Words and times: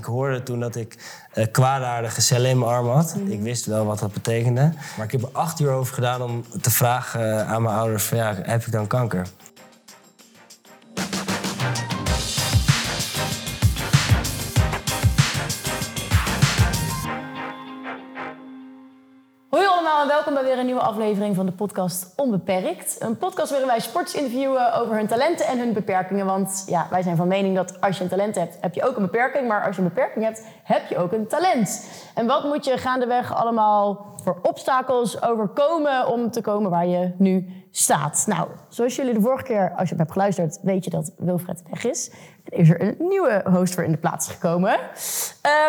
Ik 0.00 0.06
hoorde 0.06 0.42
toen 0.42 0.60
dat 0.60 0.76
ik 0.76 0.96
uh, 1.34 1.46
kwaadaardige 1.52 2.20
cellen 2.20 2.50
in 2.50 2.58
mijn 2.58 2.70
arm 2.70 2.88
had. 2.88 3.16
Ik 3.26 3.40
wist 3.40 3.66
wel 3.66 3.84
wat 3.84 3.98
dat 3.98 4.12
betekende. 4.12 4.72
Maar 4.96 5.06
ik 5.06 5.12
heb 5.12 5.22
er 5.22 5.28
acht 5.32 5.60
uur 5.60 5.70
over 5.70 5.94
gedaan 5.94 6.22
om 6.22 6.44
te 6.60 6.70
vragen 6.70 7.46
aan 7.46 7.62
mijn 7.62 7.76
ouders... 7.76 8.04
Van, 8.04 8.18
ja, 8.18 8.34
heb 8.42 8.64
ik 8.66 8.72
dan 8.72 8.86
kanker? 8.86 9.26
Welkom 20.30 20.48
weer 20.48 20.58
een 20.58 20.66
nieuwe 20.66 20.80
aflevering 20.80 21.36
van 21.36 21.46
de 21.46 21.52
podcast 21.52 22.12
Onbeperkt. 22.16 22.96
Een 22.98 23.16
podcast 23.16 23.50
waarin 23.50 23.68
wij 23.68 23.80
sporters 23.80 24.14
interviewen 24.14 24.74
over 24.74 24.96
hun 24.96 25.06
talenten 25.06 25.46
en 25.46 25.58
hun 25.58 25.72
beperkingen. 25.72 26.26
Want 26.26 26.64
ja, 26.66 26.86
wij 26.90 27.02
zijn 27.02 27.16
van 27.16 27.28
mening 27.28 27.56
dat 27.56 27.80
als 27.80 27.96
je 27.96 28.02
een 28.02 28.10
talent 28.10 28.34
hebt, 28.34 28.58
heb 28.60 28.74
je 28.74 28.82
ook 28.82 28.96
een 28.96 29.02
beperking. 29.02 29.48
Maar 29.48 29.66
als 29.66 29.76
je 29.76 29.82
een 29.82 29.88
beperking 29.88 30.24
hebt, 30.24 30.46
heb 30.62 30.86
je 30.88 30.96
ook 30.98 31.12
een 31.12 31.26
talent. 31.26 31.90
En 32.14 32.26
wat 32.26 32.44
moet 32.44 32.64
je 32.64 32.78
gaandeweg 32.78 33.34
allemaal 33.34 34.14
voor 34.22 34.38
obstakels 34.42 35.22
overkomen 35.22 36.06
om 36.06 36.30
te 36.30 36.40
komen 36.40 36.70
waar 36.70 36.86
je 36.86 37.14
nu 37.18 37.46
staat? 37.70 38.24
Nou, 38.26 38.48
zoals 38.68 38.96
jullie 38.96 39.14
de 39.14 39.20
vorige 39.20 39.44
keer, 39.44 39.72
als 39.76 39.88
je 39.88 39.94
hebt 39.96 40.12
geluisterd, 40.12 40.58
weet 40.62 40.84
je 40.84 40.90
dat 40.90 41.12
Wilfred 41.16 41.62
weg 41.70 41.84
is 41.84 42.10
is 42.50 42.70
er 42.70 42.80
een 42.80 42.96
nieuwe 42.98 43.44
host 43.52 43.74
voor 43.74 43.84
in 43.84 43.90
de 43.92 43.98
plaats 43.98 44.28
gekomen. 44.28 44.78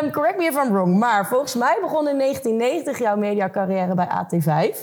Um, 0.01 0.11
correct 0.11 0.37
me 0.37 0.43
if 0.43 0.63
I'm 0.63 0.71
wrong, 0.71 0.97
maar 0.97 1.27
volgens 1.27 1.55
mij 1.55 1.77
begon 1.81 2.07
in 2.07 2.17
1990 2.17 2.99
jouw 2.99 3.15
mediacarrière 3.15 3.93
bij 3.93 4.07
AT5. 4.07 4.77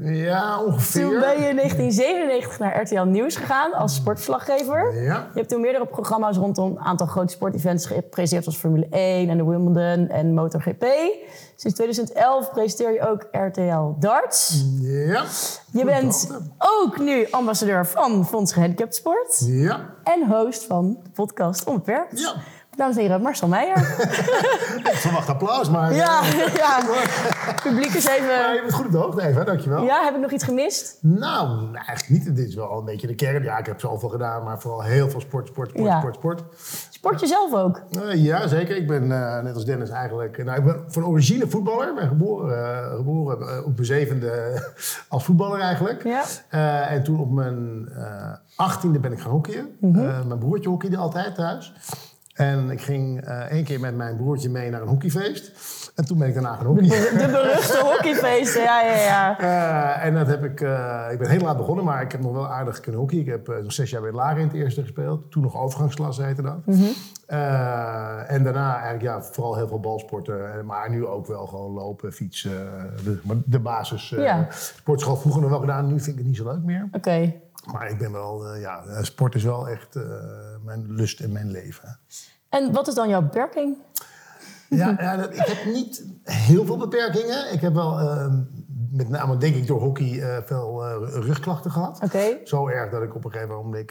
Ja, 0.00 0.62
ongeveer. 0.62 1.02
Toen 1.02 1.20
ben 1.20 1.40
je 1.40 1.48
in 1.48 1.56
1997 1.56 2.58
naar 2.58 2.80
RTL 2.82 3.02
Nieuws 3.02 3.36
gegaan 3.36 3.72
als 3.72 3.94
sportverslaggever. 3.94 5.02
Ja. 5.02 5.14
Je 5.32 5.38
hebt 5.38 5.48
toen 5.48 5.60
meerdere 5.60 5.86
programma's 5.86 6.36
rondom 6.36 6.70
een 6.70 6.80
aantal 6.80 7.06
grote 7.06 7.32
sportevents 7.32 7.86
gepresenteerd, 7.86 8.42
zoals 8.42 8.58
Formule 8.58 8.86
1 8.90 9.28
en 9.28 9.36
de 9.36 9.44
Wimbledon 9.44 10.08
en 10.08 10.34
MotoGP. 10.34 10.84
Sinds 11.56 11.76
2011 11.76 12.50
presenteer 12.50 12.92
je 12.92 13.08
ook 13.08 13.26
RTL 13.32 13.98
Darts. 13.98 14.64
Ja. 14.80 15.24
Je 15.72 15.84
bent 15.84 16.30
ook 16.58 16.98
nu 16.98 17.26
ambassadeur 17.30 17.86
van 17.86 18.26
Fonds 18.26 18.52
Gehandicapt 18.52 18.94
Sport. 18.94 19.42
Ja. 19.46 19.94
En 20.02 20.28
host 20.28 20.64
van 20.64 20.98
de 21.02 21.10
podcast 21.10 21.64
Onbeperkt. 21.64 22.20
Ja. 22.20 22.34
Dames 22.76 22.96
en 22.96 23.02
heren, 23.02 23.22
Marcel 23.22 23.48
Meijer. 23.48 23.78
ik 24.92 24.96
verwacht 24.96 25.28
applaus, 25.28 25.70
maar... 25.70 25.94
Ja, 25.94 26.22
eh, 26.22 26.54
ja. 26.62 26.80
publiek 27.62 27.92
is 27.92 28.06
even... 28.06 28.26
Maar 28.26 28.54
je 28.54 28.60
bent 28.60 28.74
goed 28.74 28.86
op 28.86 28.92
de 28.92 28.98
hoogte 28.98 29.26
even, 29.26 29.46
dankjewel. 29.46 29.84
Ja, 29.84 30.04
heb 30.04 30.14
ik 30.14 30.20
nog 30.20 30.30
iets 30.30 30.44
gemist? 30.44 30.98
Nou, 31.00 31.74
eigenlijk 31.74 32.08
niet. 32.08 32.36
Dit 32.36 32.48
is 32.48 32.54
wel 32.54 32.78
een 32.78 32.84
beetje 32.84 33.06
de 33.06 33.14
kern. 33.14 33.42
Ja, 33.42 33.58
ik 33.58 33.66
heb 33.66 33.80
zoveel 33.80 34.08
gedaan, 34.08 34.44
maar 34.44 34.60
vooral 34.60 34.82
heel 34.82 35.10
veel 35.10 35.20
sport, 35.20 35.48
sport, 35.48 35.70
sport, 35.70 35.86
ja. 35.86 35.98
sport, 35.98 36.14
sport. 36.14 36.42
Sport 36.90 37.20
je 37.20 37.26
zelf 37.26 37.54
ook? 37.54 37.82
Uh, 37.90 38.24
ja, 38.24 38.46
zeker. 38.46 38.76
Ik 38.76 38.86
ben 38.86 39.02
uh, 39.02 39.40
net 39.40 39.54
als 39.54 39.64
Dennis 39.64 39.90
eigenlijk... 39.90 40.44
Nou, 40.44 40.58
ik 40.58 40.64
ben 40.64 40.84
van 40.88 41.04
origine 41.04 41.48
voetballer. 41.48 41.88
Ik 41.88 41.94
ben 41.94 42.08
geboren, 42.08 42.58
uh, 42.58 42.96
geboren 42.96 43.64
op 43.64 43.74
mijn 43.74 43.86
zevende 43.86 44.62
als 45.08 45.24
voetballer 45.24 45.60
eigenlijk. 45.60 46.04
Ja. 46.04 46.88
en 46.88 47.02
toen 47.02 47.20
op 47.20 47.30
mijn 47.30 47.88
achttiende 48.56 48.98
ben 48.98 49.12
ik 49.12 49.20
gaan 49.20 49.30
hockeyen. 49.30 49.76
Mm 49.80 49.94
-hmm. 49.94 50.26
mijn 50.26 50.38
broertje 50.38 50.68
hockeyde 50.68 50.96
altijd 50.96 51.34
thuis. 51.34 51.72
En 52.34 52.70
ik 52.70 52.80
ging 52.80 53.28
uh, 53.28 53.38
één 53.38 53.64
keer 53.64 53.80
met 53.80 53.96
mijn 53.96 54.16
broertje 54.16 54.50
mee 54.50 54.70
naar 54.70 54.82
een 54.82 54.88
hockeyfeest. 54.88 55.52
En 55.94 56.04
toen 56.04 56.18
ben 56.18 56.28
ik 56.28 56.34
daarna 56.34 56.54
gaan 56.54 56.66
hockeyen. 56.66 56.88
De, 56.90 57.18
de 57.18 57.26
beruchte 57.26 57.80
hockeyfeesten, 57.90 58.62
ja, 58.62 58.82
ja, 58.82 58.94
ja. 58.94 59.40
Uh, 59.40 60.04
en 60.06 60.14
dat 60.14 60.26
heb 60.26 60.44
ik... 60.44 60.60
Uh, 60.60 61.06
ik 61.12 61.18
ben 61.18 61.30
heel 61.30 61.40
laat 61.40 61.56
begonnen, 61.56 61.84
maar 61.84 62.02
ik 62.02 62.12
heb 62.12 62.20
nog 62.20 62.32
wel 62.32 62.48
aardig 62.48 62.80
kunnen 62.80 63.00
hockeyen. 63.00 63.24
Ik 63.24 63.30
heb 63.30 63.62
nog 63.62 63.72
zes 63.72 63.90
jaar 63.90 64.02
bij 64.02 64.12
Lager 64.12 64.38
in 64.38 64.46
het 64.46 64.56
eerste 64.56 64.80
gespeeld. 64.80 65.30
Toen 65.30 65.42
nog 65.42 65.56
overgangsklasse 65.56 66.22
heette 66.22 66.42
dat. 66.42 66.66
Mm 66.66 66.74
-hmm. 66.74 66.92
en 68.26 68.42
daarna 68.42 68.72
eigenlijk 68.72 69.02
ja, 69.02 69.22
vooral 69.22 69.56
heel 69.56 69.68
veel 69.68 69.80
balsporten. 69.80 70.66
Maar 70.66 70.90
nu 70.90 71.06
ook 71.06 71.26
wel 71.26 71.46
gewoon 71.46 71.72
lopen, 71.72 72.12
fietsen. 72.12 72.68
De, 73.04 73.40
de 73.44 73.58
basis. 73.58 74.08
Ja. 74.08 74.46
Sportschool 74.50 75.16
vroeger 75.16 75.40
nog 75.40 75.50
wel 75.50 75.60
gedaan. 75.60 75.86
Nu 75.86 76.00
vind 76.00 76.06
ik 76.06 76.16
het 76.16 76.26
niet 76.26 76.36
zo 76.36 76.44
leuk 76.44 76.62
meer. 76.62 76.84
Oké. 76.86 76.96
Okay. 76.96 77.42
Maar 77.72 77.90
ik 77.90 77.98
ben 77.98 78.12
wel... 78.12 78.54
ja, 78.54 79.02
sport 79.02 79.34
is 79.34 79.44
wel 79.44 79.68
echt 79.68 79.98
mijn 80.64 80.92
lust 80.92 81.20
in 81.20 81.32
mijn 81.32 81.50
leven. 81.50 81.98
En 82.48 82.72
wat 82.72 82.88
is 82.88 82.94
dan 82.94 83.08
jouw 83.08 83.22
beperking? 83.22 83.76
Ja, 84.68 84.96
ja 84.98 85.16
dat, 85.16 85.34
ik 85.34 85.44
heb 85.44 85.72
niet 85.72 86.04
heel 86.22 86.64
veel 86.64 86.76
beperkingen. 86.76 87.52
Ik 87.52 87.60
heb 87.60 87.74
wel, 87.74 88.00
uh, 88.00 88.34
met 88.90 89.08
name 89.08 89.36
denk 89.36 89.54
ik 89.54 89.66
door 89.66 89.80
hockey, 89.80 90.10
uh, 90.10 90.36
veel 90.44 90.86
uh, 90.86 91.24
rugklachten 91.24 91.70
gehad. 91.70 92.00
Okay. 92.02 92.40
Zo 92.44 92.68
erg 92.68 92.90
dat 92.90 93.02
ik 93.02 93.14
op 93.14 93.24
een 93.24 93.30
gegeven 93.30 93.54
moment, 93.54 93.90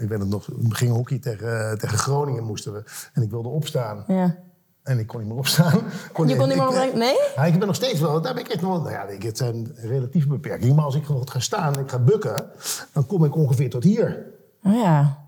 ik 0.00 0.08
weet 0.08 0.18
het 0.18 0.28
nog, 0.28 0.46
we 0.46 0.74
gingen 0.74 0.94
hockey 0.94 1.18
tegen, 1.18 1.78
tegen 1.78 1.98
Groningen 1.98 2.44
moesten 2.44 2.72
we. 2.72 2.82
En 3.12 3.22
ik 3.22 3.30
wilde 3.30 3.48
opstaan. 3.48 4.04
Ja. 4.06 4.36
En 4.86 4.98
ik 4.98 5.06
kon 5.06 5.18
niet 5.20 5.28
meer 5.28 5.38
opstaan. 5.38 5.72
Kon 6.12 6.28
je 6.28 6.36
kon 6.36 6.48
niet 6.48 6.56
meer 6.56 6.66
opstaan? 6.66 6.98
Nee? 6.98 7.16
Ja, 7.36 7.44
ik 7.44 7.58
ben 7.58 7.66
nog 7.66 7.76
steeds 7.76 8.00
wel, 8.00 8.20
daar 8.20 8.34
ben 8.34 8.44
ik 8.44 8.50
echt 8.50 8.60
nog 8.60 8.70
wel, 8.70 8.80
nou 8.80 8.92
ja, 8.92 9.26
het 9.26 9.36
zijn 9.36 9.76
relatieve 9.76 10.28
beperkingen. 10.28 10.74
Maar 10.74 10.84
als 10.84 10.94
ik 10.94 11.04
gewoon 11.04 11.28
ga 11.28 11.38
staan 11.38 11.74
en 11.74 11.80
ik 11.80 11.90
ga 11.90 11.98
bukken, 11.98 12.50
dan 12.92 13.06
kom 13.06 13.24
ik 13.24 13.36
ongeveer 13.36 13.70
tot 13.70 13.84
hier. 13.84 14.26
Oh 14.62 14.74
ja. 14.74 15.24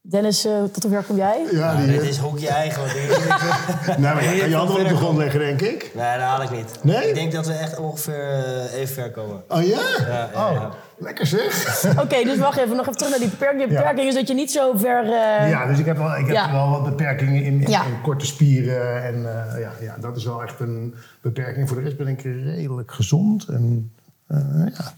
Dennis, 0.00 0.46
uh, 0.46 0.62
tot 0.62 0.82
hoever 0.82 1.02
kom 1.02 1.16
jij? 1.16 1.46
Ja, 1.50 1.76
die, 1.76 1.86
dit 1.86 2.02
is 2.02 2.18
hockey 2.18 2.48
eigenlijk. 2.48 2.92
nee, 3.98 4.14
maar 4.14 4.34
je, 4.34 4.48
je 4.48 4.54
had 4.54 4.68
wel 4.68 4.80
op 4.80 4.88
de 4.88 4.96
grond 4.96 5.18
leggen, 5.18 5.40
denk 5.40 5.60
ik. 5.60 5.90
Nee, 5.94 6.18
dat 6.18 6.26
haal 6.26 6.42
ik 6.42 6.50
niet. 6.50 6.78
Nee? 6.82 7.08
Ik 7.08 7.14
denk 7.14 7.32
dat 7.32 7.46
we 7.46 7.52
echt 7.52 7.78
ongeveer 7.78 8.38
uh, 8.38 8.74
even 8.74 8.94
ver 8.94 9.10
komen. 9.10 9.42
Oh 9.48 9.62
ja? 9.62 9.80
Ja, 9.98 10.06
ja, 10.08 10.48
oh, 10.48 10.52
ja. 10.52 10.70
Lekker 10.98 11.26
zeg. 11.26 11.84
Oké, 11.90 12.00
okay, 12.00 12.24
dus 12.30 12.38
wacht 12.38 12.58
even, 12.58 12.76
nog 12.76 12.86
even 12.86 12.96
terug 12.96 13.10
naar 13.10 13.18
die 13.20 13.28
beperking. 13.28 13.60
Je 13.60 13.68
beperking 13.68 14.02
ja. 14.02 14.08
is 14.08 14.14
dat 14.14 14.28
je 14.28 14.34
niet 14.34 14.50
zo 14.50 14.72
ver... 14.76 15.04
Uh... 15.04 15.50
Ja, 15.50 15.66
dus 15.66 15.78
ik 15.78 15.84
heb 15.86 15.96
wel, 15.96 16.16
ik 16.16 16.26
heb 16.26 16.50
wel 16.50 16.70
wat 16.70 16.84
beperkingen 16.84 17.42
in, 17.44 17.60
in, 17.60 17.70
Ja. 17.70 17.84
in 17.84 18.00
korte 18.00 18.26
spieren. 18.26 19.04
En 19.04 19.14
eh, 19.14 19.60
ja, 19.60 19.72
ja, 19.80 19.96
dat 20.00 20.16
is 20.16 20.24
wel 20.24 20.42
echt 20.42 20.60
een 20.60 20.94
beperking. 21.20 21.68
Voor 21.68 21.76
de 21.76 21.82
rest 21.82 21.96
ben 21.96 22.08
ik 22.08 22.22
redelijk 22.22 22.92
gezond 22.92 23.48
en 23.48 23.92
eh, 24.26 24.38
ja, 24.78 24.92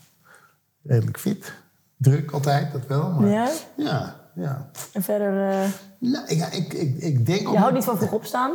redelijk 0.82 1.18
fit. 1.18 1.52
Druk 1.96 2.30
altijd, 2.30 2.72
dat 2.72 2.86
wel. 2.86 3.10
Maar, 3.10 3.28
Ja? 3.30 3.48
Ja, 3.76 4.16
ja. 4.34 4.66
En 4.92 5.02
verder... 5.02 5.50
eh, 5.50 5.68
Nou, 5.98 6.26
ik, 6.26 6.46
ik, 6.52 6.72
ik, 6.72 6.96
ik 6.98 7.26
denk 7.26 7.46
ook... 7.48 7.52
je 7.54 7.58
houdt 7.60 7.74
niet 7.74 7.84
van 7.84 7.96
vroeg 7.96 8.12
opstaan? 8.12 8.50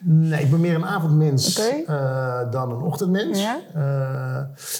Nee, 0.00 0.42
ik 0.42 0.50
ben 0.50 0.60
meer 0.60 0.74
een 0.74 0.86
avondmens 0.86 1.58
eh, 1.86 2.50
dan 2.50 2.70
een 2.70 2.80
ochtendmens. 2.80 3.40
Ja. 3.40 3.58
Eh, 3.74 3.80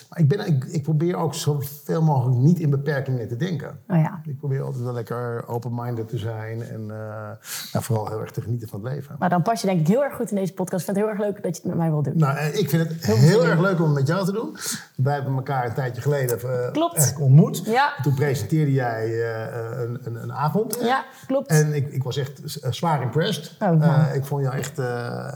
maar 0.09 0.19
ik, 0.19 0.29
ben, 0.29 0.47
ik, 0.47 0.65
ik 0.65 0.83
probeer 0.83 1.17
ook 1.17 1.35
zoveel 1.35 2.03
mogelijk 2.03 2.37
niet 2.41 2.59
in 2.59 2.71
beperkingen 2.71 3.29
te 3.29 3.37
denken. 3.37 3.79
Oh 3.89 3.97
ja. 3.97 4.21
Ik 4.25 4.39
probeer 4.39 4.63
altijd 4.63 4.85
wel 4.85 4.93
lekker 4.93 5.49
open-minded 5.49 6.09
te 6.09 6.19
zijn 6.19 6.63
en 6.63 6.81
eh, 6.81 6.97
nou, 7.73 7.85
vooral 7.85 8.09
heel 8.09 8.21
erg 8.21 8.31
te 8.31 8.41
genieten 8.41 8.69
van 8.69 8.85
het 8.85 8.93
leven. 8.93 9.17
Maar 9.19 9.29
dan 9.29 9.43
pas 9.43 9.61
je 9.61 9.67
denk 9.67 9.81
ik 9.81 9.87
heel 9.87 10.05
erg 10.05 10.15
goed 10.15 10.31
in 10.31 10.37
deze 10.37 10.53
podcast. 10.53 10.89
Ik 10.89 10.95
vind 10.95 10.97
het 10.97 11.07
heel 11.07 11.15
erg 11.15 11.35
leuk 11.35 11.43
dat 11.43 11.57
je 11.57 11.63
het 11.63 11.71
met 11.71 11.77
mij 11.77 11.91
wil 11.91 12.03
doen. 12.03 12.17
Nou, 12.17 12.39
ik 12.39 12.71
vind 12.71 12.89
het 12.89 13.07
heel 13.07 13.47
erg 13.47 13.61
leuk 13.61 13.79
om 13.79 13.85
het 13.85 13.95
met 13.95 14.07
jou 14.07 14.25
te 14.25 14.33
doen. 14.33 14.57
Wij 14.97 15.15
hebben 15.15 15.35
elkaar 15.35 15.67
een 15.67 15.75
tijdje 15.75 16.03
geleden 16.03 16.39
Klopt. 16.73 17.15
ontmoet. 17.19 17.63
Ja. 17.65 17.93
Toen 18.03 18.15
presenteerde 18.15 18.73
jij 18.73 19.23
een, 19.83 19.99
een, 20.03 20.23
een 20.23 20.33
avond. 20.33 20.79
Ja, 20.83 21.05
klopt. 21.27 21.51
En 21.51 21.73
ik, 21.73 21.93
ik 21.93 22.03
was 22.03 22.17
echt 22.17 22.41
zwaar 22.71 23.03
impressed. 23.03 23.57
Oh, 23.59 24.05
ik, 24.15 24.25
vond 24.25 24.43
jou 24.43 24.57
echt, 24.57 24.79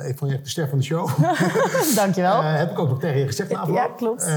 ik 0.09 0.19
vond 0.19 0.31
je 0.31 0.37
echt 0.37 0.45
de 0.45 0.51
ster 0.51 0.69
van 0.69 0.79
de 0.79 0.85
show. 0.85 1.09
Dankjewel. 1.95 2.41
Eh, 2.41 2.57
heb 2.57 2.71
ik 2.71 2.79
ook 2.79 2.89
nog 2.89 3.01
tegen 3.01 3.19
je 3.19 3.27
gezegd 3.27 3.51
na 3.51 3.59
afloop. 3.59 3.77
Ja, 3.77 3.89
klopt. 3.97 4.25
Eh, 4.25 4.37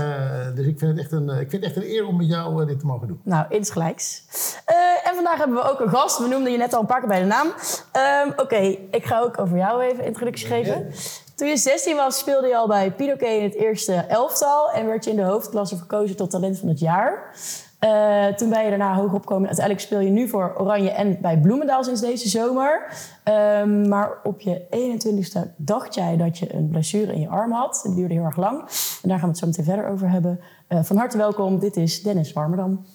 dus 0.56 0.66
ik 0.66 0.80
vind, 0.80 0.92
het 0.92 1.00
echt 1.00 1.12
een, 1.12 1.30
ik 1.30 1.50
vind 1.50 1.64
het 1.64 1.64
echt 1.64 1.76
een 1.76 1.92
eer 1.92 2.08
om 2.08 2.18
met 2.18 2.28
jou 2.28 2.62
eh, 2.62 2.68
dit 2.68 2.80
te 2.80 2.86
mogen 2.86 3.08
doen. 3.08 3.20
Nou, 3.24 3.46
insgelijks. 3.50 4.24
Eh 4.66 4.76
en 5.06 5.16
vandaag 5.16 5.38
hebben 5.38 5.56
we 5.58 5.70
ook 5.70 5.80
een 5.80 5.90
gast. 5.90 6.18
We 6.18 6.28
noemden 6.28 6.52
je 6.52 6.58
net 6.58 6.74
al 6.74 6.80
een 6.80 6.86
paar 6.86 7.00
keer 7.00 7.08
bij 7.08 7.20
de 7.20 7.26
naam. 7.26 7.48
Ehm, 7.92 8.30
Oké, 8.36 8.78
ik 8.92 9.06
ga 9.06 9.20
ook 9.20 9.40
over 9.40 9.58
jou 9.58 9.82
even 9.82 10.06
introductie 10.06 10.48
geven. 10.48 10.92
Toen 11.36 11.48
je 11.48 11.58
16 11.58 11.96
was, 11.96 12.18
speelde 12.18 12.48
je 12.48 12.58
al 12.58 12.68
bij 12.68 12.92
Pinoquet 12.92 13.38
in 13.38 13.44
het 13.44 13.56
eerste 13.56 13.94
elftal. 13.94 14.72
En 14.72 14.86
werd 14.86 15.04
je 15.04 15.10
in 15.10 15.16
de 15.16 15.24
hoofdklasse 15.24 15.78
verkozen 15.78 16.16
tot 16.16 16.30
talent 16.30 16.60
van 16.60 16.70
het 16.70 16.80
jaar. 16.80 17.36
Eh, 17.80 18.26
toen 18.26 18.50
ben 18.50 18.64
je 18.64 18.70
daarna 18.70 18.96
hoog 18.96 19.14
opkomen. 19.14 19.48
Uiteindelijk 19.48 19.86
speel 19.86 20.00
je 20.00 20.10
nu 20.10 20.28
voor 20.28 20.56
Oranje 20.58 20.92
en 20.92 21.18
bij 21.22 21.40
Bloemendaal 21.40 21.84
sinds 21.84 22.02
deze 22.02 22.30
zomer. 22.30 22.94
Ehm, 23.24 23.88
maar 23.90 24.20
op 24.24 24.40
je 24.40 24.62
21ste 24.70 25.54
dacht 25.58 25.94
jij 25.96 26.18
dat 26.18 26.38
je 26.38 26.56
een 26.56 26.68
blessure 26.68 27.14
in 27.14 27.20
je 27.20 27.30
arm 27.30 27.52
had. 27.52 27.82
Het 27.84 27.96
duurde 27.96 28.14
heel 28.14 28.24
erg 28.24 28.38
lang. 28.38 28.60
En 29.02 29.10
daar 29.10 29.20
gaan 29.20 29.28
we 29.28 29.28
het 29.28 29.38
zo 29.38 29.46
meteen 29.46 29.66
verder 29.66 29.88
over 29.88 30.10
hebben. 30.10 30.40
Eh, 30.68 30.84
van 30.84 30.98
harte 30.98 31.18
welkom, 31.18 31.60
dit 31.60 31.78
is 31.78 32.04
Dennis 32.04 32.34
Warmerdam. 32.34 32.86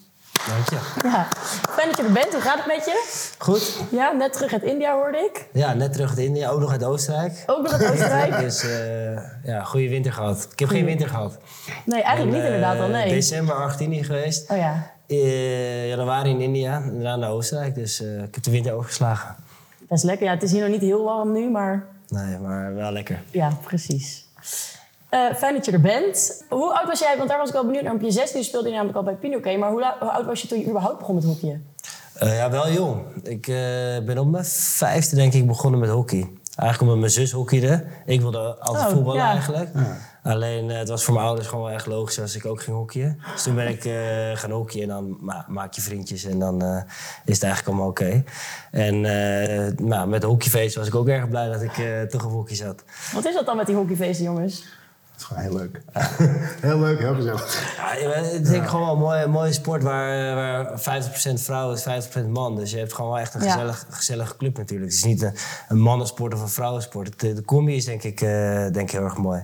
Dank 0.47 0.69
je. 0.69 1.07
Ja, 1.07 1.27
fijn 1.69 1.87
dat 1.87 1.97
je 1.97 2.03
er 2.03 2.11
bent. 2.11 2.31
Hoe 2.31 2.41
gaat 2.41 2.57
het 2.57 2.65
met 2.65 2.85
je? 2.85 3.05
Goed. 3.37 3.77
Ja, 3.91 4.11
net 4.11 4.33
terug 4.33 4.53
uit 4.53 4.63
India 4.63 4.93
hoorde 4.93 5.17
ik. 5.17 5.45
Ja, 5.53 5.73
net 5.73 5.93
terug 5.93 6.09
uit 6.09 6.17
India, 6.17 6.49
ook 6.49 6.59
nog 6.59 6.71
uit 6.71 6.83
Oostenrijk. 6.83 7.43
Ook 7.45 7.61
nog 7.63 7.71
uit 7.73 7.91
Oostenrijk. 7.91 8.39
Dus 8.45 8.63
eh, 8.63 9.13
ja, 9.43 9.63
goede 9.63 9.89
winter 9.89 10.13
gehad. 10.13 10.47
Ik 10.51 10.59
heb 10.59 10.69
geen 10.69 10.85
winter 10.85 11.07
gehad. 11.07 11.37
Nee, 11.85 12.01
eigenlijk 12.01 12.35
niet 12.35 12.45
eh, 12.45 12.53
inderdaad 12.53 12.79
al, 12.79 12.87
nee. 12.87 13.09
December 13.09 13.55
Argentinië 13.55 14.03
geweest. 14.03 14.49
Oh 14.51 14.57
ja, 14.57 14.91
Eh, 15.07 15.87
januari 15.87 16.29
in 16.29 16.41
India 16.41 16.75
en 16.75 16.93
daarna 16.93 17.15
naar 17.15 17.29
Oostenrijk. 17.29 17.75
Dus 17.75 18.01
eh, 18.01 18.23
ik 18.23 18.35
heb 18.35 18.43
de 18.43 18.51
winter 18.51 18.73
overgeslagen. 18.73 19.35
best 19.89 20.03
lekker. 20.03 20.25
Ja, 20.25 20.33
het 20.33 20.43
is 20.43 20.51
hier 20.51 20.61
nog 20.61 20.69
niet 20.71 20.81
heel 20.81 21.03
warm 21.03 21.31
nu, 21.31 21.49
maar 21.49 21.85
Nee, 22.07 22.37
maar 22.37 22.75
wel 22.75 22.91
lekker. 22.91 23.21
ja, 23.31 23.49
precies. 23.65 24.25
Eh, 25.11 25.33
fijn 25.35 25.53
dat 25.55 25.65
je 25.65 25.71
er 25.71 25.81
bent. 25.81 26.43
Hoe 26.49 26.73
oud 26.73 26.87
was 26.87 26.99
jij? 26.99 27.17
Want 27.17 27.29
daar 27.29 27.37
was 27.37 27.47
ik 27.47 27.53
wel 27.53 27.65
benieuwd 27.65 27.83
naar. 27.83 27.93
Op 27.93 28.01
je 28.01 28.11
16 28.11 28.43
speelde 28.43 28.67
je 28.67 28.73
namelijk 28.73 28.97
al 28.97 29.03
bij 29.03 29.13
Pinoquet. 29.13 29.57
Maar 29.59 29.71
hoe, 29.71 29.85
oud 29.85 30.25
was 30.25 30.41
je 30.41 30.47
toen 30.47 30.59
je 30.59 30.67
überhaupt 30.67 30.97
begon 30.99 31.15
met 31.15 31.23
hockeyen? 31.23 31.65
Eh, 32.13 32.35
ja, 32.35 32.49
wel 32.49 32.71
jong. 32.71 33.03
Ik 33.23 33.47
eh, 33.47 33.55
ben 34.05 34.17
op 34.17 34.27
mijn 34.27 34.45
vijfde 34.45 35.15
denk 35.15 35.33
ik 35.33 35.47
begonnen 35.47 35.79
met 35.79 35.89
hockey. 35.89 36.29
Eigenlijk 36.55 36.81
omdat 36.81 36.97
mijn 36.97 37.11
zus 37.11 37.31
hockeyde. 37.31 37.83
Ik 38.05 38.21
wilde 38.21 38.55
altijd 38.59 38.85
Oh, 38.85 38.91
voetballen 38.91 39.19
ja. 39.21 39.29
eigenlijk. 39.31 39.69
Alleen 40.23 40.69
eh, 40.69 40.77
het 40.77 40.89
was 40.89 41.03
voor 41.03 41.13
mijn 41.13 41.25
ouders 41.25 41.47
gewoon 41.47 41.63
wel 41.65 41.73
echt 41.73 41.85
logisch 41.85 42.19
als 42.19 42.35
ik 42.35 42.45
ook 42.45 42.61
ging 42.61 42.77
hockeyen. 42.77 43.19
Dus 43.33 43.43
toen 43.43 43.55
ben 43.55 43.67
ik 43.67 43.85
eh, 43.85 43.93
gaan 44.33 44.51
hockeyen 44.51 44.89
en 44.89 44.95
dan 44.95 45.17
ma- 45.19 45.45
maak 45.47 45.73
je 45.73 45.81
vriendjes 45.81 46.23
en 46.23 46.39
dan 46.39 46.61
eh, 46.61 46.75
is 47.25 47.33
het 47.35 47.43
eigenlijk 47.43 47.67
allemaal 47.67 47.87
oké. 47.87 48.23
En 48.71 49.05
eh, 49.05 49.71
nou, 49.77 50.07
met 50.07 50.21
de 50.21 50.27
hockeyfeest 50.27 50.75
was 50.75 50.87
ik 50.87 50.95
ook 50.95 51.07
erg 51.07 51.29
blij 51.29 51.49
dat 51.49 51.61
ik 51.61 51.77
eh, 51.77 52.01
toch 52.01 52.25
op 52.25 52.31
hockey 52.31 52.55
zat. 52.55 52.83
Wat 53.13 53.25
is 53.25 53.33
dat 53.33 53.45
dan 53.45 53.57
met 53.57 53.65
die 53.65 53.75
hockeyfeesten, 53.75 54.25
jongens? 54.25 54.63
Het 55.21 55.39
is 55.39 55.51
gewoon 55.51 55.61
heel 55.61 55.71
leuk. 55.71 55.81
heel 56.67 56.79
leuk, 56.79 56.99
heel 56.99 57.15
gezellig. 57.15 57.75
Ja, 57.77 58.09
het 58.09 58.47
is 58.47 58.67
gewoon 58.69 58.85
wel 58.85 58.93
een 58.93 58.99
mooie, 58.99 59.27
mooie 59.27 59.53
sport 59.53 59.83
waar, 59.83 60.35
waar 60.35 60.79
50% 60.79 61.33
vrouw 61.33 61.71
is, 61.71 61.85
50% 62.23 62.27
man. 62.27 62.55
Dus 62.55 62.71
je 62.71 62.77
hebt 62.77 62.93
gewoon 62.93 63.11
wel 63.11 63.19
echt 63.19 63.33
een 63.33 63.43
Ja. 63.43 63.51
gezellig, 63.51 63.85
gezellige 63.89 64.37
club 64.37 64.57
natuurlijk. 64.57 64.89
Het 64.91 64.99
is 64.99 65.05
niet 65.05 65.21
een, 65.21 65.33
een 65.67 65.79
mannensport 65.79 66.33
of 66.33 66.41
een 66.41 66.49
vrouwensport. 66.49 67.19
De, 67.19 67.33
de 67.33 67.43
combi 67.45 67.75
is 67.75 67.85
denk 67.85 68.03
ik, 68.03 68.21
eh, 68.21 68.29
denk 68.71 68.75
ik 68.75 68.91
heel 68.91 69.03
erg 69.03 69.17
mooi. 69.17 69.43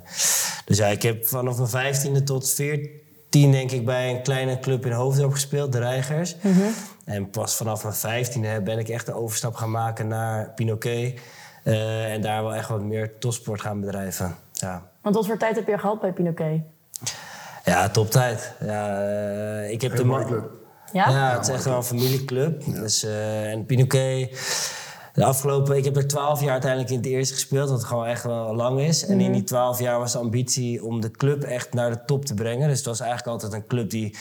Dus 0.65 0.77
ja, 0.77 0.85
ik 0.87 1.01
heb 1.01 1.25
vanaf 1.27 1.71
mijn 1.71 1.95
15e 1.95 2.23
tot 2.23 2.53
14 2.53 3.51
denk 3.51 3.71
ik 3.71 3.85
bij 3.85 4.09
een 4.09 4.21
kleine 4.23 4.59
club 4.59 4.85
in 4.85 4.91
Hoofddorp 4.91 5.31
gespeeld, 5.31 5.71
de 5.71 5.79
Reigers. 5.79 6.35
En 7.05 7.29
pas 7.29 7.55
vanaf 7.55 7.83
mijn 7.83 8.25
15e 8.25 8.63
ben 8.63 8.77
ik 8.79 8.89
echt 8.89 9.05
de 9.05 9.13
overstap 9.13 9.55
gaan 9.55 9.71
maken 9.71 10.07
naar 10.07 10.51
Pinoquet. 10.55 11.19
Eh, 11.63 12.13
en 12.13 12.21
daar 12.21 12.43
wel 12.43 12.55
echt 12.55 12.69
wat 12.69 12.81
meer 12.81 13.17
topsport 13.19 13.61
gaan 13.61 13.79
bedrijven. 13.79 14.35
Ja. 14.53 14.89
Want 15.07 15.19
wat 15.19 15.27
voor 15.27 15.37
tijd 15.37 15.55
heb 15.55 15.67
je 15.67 15.77
gehad 15.77 16.01
bij 16.01 16.13
Pinoquet? 16.13 16.61
Ja, 17.63 17.89
toptijd. 17.89 18.53
Ja, 18.59 19.01
eh, 19.01 19.71
ik 19.71 19.81
heb 19.81 19.95
de 19.95 20.03
man. 20.03 20.49
Ja? 20.91 21.09
Ja, 21.09 21.33
het 21.33 21.47
is 21.47 21.53
echt 21.53 21.63
wel 21.63 21.75
een 21.75 21.83
familieclub. 21.83 22.63
Dus, 22.65 23.03
eh, 23.03 23.51
en 23.51 23.65
Pinoquet, 23.65 24.37
de 25.17 25.25
afgelopen... 25.25 25.77
Ik 25.77 25.83
heb 25.85 25.95
er 25.95 26.07
twaalf 26.07 26.41
jaar 26.41 26.51
uiteindelijk 26.51 26.91
in 26.91 26.97
het 26.97 27.05
eerste 27.05 27.33
gespeeld, 27.33 27.69
wat 27.69 27.83
gewoon 27.83 28.05
echt 28.05 28.23
wel 28.23 28.55
lang 28.55 28.79
is. 28.79 29.05
En 29.05 29.21
in 29.21 29.31
die 29.31 29.43
twaalf 29.43 29.79
jaar 29.79 29.99
was 29.99 30.11
de 30.11 30.17
ambitie 30.17 30.83
om 30.83 31.01
de 31.01 31.11
club 31.11 31.43
echt 31.43 31.73
naar 31.73 31.89
de 31.89 32.05
top 32.05 32.25
te 32.25 32.33
brengen. 32.33 32.67
Dus 32.67 32.77
het 32.77 32.85
was 32.87 32.99
eigenlijk 32.99 33.29
altijd 33.31 33.53
een 33.53 33.67
club 33.67 33.89
die 33.89 34.17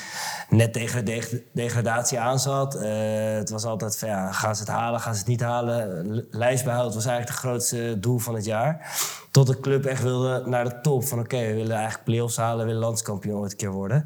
net 0.49 0.73
tegen 0.73 1.05
de 1.05 1.13
deg- 1.13 1.41
degradatie 1.53 2.19
aan 2.19 2.39
zat. 2.39 2.75
Eh, 2.75 2.91
het 3.35 3.51
was 3.51 3.65
altijd 3.65 3.99
van, 3.99 4.09
ja, 4.09 4.33
gaan 4.33 4.55
ze 4.57 4.63
het 4.63 4.71
halen, 4.71 5.01
gaan 5.01 5.13
ze 5.15 5.19
het 5.19 5.29
niet 5.29 5.41
halen? 5.41 6.27
Lijstbehoud 6.31 6.95
was 6.95 7.07
eigenlijk 7.07 7.29
het 7.29 7.49
grootste 7.49 7.97
doel 8.01 8.19
van 8.19 8.35
het 8.35 8.45
jaar. 8.45 8.93
Tot 9.31 9.47
de 9.47 9.61
club 9.61 9.85
echt 9.85 10.03
wilde 10.03 10.43
naar 10.47 10.65
de 10.65 10.81
top. 10.81 11.05
Van 11.05 11.19
oké, 11.19 11.39
we 11.39 11.55
willen 11.55 11.77
eigenlijk 11.77 12.05
play-offs 12.05 12.37
halen, 12.37 12.59
we 12.59 12.65
willen 12.65 12.81
landskampioen 12.81 13.39
ooit 13.39 13.51
een 13.51 13.57
keer 13.57 13.73
worden. 13.73 14.05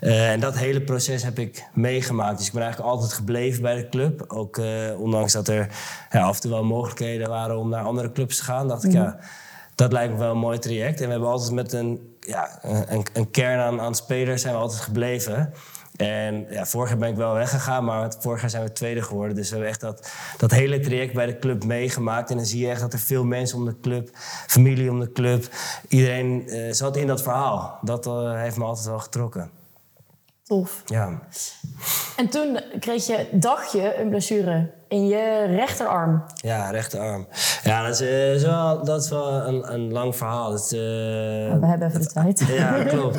Eh, 0.00 0.30
en 0.32 0.40
dat 0.40 0.56
hele 0.56 0.80
proces 0.80 1.22
heb 1.22 1.38
ik 1.38 1.64
meegemaakt. 1.72 2.38
Dus 2.38 2.46
ik 2.46 2.52
ben 2.52 2.62
eigenlijk 2.62 2.92
altijd 2.92 3.12
gebleven 3.12 3.62
bij 3.62 3.76
de 3.76 3.88
club. 3.88 4.24
Ook 4.28 4.58
eh, 4.58 5.00
ondanks 5.00 5.32
dat 5.32 5.48
er 5.48 5.68
ja, 6.10 6.22
af 6.22 6.34
en 6.34 6.40
toe 6.40 6.50
wel 6.50 6.64
mogelijkheden 6.64 7.28
waren 7.28 7.58
om 7.58 7.68
naar 7.68 7.84
andere 7.84 8.12
clubs 8.12 8.36
te 8.36 8.44
gaan. 8.44 8.68
dacht 8.68 8.84
ik, 8.84 8.92
ja, 8.92 9.18
dat 9.74 9.92
lijkt 9.92 10.12
me 10.12 10.18
wel 10.18 10.30
een 10.30 10.38
mooi 10.38 10.58
traject. 10.58 11.00
En 11.00 11.04
we 11.06 11.10
hebben 11.10 11.28
altijd 11.28 11.52
met 11.52 11.72
een, 11.72 12.16
ja, 12.20 12.58
een, 12.62 13.06
een 13.12 13.30
kern 13.30 13.60
aan, 13.60 13.80
aan 13.80 13.94
spelers 13.94 14.42
zijn 14.42 14.54
we 14.54 14.60
altijd 14.60 14.80
gebleven. 14.80 15.52
En 15.96 16.46
ja, 16.50 16.66
vorig 16.66 16.88
jaar 16.88 16.98
ben 16.98 17.08
ik 17.08 17.16
wel 17.16 17.34
weggegaan, 17.34 17.84
maar 17.84 18.14
vorig 18.18 18.40
jaar 18.40 18.50
zijn 18.50 18.64
we 18.64 18.72
tweede 18.72 19.02
geworden. 19.02 19.36
Dus 19.36 19.48
we 19.48 19.54
hebben 19.54 19.70
echt 19.70 19.80
dat, 19.80 20.10
dat 20.36 20.50
hele 20.50 20.80
traject 20.80 21.14
bij 21.14 21.26
de 21.26 21.38
club 21.38 21.64
meegemaakt. 21.64 22.30
En 22.30 22.36
dan 22.36 22.46
zie 22.46 22.60
je 22.60 22.70
echt 22.70 22.80
dat 22.80 22.92
er 22.92 22.98
veel 22.98 23.24
mensen 23.24 23.58
om 23.58 23.64
de 23.64 23.80
club, 23.80 24.10
familie 24.46 24.90
om 24.90 25.00
de 25.00 25.12
club, 25.12 25.48
iedereen 25.88 26.48
eh, 26.48 26.72
zat 26.72 26.96
in 26.96 27.06
dat 27.06 27.22
verhaal. 27.22 27.78
Dat 27.82 28.04
heeft 28.34 28.56
me 28.56 28.64
altijd 28.64 28.86
wel 28.86 28.98
getrokken. 28.98 29.57
Tof. 30.48 30.82
Ja. 30.86 31.22
En 32.16 32.28
toen 32.28 32.60
kreeg 32.80 33.06
je, 33.06 33.28
dacht 33.32 33.72
je, 33.72 33.96
een 33.96 34.08
blessure 34.08 34.77
in 34.88 35.06
je 35.08 35.44
rechterarm. 35.56 36.22
Ja, 36.34 36.70
rechterarm. 36.70 37.26
Ja, 37.64 37.82
dat 37.82 38.00
is, 38.00 38.00
eh, 38.00 38.34
is 38.34 38.42
wel, 38.42 38.84
dat 38.84 39.02
is 39.02 39.10
wel 39.10 39.32
een, 39.32 39.72
een 39.72 39.92
lang 39.92 40.16
verhaal. 40.16 40.50
Dat 40.50 40.62
eh, 40.64 40.78
We 40.78 41.58
hebben 41.66 41.88
even 41.88 42.00
de 42.00 42.06
tijd. 42.06 42.44
ja, 42.58 42.82
klopt. 42.94 43.18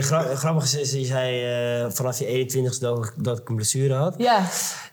Gra- 0.00 0.34
grappig 0.34 0.64
is, 0.64 0.74
is, 0.74 0.92
je 0.92 1.04
zei 1.04 1.44
eh, 1.84 1.90
vanaf 1.90 2.18
je 2.18 2.46
21ste 2.74 2.78
dat, 2.80 2.98
ik- 3.04 3.12
dat 3.24 3.38
ik 3.38 3.48
een 3.48 3.54
blessure 3.56 3.94
had. 3.94 4.14
Ja. 4.18 4.40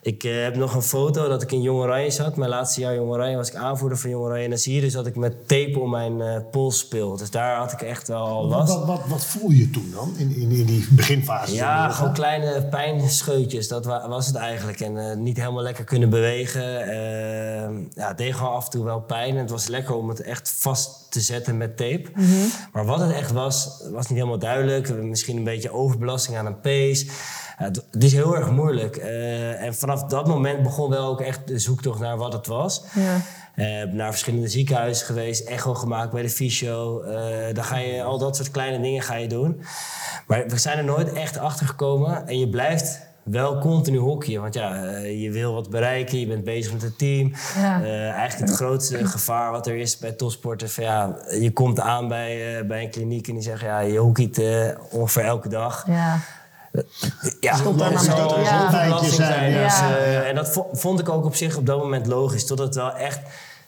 Ik 0.02 0.24
eh, 0.24 0.42
heb 0.42 0.56
nog 0.56 0.74
een 0.74 0.82
foto 0.82 1.28
dat 1.28 1.42
ik 1.42 1.52
in 1.52 1.62
Jong 1.62 1.78
Oranje 1.80 2.10
zat. 2.10 2.36
Mijn 2.36 2.50
laatste 2.50 2.80
jaar 2.80 2.94
Jong 2.94 3.10
Oranje 3.10 3.36
was 3.36 3.48
ik 3.48 3.54
aanvoerder 3.54 3.98
van 3.98 4.10
Jong 4.10 4.24
Oranje. 4.24 4.44
En 4.44 4.50
dan 4.50 4.58
zie 4.58 4.74
je 4.74 4.80
dus 4.80 4.92
dat 4.92 5.06
ik 5.06 5.16
met 5.16 5.48
tape 5.48 5.78
om 5.80 5.90
mijn 5.90 6.20
eh, 6.20 6.36
pols 6.50 6.78
speel. 6.78 7.16
Dus 7.16 7.30
daar 7.30 7.56
had 7.56 7.72
ik 7.72 7.82
echt 7.82 8.08
wel 8.08 8.44
last. 8.46 8.74
wat, 8.74 8.84
wat, 8.86 9.00
wat 9.06 9.24
voel 9.24 9.50
je 9.50 9.70
toen 9.70 9.90
dan, 9.94 10.14
in, 10.18 10.36
in, 10.36 10.50
in 10.50 10.64
die 10.66 10.86
beginfase? 10.90 11.54
Ja, 11.54 11.88
gewoon 11.90 12.12
kleine 12.12 12.62
pijnscheutjes, 12.70 13.68
dat 13.68 13.84
wa- 13.84 14.08
was 14.08 14.26
het 14.26 14.36
eigenlijk. 14.36 14.80
En 14.80 15.22
niet 15.22 15.36
helemaal 15.36 15.62
lekker 15.62 15.84
kunnen 15.94 16.10
bewegen. 16.10 16.80
Eh, 16.86 17.86
ja, 17.94 18.08
het 18.08 18.18
deed 18.18 18.34
gewoon 18.34 18.52
af 18.52 18.64
en 18.64 18.70
toe 18.70 18.84
wel 18.84 19.00
pijn. 19.00 19.34
En 19.34 19.40
het 19.40 19.50
was 19.50 19.66
lekker 19.66 19.94
om 19.94 20.08
het 20.08 20.20
echt 20.20 20.54
vast 20.58 21.12
te 21.12 21.20
zetten 21.20 21.56
met 21.56 21.76
tape. 21.76 22.04
Maar 22.72 22.84
wat 22.84 23.00
het 23.00 23.12
echt 23.12 23.32
was, 23.32 23.82
was 23.92 24.08
niet 24.08 24.18
helemaal 24.18 24.38
duidelijk. 24.38 24.94
Misschien 24.94 25.36
een 25.36 25.44
beetje 25.44 25.72
overbelasting 25.72 26.36
aan 26.36 26.46
een. 26.46 26.56
Ja, 27.58 27.64
het, 27.64 27.84
het 27.90 28.04
is 28.04 28.12
heel 28.12 28.36
erg 28.36 28.50
moeilijk. 28.50 28.96
Eh, 28.96 29.62
en 29.62 29.74
vanaf 29.74 30.04
dat 30.04 30.26
moment 30.26 30.62
begon 30.62 30.90
wel 30.90 31.06
ook 31.06 31.20
echt 31.20 31.48
de 31.48 31.58
zoektocht 31.58 32.00
naar 32.00 32.16
wat 32.16 32.32
het 32.32 32.46
was. 32.46 32.82
Ja. 32.94 33.20
Eh, 33.54 33.92
naar 33.92 34.10
verschillende 34.10 34.48
ziekenhuizen 34.48 35.06
geweest, 35.06 35.48
echo 35.48 35.74
gemaakt 35.74 36.12
bij 36.12 36.22
de 36.22 36.30
fysio. 36.30 37.00
Eh 37.00 37.54
dan 37.54 37.64
ga 37.64 37.76
je 37.76 38.02
al 38.02 38.18
dat 38.18 38.36
soort 38.36 38.50
kleine 38.50 38.80
dingen 38.80 39.02
ga 39.02 39.14
je 39.14 39.28
doen. 39.28 39.62
Maar 40.26 40.44
we 40.46 40.58
zijn 40.58 40.78
er 40.78 40.84
nooit 40.84 41.12
echt 41.12 41.38
achter 41.38 41.66
gekomen. 41.66 42.26
En 42.26 42.38
je 42.38 42.48
blijft 42.48 43.00
wel 43.24 43.58
continu 43.58 43.98
hockeyen. 43.98 44.40
Want 44.42 44.54
ja, 44.54 44.84
eh, 44.84 45.22
je 45.22 45.30
wil 45.30 45.54
wat 45.54 45.70
bereiken, 45.70 46.18
je 46.20 46.26
bent 46.26 46.44
bezig 46.44 46.72
met 46.72 46.82
het 46.82 46.98
team. 46.98 47.32
Ja. 47.56 47.82
Eh, 47.82 48.10
eigenlijk 48.10 48.50
het 48.50 48.58
grootste 48.58 49.06
gevaar 49.06 49.50
wat 49.50 49.66
er 49.66 49.76
is 49.76 49.98
bij 49.98 50.12
topsporters... 50.12 50.72
Van, 50.72 50.84
ja, 50.84 51.16
je 51.40 51.52
komt 51.52 51.80
aan 51.80 52.08
bij, 52.08 52.58
eh, 52.58 52.64
bij 52.66 52.82
een 52.82 52.90
kliniek 52.90 53.28
en 53.28 53.34
die 53.34 53.42
zeggen... 53.42 53.68
Ja, 53.68 53.78
je 53.80 53.98
hockeyt 53.98 54.38
eh, 54.38 54.68
ongeveer 54.90 55.24
elke 55.24 55.48
dag. 55.48 55.84
Ja. 55.86 56.18
Ja, 57.40 57.54
Stop 57.56 57.78
daar 57.78 57.90
dat 57.92 58.06
een 58.06 58.42
Ja. 58.42 58.70
zijn, 58.70 59.10
zijn. 59.12 59.50
ja. 59.50 59.64
Dus, 59.64 59.78
eh, 59.80 60.28
en 60.28 60.34
dat 60.34 60.48
vo- 60.50 60.68
vond 60.72 61.00
ik 61.00 61.08
ook 61.08 61.24
op 61.24 61.34
zich 61.34 61.56
op 61.56 61.66
dat 61.66 61.78
moment 61.78 62.06
logisch. 62.06 62.46
Totdat 62.46 62.66
het 62.66 62.76
wel 62.76 62.92
echt 62.96 63.20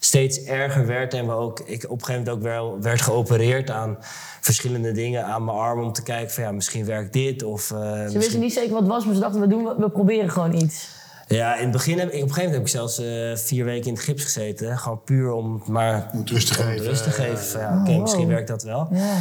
steeds 0.07 0.43
erger 0.43 0.87
werd. 0.87 1.15
En 1.15 1.27
we 1.27 1.33
ook, 1.33 1.61
ik 1.61 1.85
op 1.85 1.99
een 1.99 2.05
gegeven 2.05 2.25
moment 2.25 2.29
ook 2.29 2.43
wel 2.43 2.81
werd 2.81 3.01
geopereerd 3.03 3.71
aan 3.71 3.97
verschillende 4.41 4.93
dingen 4.93 5.25
aan 5.25 5.45
mijn 5.45 5.57
arm. 5.57 5.81
Om 5.83 5.93
te 5.93 6.03
kijken 6.03 6.35
van 6.35 6.45
ja, 6.45 6.53
misschien 6.53 6.85
werkt 6.85 7.13
dit. 7.13 7.43
Of, 7.43 7.71
eh, 7.71 7.79
Ze 7.79 7.85
misschien- 7.95 8.21
wisten 8.21 8.41
niet 8.41 8.53
zeker 8.53 8.71
wat 8.71 8.81
het 8.81 8.89
was, 8.91 9.05
maar 9.05 9.15
ze 9.15 9.21
dachten, 9.21 9.41
we, 9.41 9.47
doen, 9.47 9.65
we 9.79 9.91
proberen 9.91 10.31
gewoon 10.31 10.55
iets. 10.55 10.89
Ja, 11.29 11.55
in 11.57 11.63
het 11.63 11.73
begin 11.73 11.99
heb 11.99 12.09
ik, 12.09 12.15
op 12.15 12.29
een 12.29 12.35
gegeven 12.35 12.53
moment 12.53 12.73
heb 12.73 12.83
ik 12.83 12.93
zelfs 12.93 12.99
eh, 12.99 13.45
vier 13.47 13.65
weken 13.65 13.87
in 13.87 13.93
het 13.95 14.03
gips 14.03 14.23
gezeten. 14.23 14.79
Gewoon 14.79 15.01
puur 15.05 15.33
om 15.33 15.63
maar 15.67 16.11
Om 16.13 16.23
rust 16.25 16.47
te 16.47 16.55
geven. 16.55 16.85
rust 16.87 17.03
te 17.03 17.11
geven. 17.11 17.61
Ja, 17.61 17.79
Oké, 17.81 17.91
Oh, 17.91 18.01
misschien 18.01 18.23
wow. 18.25 18.31
werkt 18.33 18.49
dat 18.49 18.63
wel. 18.63 18.89
Ja. 18.93 19.19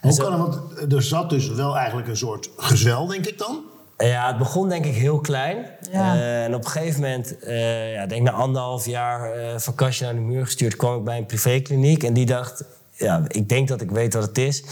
Hoe 0.00 0.16
kan 0.16 0.32
het? 0.32 0.40
Want 0.40 0.92
er 0.92 1.02
zat 1.02 1.30
dus 1.30 1.48
wel 1.48 1.76
eigenlijk 1.76 2.08
een 2.08 2.16
soort 2.16 2.50
gezwel, 2.56 3.06
denk 3.06 3.26
ik 3.26 3.38
dan. 3.38 3.60
Ja, 3.98 4.26
het 4.26 4.38
begon 4.38 4.68
denk 4.68 4.84
ik 4.84 4.94
heel 4.94 5.20
klein. 5.20 5.66
Ja. 5.92 6.14
Eh, 6.14 6.44
en 6.44 6.54
op 6.54 6.64
een 6.64 6.70
gegeven 6.70 7.00
moment, 7.00 7.38
eh 7.38 7.92
ja, 7.92 8.06
denk 8.06 8.22
na 8.22 8.30
anderhalf 8.30 8.86
jaar 8.86 9.32
eh, 9.32 9.58
van 9.58 9.74
kastje 9.74 10.04
naar 10.04 10.14
de 10.14 10.20
muur 10.20 10.44
gestuurd, 10.44 10.76
kwam 10.76 10.98
ik 10.98 11.04
bij 11.04 11.18
een 11.18 11.26
privékliniek. 11.26 12.02
En 12.02 12.12
die 12.12 12.26
dacht, 12.26 12.64
ja, 12.90 13.22
ik 13.28 13.48
denk 13.48 13.68
dat 13.68 13.80
ik 13.80 13.90
weet 13.90 14.14
wat 14.14 14.22
het 14.22 14.38
is. 14.38 14.62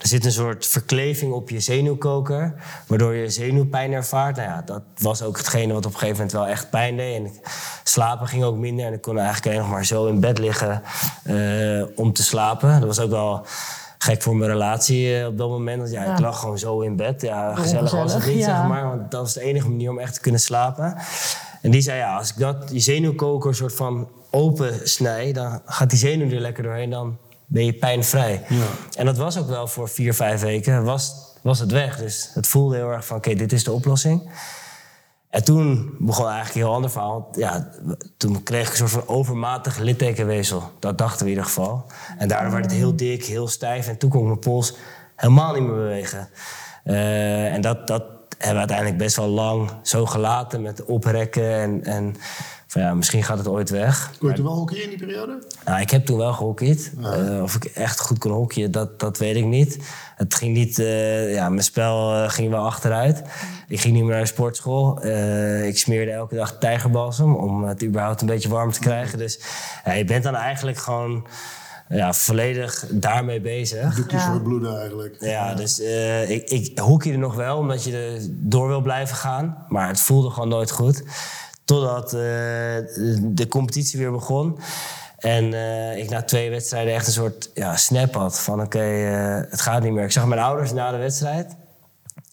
Er 0.00 0.08
zit 0.08 0.24
een 0.24 0.32
soort 0.32 0.66
verkleving 0.66 1.32
op 1.32 1.50
je 1.50 1.60
zenuwkoker, 1.60 2.54
waardoor 2.86 3.14
je 3.14 3.30
zenuwpijn 3.30 3.92
ervaart. 3.92 4.36
Nou 4.36 4.48
ja, 4.48 4.62
dat 4.64 4.82
was 4.98 5.22
ook 5.22 5.36
hetgene 5.36 5.72
wat 5.72 5.86
op 5.86 5.92
een 5.92 5.98
gegeven 5.98 6.16
moment 6.16 6.32
wel 6.32 6.46
echt 6.46 6.70
pijn 6.70 6.96
deed. 6.96 7.16
En 7.16 7.30
slapen 7.82 8.28
ging 8.28 8.44
ook 8.44 8.56
minder 8.56 8.86
en 8.86 8.92
ik 8.92 9.02
kon 9.02 9.18
eigenlijk 9.18 9.46
alleen 9.46 9.58
nog 9.58 9.70
maar 9.70 9.86
zo 9.86 10.06
in 10.06 10.20
bed 10.20 10.38
liggen 10.38 10.82
om 11.94 12.12
te 12.12 12.22
slapen. 12.22 12.80
Dat 12.80 12.88
was 12.88 13.00
ook 13.00 13.10
wel 13.10 13.46
gek 14.04 14.22
voor 14.22 14.36
mijn 14.36 14.50
relatie 14.50 15.18
eh, 15.18 15.26
op 15.26 15.38
dat 15.38 15.48
moment. 15.48 15.78
Want 15.78 15.90
ja, 15.92 16.04
Ja. 16.04 16.12
ik 16.12 16.18
lag 16.18 16.40
gewoon 16.40 16.58
zo 16.58 16.80
in 16.80 16.96
bed. 16.96 17.20
Ja, 17.20 17.54
gezellig 17.54 17.90
was 17.90 18.14
het 18.14 18.26
niet, 18.26 18.38
ja. 18.38 18.44
zeg 18.44 18.68
maar. 18.68 18.88
Want 18.88 19.10
dat 19.10 19.20
was 19.20 19.32
de 19.32 19.40
enige 19.40 19.68
manier 19.68 19.90
om 19.90 19.98
echt 19.98 20.14
te 20.14 20.20
kunnen 20.20 20.40
slapen. 20.40 20.96
En 21.62 21.70
die 21.70 21.80
zei, 21.80 21.98
ja, 21.98 22.16
als 22.16 22.30
ik 22.30 22.38
dat, 22.38 22.68
die 22.68 22.80
zenuwkoker 22.80 23.54
soort 23.54 23.74
van 23.74 24.08
open 24.30 24.88
snij... 24.88 25.32
dan 25.32 25.60
gaat 25.64 25.90
die 25.90 25.98
zenuw 25.98 26.30
er 26.30 26.40
lekker 26.40 26.62
doorheen, 26.62 26.90
dan 26.90 27.16
ben 27.46 27.64
je 27.64 27.72
pijnvrij. 27.72 28.42
En 28.96 29.06
dat 29.06 29.16
was 29.16 29.38
ook 29.38 29.48
wel 29.48 29.66
voor 29.66 29.88
vier, 29.88 30.14
vijf 30.14 30.40
weken, 30.40 30.84
was, 30.84 31.14
was 31.42 31.58
het 31.58 31.70
weg. 31.70 31.96
Dus 31.96 32.30
het 32.34 32.46
voelde 32.46 32.76
heel 32.76 32.90
erg 32.90 33.06
van, 33.06 33.16
oké, 33.16 33.34
dit 33.34 33.52
is 33.52 33.64
de 33.64 33.72
oplossing. 33.72 34.30
En 35.34 35.44
toen 35.44 35.96
begon 35.98 36.26
eigenlijk 36.26 36.54
een 36.54 36.60
heel 36.60 36.74
ander 36.74 36.90
verhaal. 36.90 37.28
Ja, 37.32 37.70
toen 38.16 38.42
kreeg 38.42 38.66
ik 38.66 38.70
een 38.70 38.76
soort 38.76 39.04
van 39.04 39.14
overmatig 39.14 39.78
littekenweefsel. 39.78 40.70
Dat 40.78 40.98
dachten 40.98 41.18
we 41.18 41.24
in 41.24 41.30
ieder 41.30 41.44
geval. 41.44 41.86
En 42.18 42.28
daardoor 42.28 42.52
werd 42.52 42.64
het 42.64 42.74
heel 42.74 42.96
dik, 42.96 43.24
heel 43.24 43.48
stijf. 43.48 43.88
En 43.88 43.98
toen 43.98 44.10
kon 44.10 44.20
ik 44.20 44.26
mijn 44.26 44.38
pols 44.38 44.74
helemaal 45.16 45.52
niet 45.52 45.62
meer 45.62 45.74
bewegen. 45.74 46.28
Eh, 46.84 47.52
en 47.52 47.60
dat, 47.60 47.86
dat 47.86 48.02
hebben 48.28 48.52
we 48.52 48.58
uiteindelijk 48.58 48.98
best 48.98 49.16
wel 49.16 49.28
lang 49.28 49.70
zo 49.82 50.06
gelaten 50.06 50.62
met 50.62 50.84
oprekken. 50.84 51.60
En, 51.60 51.84
en 51.84 52.16
van 52.74 52.82
ja, 52.82 52.94
misschien 52.94 53.22
gaat 53.22 53.38
het 53.38 53.48
ooit 53.48 53.70
weg. 53.70 54.10
Kon 54.18 54.28
je 54.28 54.34
toen 54.34 54.44
wel 54.44 54.54
hockeyen 54.54 54.82
in 54.82 54.88
die 54.88 54.98
periode? 54.98 55.38
Nou, 55.64 55.80
ik 55.80 55.90
heb 55.90 56.06
toen 56.06 56.18
wel 56.18 56.32
gehockeyd. 56.32 56.92
Eh, 57.02 57.42
of 57.42 57.54
ik 57.54 57.64
echt 57.64 58.00
goed 58.00 58.18
kon 58.18 58.30
hockeyen, 58.32 58.70
dat, 58.70 59.00
dat 59.00 59.18
weet 59.18 59.36
ik 59.36 59.44
niet. 59.44 59.78
Het 60.16 60.34
ging 60.34 60.56
niet, 60.56 60.78
eh, 60.78 61.32
ja, 61.34 61.48
mijn 61.48 61.64
spel 61.64 62.14
eh, 62.14 62.28
ging 62.30 62.50
wel 62.50 62.64
achteruit. 62.64 63.22
Ik 63.68 63.80
ging 63.80 63.94
niet 63.94 64.02
meer 64.02 64.12
naar 64.12 64.20
de 64.22 64.26
sportschool. 64.26 65.00
Eh, 65.02 65.66
ik 65.66 65.78
smeerde 65.78 66.10
elke 66.10 66.34
dag 66.34 66.58
tijgerbalsem 66.58 67.34
om 67.36 67.64
het 67.64 67.84
überhaupt 67.84 68.20
een 68.20 68.26
beetje 68.26 68.48
warm 68.48 68.72
te 68.72 68.80
krijgen. 68.80 69.18
Dus 69.18 69.40
ja, 69.84 69.92
je 69.92 70.04
bent 70.04 70.24
dan 70.24 70.34
eigenlijk 70.34 70.78
gewoon 70.78 71.26
ja, 71.88 72.12
volledig 72.12 72.84
daarmee 72.90 73.40
bezig. 73.40 73.94
Doekjes 73.94 74.20
Ja. 74.20 74.26
voor 74.26 74.34
het 74.34 74.42
bloeden 74.42 74.78
eigenlijk. 74.80 75.16
Ja, 75.20 75.54
dus 75.54 75.80
eh, 75.80 76.30
ik, 76.30 76.50
ik 76.50 76.78
hockeyde 76.78 77.18
nog 77.18 77.34
wel, 77.34 77.56
omdat 77.58 77.84
je 77.84 77.96
er 77.96 78.20
door 78.30 78.68
wil 78.68 78.80
blijven 78.80 79.16
gaan. 79.16 79.64
Maar 79.68 79.88
het 79.88 80.00
voelde 80.00 80.30
gewoon 80.30 80.48
nooit 80.48 80.70
goed. 80.70 81.02
Totdat 81.64 82.04
eh, 82.04 82.20
de 83.20 83.46
competitie 83.48 83.98
weer 83.98 84.10
begon. 84.10 84.58
En 85.18 85.54
eh, 85.54 85.98
ik 85.98 86.10
na 86.10 86.22
twee 86.22 86.50
wedstrijden 86.50 86.94
echt 86.94 87.06
een 87.06 87.12
soort 87.12 87.50
ja, 87.54 87.76
snap 87.76 88.14
had. 88.14 88.40
Van 88.40 88.60
oké, 88.60 88.78
eh, 88.78 89.50
het 89.50 89.60
gaat 89.60 89.82
niet 89.82 89.92
meer. 89.92 90.04
Ik 90.04 90.12
zag 90.12 90.26
mijn 90.26 90.40
ouders 90.40 90.72
na 90.72 90.90
de 90.90 90.96
wedstrijd. 90.96 91.54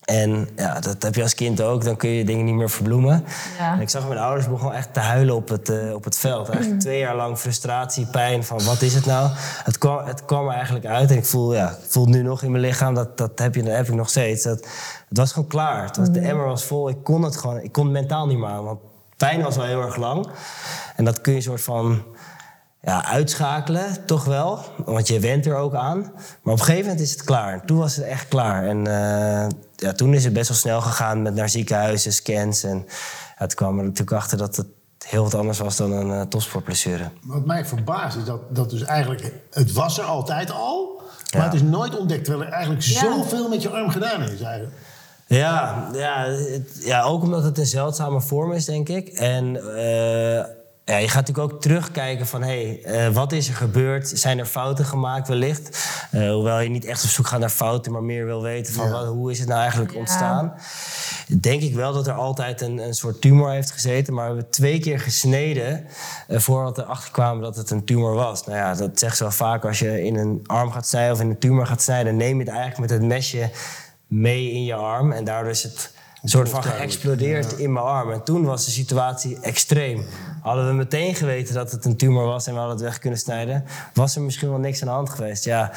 En 0.02 0.50
ja, 0.56 0.80
dat 0.80 1.04
heb 1.04 1.16
je 1.16 1.22
als 1.22 1.36
kind 1.36 1.62
ook. 1.62 1.84
Dan 1.84 1.98
kun 1.98 2.10
je 2.10 2.26
dingen 2.26 2.46
niet 2.46 2.56
meer 2.56 2.70
verbloemen. 2.70 3.26
Ja. 3.58 3.74
En 3.74 3.82
ik 3.82 3.90
zag 3.90 4.08
mijn 4.08 4.20
ouders 4.20 4.50
begonnen 4.50 4.78
echt 4.78 4.94
te 4.94 5.00
huilen 5.00 5.36
op 5.36 5.50
het, 5.50 5.94
op 5.94 6.04
het 6.04 6.18
veld. 6.18 6.50
Eigenlijk 6.50 6.82
twee 6.82 7.00
jaar 7.00 7.16
lang 7.16 7.38
frustratie, 7.38 8.06
pijn 8.06 8.44
van 8.44 8.64
wat 8.64 8.82
is 8.82 8.94
het 8.94 9.06
nou? 9.06 9.30
Het 9.64 9.78
kwam, 9.78 10.06
het 10.06 10.26
kwam 10.26 10.48
er 10.48 10.54
eigenlijk 10.54 10.86
uit. 10.86 11.12
En 11.12 11.18
ik 11.18 11.26
voel, 11.26 11.54
ja, 11.54 11.70
ik 11.70 11.90
voel 11.90 12.04
het 12.04 12.14
nu 12.14 12.22
nog 12.22 12.44
in 12.44 12.52
mijn 12.52 12.64
lichaam. 12.64 12.94
Dat, 12.94 13.18
dat, 13.18 13.40
heb, 13.40 13.56
je, 13.56 13.64
dat 13.64 13.76
heb 13.76 13.88
ik 13.88 13.96
nog 13.96 14.10
steeds. 14.10 14.44
Dat, 14.44 14.68
het 15.10 15.18
was 15.18 15.32
gewoon 15.32 15.48
klaar. 15.48 16.12
De 16.12 16.20
emmer 16.20 16.46
was 16.46 16.64
vol. 16.64 16.90
Ik 16.90 17.04
kon 17.04 17.24
het 17.24 17.38
gewoon. 17.38 17.62
Ik 17.62 17.72
kon 17.72 17.84
het 17.84 17.94
mentaal 17.94 18.28
niet 18.28 18.38
meer 18.38 18.50
aan. 18.50 18.64
Want 18.64 18.80
pijn 19.28 19.42
was 19.42 19.56
wel 19.56 19.66
heel 19.66 19.82
erg 19.82 19.96
lang. 19.96 20.28
En 20.96 21.06
dat 21.06 21.22
kun 21.22 21.32
je 21.32 21.38
een 21.38 21.44
soort 21.44 21.62
van 21.62 22.04
ja, 22.82 23.06
uitschakelen, 23.06 24.06
toch 24.06 24.26
wel. 24.26 24.60
Want 24.86 25.08
je 25.08 25.20
went 25.20 25.46
er 25.46 25.56
ook 25.56 25.74
aan. 25.74 26.00
Maar 26.00 26.54
op 26.54 26.60
een 26.60 26.66
gegeven 26.66 26.82
moment 26.82 27.00
is 27.00 27.12
het 27.12 27.24
klaar. 27.24 27.54
En 27.54 27.66
toen 27.66 27.78
was 27.78 27.96
het 27.96 28.06
echt 28.06 28.28
klaar. 28.28 28.68
En 28.68 28.88
eh, 28.88 29.48
ja, 29.76 29.92
toen 29.96 30.14
is 30.14 30.24
het 30.24 30.34
best 30.34 30.48
wel 30.50 30.58
snel 30.58 30.82
gegaan 30.82 31.22
met 31.22 31.34
naar 31.36 31.50
ziekenhuizen, 31.50 32.14
scans. 32.14 32.64
En 32.64 32.86
ja, 33.40 33.46
toen 33.46 33.56
kwam 33.56 33.78
er 33.78 33.84
natuurlijk 33.84 34.18
achter 34.18 34.38
dat 34.38 34.56
het 34.56 34.68
heel 35.08 35.24
wat 35.24 35.36
anders 35.36 35.60
was 35.60 35.76
dan 35.78 35.92
een 35.92 36.08
uh, 36.08 36.22
topsportblessure. 36.22 37.10
Wat 37.24 37.46
mij 37.46 37.66
verbaast 37.66 38.18
is 38.18 38.24
dat, 38.26 38.56
dat 38.56 38.70
dus 38.70 38.84
eigenlijk... 38.84 39.32
Het 39.52 39.72
was 39.72 39.98
er 39.98 40.04
altijd 40.06 40.52
al, 40.52 41.02
maar 41.32 41.42
Ja. 41.42 41.46
het 41.46 41.54
is 41.54 41.62
nooit 41.62 41.98
ontdekt. 41.98 42.26
Terwijl 42.26 42.48
er 42.48 42.54
eigenlijk 42.54 42.84
Ja. 42.84 43.00
zoveel 43.00 43.50
met 43.50 43.62
je 43.62 43.70
arm 43.70 43.90
gedaan 43.90 44.22
is 44.22 44.42
eigenlijk. 44.42 44.74
Ja, 45.36 45.88
ja, 45.94 46.26
het- 46.30 46.82
ja, 46.84 47.02
ook 47.04 47.22
omdat 47.22 47.44
het 47.44 47.58
een 47.58 47.66
zeldzame 47.66 48.22
vorm 48.22 48.52
is, 48.52 48.66
denk 48.66 48.90
ik. 48.90 49.08
En 49.08 49.76
eh, 49.76 50.46
ja, 50.86 50.98
je 50.98 51.08
gaat 51.10 51.28
natuurlijk 51.28 51.54
ook 51.54 51.62
terugkijken 51.62 52.28
van... 52.28 52.44
hé, 52.44 52.80
hey, 52.84 53.06
eh, 53.08 53.14
wat 53.14 53.32
is 53.32 53.48
er 53.48 53.54
gebeurd? 53.54 54.10
Zijn 54.10 54.40
er 54.40 54.46
fouten 54.46 54.86
gemaakt 54.86 55.28
wellicht? 55.28 55.90
Eh, 56.12 56.32
hoewel 56.32 56.60
je 56.60 56.70
niet 56.70 56.86
echt 56.86 57.04
op 57.04 57.10
zoek 57.10 57.28
gaat 57.28 57.40
naar 57.40 57.50
fouten... 57.50 57.92
maar 57.92 58.04
meer 58.04 58.26
wil 58.26 58.42
weten 58.42 58.74
van 58.74 58.86
Ja. 58.86 58.92
wat, 58.92 59.06
hoe 59.06 59.32
is 59.32 59.40
het 59.40 59.48
nou 59.48 59.60
eigenlijk 59.62 59.92
Ja. 59.92 60.00
ontstaan. 60.00 60.54
Denk 61.40 61.62
ik 61.62 61.76
wel 61.76 61.94
dat 61.94 62.08
er 62.08 62.14
altijd 62.14 62.62
een, 62.62 62.78
een 62.78 62.94
soort 62.94 63.22
tumor 63.22 63.52
heeft 63.52 63.72
gezeten... 63.72 64.14
maar 64.14 64.28
we 64.28 64.34
hebben 64.34 64.52
twee 64.52 64.80
keer 64.80 65.00
gesneden... 65.00 65.86
voordat 66.30 66.76
we 66.78 66.84
erachter 66.84 67.12
kwamen 67.12 67.44
dat 67.44 67.56
het 67.56 67.70
een 67.70 67.86
tumor 67.86 68.14
was. 68.14 68.46
Nou 68.46 68.58
ja, 68.58 68.74
dat 68.74 69.00
zegt 69.00 69.18
ze 69.18 69.24
wel 69.24 69.32
vaak 69.32 69.66
als 69.66 69.80
je 69.80 70.04
in 70.04 70.16
een 70.16 70.42
arm 70.46 70.72
gaat 70.72 70.88
snijden... 70.88 71.14
of 71.14 71.22
in 71.22 71.30
een 71.30 71.40
tumor 71.40 71.66
gaat 71.68 71.82
snijden... 71.82 72.16
neem 72.18 72.38
je 72.38 72.44
het 72.44 72.54
eigenlijk 72.54 72.80
met 72.80 72.90
het 72.90 73.02
mesje 73.08 73.50
mee 74.12 74.52
in 74.52 74.64
je 74.64 74.74
arm. 74.74 75.12
En 75.12 75.24
daardoor 75.24 75.52
is 75.52 75.64
het 75.64 75.94
een 76.22 76.30
soort 76.30 76.50
van 76.50 76.64
geëxplodeerd 76.64 77.58
in 77.58 77.74
mijn 77.74 77.86
arm. 77.86 78.12
En 78.12 78.24
toen 78.24 78.46
was 78.46 78.66
de 78.66 78.72
situatie 78.72 79.40
extreem. 79.42 80.06
Hadden 80.42 80.68
we 80.68 80.74
meteen 80.74 81.16
geweten 81.16 81.54
dat 81.54 81.72
het 81.72 81.86
een 81.86 81.98
tumor 81.98 82.26
was 82.26 82.48
en 82.48 82.54
we 82.54 82.60
hadden 82.60 82.78
het 82.78 82.86
weg 82.86 83.00
kunnen 83.00 83.20
snijden, 83.20 83.64
was 83.94 84.16
er 84.16 84.22
misschien 84.22 84.50
wel 84.50 84.58
niks 84.58 84.82
aan 84.82 84.88
de 84.88 84.94
hand 84.94 85.10
geweest. 85.10 85.46
Ja, 85.46 85.72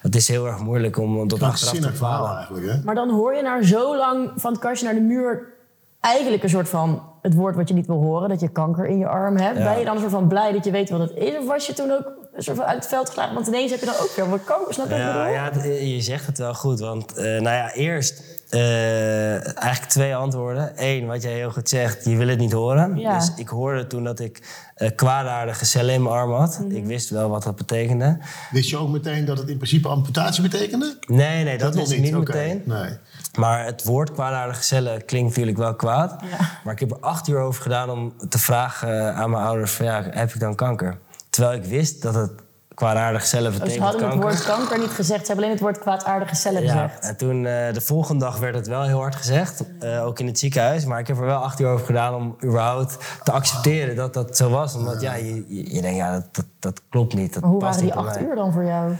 het 0.00 0.16
is 0.16 0.28
heel 0.28 0.46
erg 0.46 0.58
moeilijk 0.58 0.98
om 0.98 1.28
dat 1.28 1.42
achteraf 1.42 1.74
te 1.74 1.90
bepalen. 1.90 2.36
eigenlijk, 2.36 2.66
hè? 2.66 2.82
Maar 2.84 2.94
dan 2.94 3.10
hoor 3.10 3.34
je 3.34 3.42
na 3.42 3.62
zo 3.62 3.96
lang 3.96 4.30
van 4.36 4.52
het 4.52 4.60
kastje 4.60 4.86
naar 4.86 4.94
de 4.94 5.00
muur 5.00 5.52
eigenlijk 6.00 6.42
een 6.42 6.48
soort 6.48 6.68
van 6.68 7.02
het 7.22 7.34
woord 7.34 7.56
wat 7.56 7.68
je 7.68 7.74
niet 7.74 7.86
wil 7.86 8.00
horen, 8.00 8.28
dat 8.28 8.40
je 8.40 8.48
kanker 8.48 8.86
in 8.86 8.98
je 8.98 9.06
arm 9.06 9.36
hebt. 9.36 9.58
Ja. 9.58 9.64
Ben 9.64 9.78
je 9.78 9.84
dan 9.84 9.94
een 9.94 10.00
soort 10.00 10.12
van 10.12 10.28
blij 10.28 10.52
dat 10.52 10.64
je 10.64 10.70
weet 10.70 10.90
wat 10.90 11.00
het 11.00 11.14
is? 11.14 11.38
Of 11.38 11.46
was 11.46 11.66
je 11.66 11.72
toen 11.72 11.90
ook 11.90 12.12
soort 12.42 12.56
van 12.56 12.66
uit 12.66 12.76
het 12.76 12.86
veld 12.86 13.06
geslagen? 13.06 13.34
Want 13.34 13.46
ineens 13.46 13.70
heb 13.70 13.80
je 13.80 13.86
dan 13.86 13.94
ook 13.94 14.12
weer 14.16 14.30
wat 14.30 14.44
kanker, 14.44 14.74
snap 14.74 14.88
je 14.88 14.94
Ja, 14.94 15.26
ja, 15.26 15.50
je 15.64 16.00
zegt 16.00 16.26
het 16.26 16.38
wel 16.38 16.54
goed. 16.54 16.80
Want 16.80 17.14
eh, 17.14 17.24
nou 17.24 17.56
ja, 17.56 17.72
eerst 17.72 18.22
eh, 18.54 19.58
eigenlijk 19.62 19.92
twee 19.92 20.16
antwoorden. 20.16 20.72
Eén, 20.76 21.06
wat 21.06 21.22
jij 21.22 21.32
heel 21.32 21.50
goed 21.50 21.68
zegt, 21.68 22.04
je 22.04 22.16
wil 22.16 22.28
het 22.28 22.38
niet 22.38 22.52
horen. 22.52 22.98
Ja. 22.98 23.18
Dus 23.18 23.32
ik 23.36 23.48
hoorde 23.48 23.86
toen 23.86 24.04
dat 24.04 24.20
ik 24.20 24.42
eh, 24.74 24.90
kwaadaardige 24.96 25.64
cellen 25.64 25.94
in 25.94 26.02
mijn 26.02 26.14
arm 26.14 26.32
had. 26.32 26.58
Mhm. 26.58 26.76
Ik 26.76 26.84
wist 26.84 27.10
wel 27.10 27.28
wat 27.28 27.42
dat 27.42 27.56
betekende. 27.56 28.18
Wist 28.50 28.70
je 28.70 28.76
ook 28.76 28.88
meteen 28.88 29.24
dat 29.24 29.38
het 29.38 29.48
in 29.48 29.56
principe 29.56 29.88
amputatie 29.88 30.42
betekende? 30.42 30.96
Nee, 31.06 31.44
nee, 31.44 31.58
dat, 31.58 31.74
wist 31.74 31.92
ik 31.92 32.00
niet 32.00 32.18
meteen. 32.18 32.62
Nee. 32.64 32.90
Maar 33.38 33.64
het 33.64 33.84
woord 33.84 34.12
kwaadaardige 34.12 34.62
cellen 34.62 35.04
klinkt 35.04 35.28
natuurlijk 35.28 35.56
wel 35.56 35.74
kwaad. 35.74 36.16
Ja. 36.30 36.50
Maar 36.64 36.72
ik 36.72 36.80
heb 36.80 36.90
er 36.90 37.00
acht 37.00 37.28
uur 37.28 37.38
over 37.38 37.62
gedaan 37.62 37.90
om 37.90 38.12
te 38.28 38.38
vragen 38.38 39.14
aan 39.14 39.30
mijn 39.30 39.44
ouders: 39.44 39.72
van, 39.72 39.86
ja, 39.86 40.02
heb 40.10 40.34
ik 40.34 40.40
dan 40.40 40.54
kanker? 40.54 40.98
Terwijl 41.34 41.58
ik 41.58 41.64
wist 41.64 42.02
dat 42.02 42.14
het 42.14 42.30
kwaadaardige 42.74 43.26
cellen 43.26 43.50
Dus 43.50 43.60
betekent 43.60 43.78
ze 43.78 43.90
hadden 43.90 44.08
kanker. 44.10 44.28
het 44.28 44.44
woord 44.46 44.56
kanker 44.58 44.78
niet 44.78 44.90
gezegd, 44.90 45.20
ze 45.20 45.26
hebben 45.26 45.36
alleen 45.44 45.50
het 45.56 45.60
woord 45.64 45.78
kwaadaardige 45.78 46.34
cellen 46.34 46.62
Ja, 46.62 46.72
gezegd. 46.88 47.04
en 47.04 47.16
toen 47.16 47.46
eh, 47.46 47.72
de 47.72 47.80
volgende 47.80 48.24
dag 48.24 48.38
werd 48.38 48.54
het 48.54 48.66
wel 48.66 48.82
heel 48.82 48.98
hard 48.98 49.14
gezegd, 49.16 49.64
eh, 49.80 50.06
ook 50.06 50.18
in 50.18 50.26
het 50.26 50.38
ziekenhuis. 50.38 50.84
Maar 50.84 50.98
ik 50.98 51.06
heb 51.06 51.16
er 51.18 51.24
wel 51.26 51.38
acht 51.42 51.60
uur 51.60 51.68
over 51.68 51.86
gedaan 51.86 52.14
om 52.14 52.36
überhaupt 52.44 52.96
te 53.22 53.32
accepteren 53.32 53.96
dat 53.96 54.14
dat 54.14 54.36
zo 54.36 54.50
was. 54.50 54.74
Omdat 54.74 55.00
ja, 55.00 55.14
je, 55.14 55.44
je, 55.48 55.74
je 55.74 55.80
denkt, 55.80 55.96
ja, 55.98 56.12
dat, 56.12 56.24
dat, 56.32 56.44
dat 56.58 56.80
klopt 56.88 57.14
niet. 57.14 57.32
Dat 57.32 57.42
Maar 57.42 57.50
hoe 57.50 57.60
past 57.60 57.80
waren 57.80 57.94
die 57.96 58.04
acht 58.06 58.20
mij. 58.20 58.28
uur 58.28 58.34
dan 58.34 58.52
voor 58.52 58.64
jou? 58.64 58.92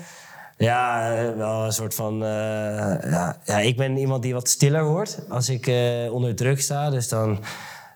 Ja, 0.56 1.12
eh, 1.16 1.36
wel 1.36 1.64
een 1.64 1.72
soort 1.72 1.94
van. 1.94 2.14
ja, 2.18 3.36
ja, 3.44 3.58
ik 3.58 3.76
ben 3.76 3.96
iemand 3.96 4.22
die 4.22 4.34
wat 4.34 4.48
stiller 4.48 4.84
wordt 4.84 5.18
als 5.28 5.48
ik 5.48 5.70
onder 6.10 6.34
druk 6.34 6.60
sta. 6.60 6.90
Dus 6.90 7.08
dan 7.08 7.38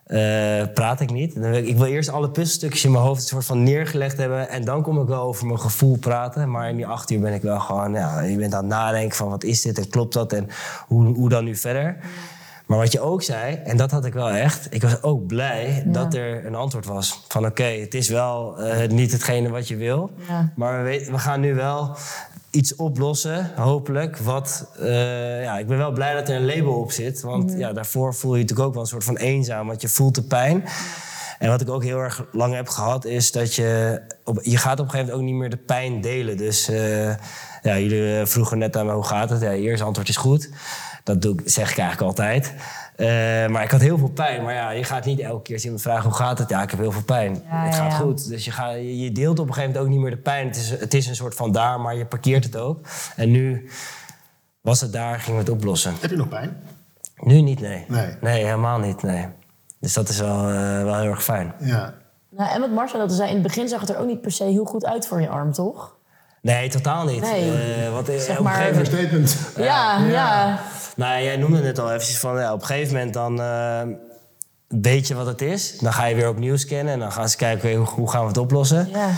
eh, 0.08 0.72
praat 0.74 1.00
ik 1.00 1.10
niet. 1.10 1.34
Dan 1.34 1.50
wil 1.50 1.58
ik, 1.58 1.66
ik 1.66 1.76
wil 1.76 1.86
eerst 1.86 2.08
alle 2.08 2.30
puzzelstukjes 2.30 2.84
in 2.84 2.90
mijn 2.92 3.04
hoofd 3.04 3.20
een 3.20 3.26
soort 3.26 3.44
van 3.44 3.62
neergelegd 3.62 4.16
hebben. 4.16 4.48
En 4.48 4.64
dan 4.64 4.82
kom 4.82 5.00
ik 5.00 5.06
wel 5.06 5.22
over 5.22 5.46
mijn 5.46 5.60
gevoel 5.60 5.96
praten. 5.96 6.50
Maar 6.50 6.68
in 6.68 6.76
die 6.76 6.86
acht 6.86 7.10
uur 7.10 7.20
ben 7.20 7.34
ik 7.34 7.42
wel 7.42 7.60
gewoon. 7.60 7.92
Ja, 7.92 8.20
je 8.20 8.36
bent 8.36 8.54
aan 8.54 8.64
het 8.64 8.72
nadenken 8.72 9.16
van 9.16 9.28
wat 9.28 9.44
is 9.44 9.62
dit 9.62 9.78
en 9.78 9.88
klopt 9.88 10.12
dat 10.12 10.32
en 10.32 10.48
hoe, 10.86 11.14
hoe 11.14 11.28
dan 11.28 11.44
nu 11.44 11.56
verder. 11.56 11.96
Maar 12.68 12.78
wat 12.78 12.92
je 12.92 13.00
ook 13.00 13.22
zei, 13.22 13.54
en 13.54 13.76
dat 13.76 13.90
had 13.90 14.04
ik 14.04 14.12
wel 14.12 14.30
echt. 14.30 14.66
Ik 14.70 14.82
was 14.82 15.02
ook 15.02 15.26
blij 15.26 15.82
dat 15.86 16.14
er 16.14 16.46
een 16.46 16.54
antwoord 16.54 16.86
was. 16.86 17.24
Van 17.28 17.46
oké, 17.46 17.64
het 17.64 17.94
is 17.94 18.08
wel 18.08 18.58
eh, 18.58 18.88
niet 18.88 19.12
hetgene 19.12 19.48
wat 19.48 19.68
je 19.68 19.76
wil. 19.76 20.10
Ja. 20.28 20.52
Maar 20.56 20.84
we, 20.84 21.08
we 21.10 21.18
gaan 21.18 21.40
nu 21.40 21.54
wel 21.54 21.96
iets 22.50 22.76
oplossen, 22.76 23.50
hopelijk. 23.56 24.16
Wat, 24.16 24.70
eh, 24.78 25.42
ja, 25.42 25.58
ik 25.58 25.66
ben 25.66 25.78
wel 25.78 25.92
blij 25.92 26.14
dat 26.14 26.28
er 26.28 26.36
een 26.36 26.46
label 26.46 26.74
op 26.74 26.92
zit. 26.92 27.20
Want 27.20 27.54
ja, 27.56 27.72
daarvoor 27.72 28.14
voel 28.14 28.34
je 28.34 28.40
natuurlijk 28.40 28.68
ook 28.68 28.74
wel 28.74 28.82
een 28.82 28.88
soort 28.88 29.04
van 29.04 29.16
eenzaam. 29.16 29.66
Want 29.66 29.80
je 29.80 29.88
voelt 29.88 30.14
de 30.14 30.22
pijn. 30.22 30.64
En 31.38 31.48
wat 31.48 31.60
ik 31.60 31.70
ook 31.70 31.82
heel 31.82 31.98
erg 31.98 32.24
lang 32.32 32.54
heb 32.54 32.68
gehad, 32.68 33.04
is 33.04 33.32
dat 33.32 33.54
je... 33.54 34.00
Op, 34.24 34.38
je 34.42 34.56
gaat 34.56 34.80
op 34.80 34.84
een 34.84 34.90
gegeven 34.90 35.14
moment 35.14 35.16
ook 35.16 35.22
niet 35.22 35.40
meer 35.40 35.50
de 35.50 35.64
pijn 35.64 36.00
delen. 36.00 36.36
Dus 36.36 36.68
eh, 36.68 37.14
ja, 37.62 37.78
jullie 37.78 38.18
eh, 38.18 38.26
vroegen 38.26 38.58
net 38.58 38.76
aan 38.76 38.86
me, 38.86 38.92
hoe 38.92 39.04
gaat 39.04 39.30
het? 39.30 39.40
Ja, 39.40 39.50
je 39.50 39.62
eerste 39.62 39.84
antwoord 39.84 40.08
is 40.08 40.16
goed. 40.16 40.50
Dat 41.04 41.22
doe 41.22 41.32
ik, 41.32 41.42
zeg 41.44 41.70
ik 41.70 41.78
eigenlijk 41.78 42.08
altijd. 42.08 42.54
Eh, 42.98 43.06
maar 43.46 43.62
ik 43.62 43.70
had 43.70 43.80
heel 43.80 43.98
veel 43.98 44.10
pijn. 44.10 44.42
Maar 44.42 44.54
ja, 44.54 44.70
je 44.70 44.84
gaat 44.84 45.04
niet 45.04 45.20
elke 45.20 45.42
keer 45.42 45.54
als 45.54 45.64
iemand 45.64 45.82
vragen 45.82 46.02
hoe 46.02 46.14
gaat 46.14 46.38
het? 46.38 46.48
Ja, 46.48 46.62
ik 46.62 46.70
heb 46.70 46.78
heel 46.78 46.92
veel 46.92 47.02
pijn. 47.02 47.42
Ja, 47.50 47.64
het 47.64 47.74
gaat 47.74 47.92
ja. 47.92 47.98
goed. 47.98 48.28
Dus 48.28 48.44
je, 48.44 48.50
gaat, 48.50 48.74
je 48.74 48.98
je 48.98 49.12
deelt 49.12 49.38
op 49.38 49.46
een 49.48 49.54
gegeven 49.54 49.74
moment 49.74 49.86
ook 49.86 49.92
niet 49.92 50.02
meer 50.02 50.16
de 50.16 50.22
pijn. 50.22 50.46
Het 50.46 50.56
is, 50.56 50.70
het 50.70 50.94
is 50.94 51.06
een 51.06 51.16
soort 51.16 51.34
van 51.34 51.52
daar, 51.52 51.80
maar 51.80 51.96
je 51.96 52.06
parkeert 52.06 52.44
het 52.44 52.56
ook. 52.56 52.80
En 53.16 53.30
nu 53.30 53.70
was 54.60 54.80
het 54.80 54.92
daar, 54.92 55.20
gingen 55.20 55.44
we 55.44 55.50
het 55.50 55.54
oplossen. 55.54 55.94
Heb 56.00 56.10
je 56.10 56.16
nog 56.16 56.28
pijn? 56.28 56.62
Nu 57.16 57.40
niet, 57.40 57.60
nee. 57.60 57.84
Nee. 58.20 58.44
helemaal 58.44 58.78
niet, 58.78 59.02
nee. 59.02 59.26
Dus 59.80 59.92
dat 59.92 60.08
is 60.08 60.18
wel, 60.18 60.48
eh, 60.48 60.82
wel 60.82 60.96
heel 60.96 61.10
erg 61.10 61.24
fijn. 61.24 61.52
Ja. 61.60 61.94
Nou, 62.30 62.50
en 62.50 62.60
wat 62.60 62.70
Marcel 62.70 62.98
dat 62.98 63.12
zei, 63.12 63.28
in 63.28 63.34
het 63.34 63.42
begin 63.42 63.68
zag 63.68 63.80
het 63.80 63.90
er 63.90 63.98
ook 63.98 64.06
niet 64.06 64.20
per 64.20 64.32
se 64.32 64.44
heel 64.44 64.64
goed 64.64 64.86
uit 64.86 65.06
voor 65.06 65.20
je 65.20 65.28
arm, 65.28 65.52
toch? 65.52 65.96
Nee, 66.42 66.68
totaal 66.68 67.04
niet. 67.04 67.20
Nee. 67.20 67.52
Eh, 67.52 67.92
wat, 67.92 68.08
eh, 68.08 68.18
Zeg 68.18 68.38
op 68.38 68.44
een 68.44 68.52
gegeven 68.52 68.72
moment 68.72 68.88
Statement. 68.94 69.36
Ja, 69.56 69.98
ja. 70.06 70.60
Nou, 70.96 71.22
jij 71.22 71.36
noemde 71.36 71.62
het 71.62 71.78
al 71.78 71.88
eventjes 71.92 72.18
van 72.18 72.38
ja, 72.38 72.52
op 72.52 72.60
een 72.60 72.66
gegeven 72.66 72.94
moment 72.94 73.14
dan 73.14 73.40
eh, 73.40 73.82
weet 74.68 75.08
je 75.08 75.14
wat 75.14 75.26
het 75.26 75.42
is. 75.42 75.78
Dan 75.78 75.92
ga 75.92 76.04
je 76.04 76.14
weer 76.14 76.28
opnieuw 76.28 76.56
scannen 76.56 76.92
en 76.92 76.98
dan 76.98 77.12
gaan 77.12 77.28
ze 77.28 77.36
kijken 77.36 77.74
hoe, 77.74 77.86
hoe 77.86 78.10
gaan 78.10 78.22
we 78.22 78.28
het 78.28 78.38
oplossen. 78.38 78.88
ja. 78.92 79.10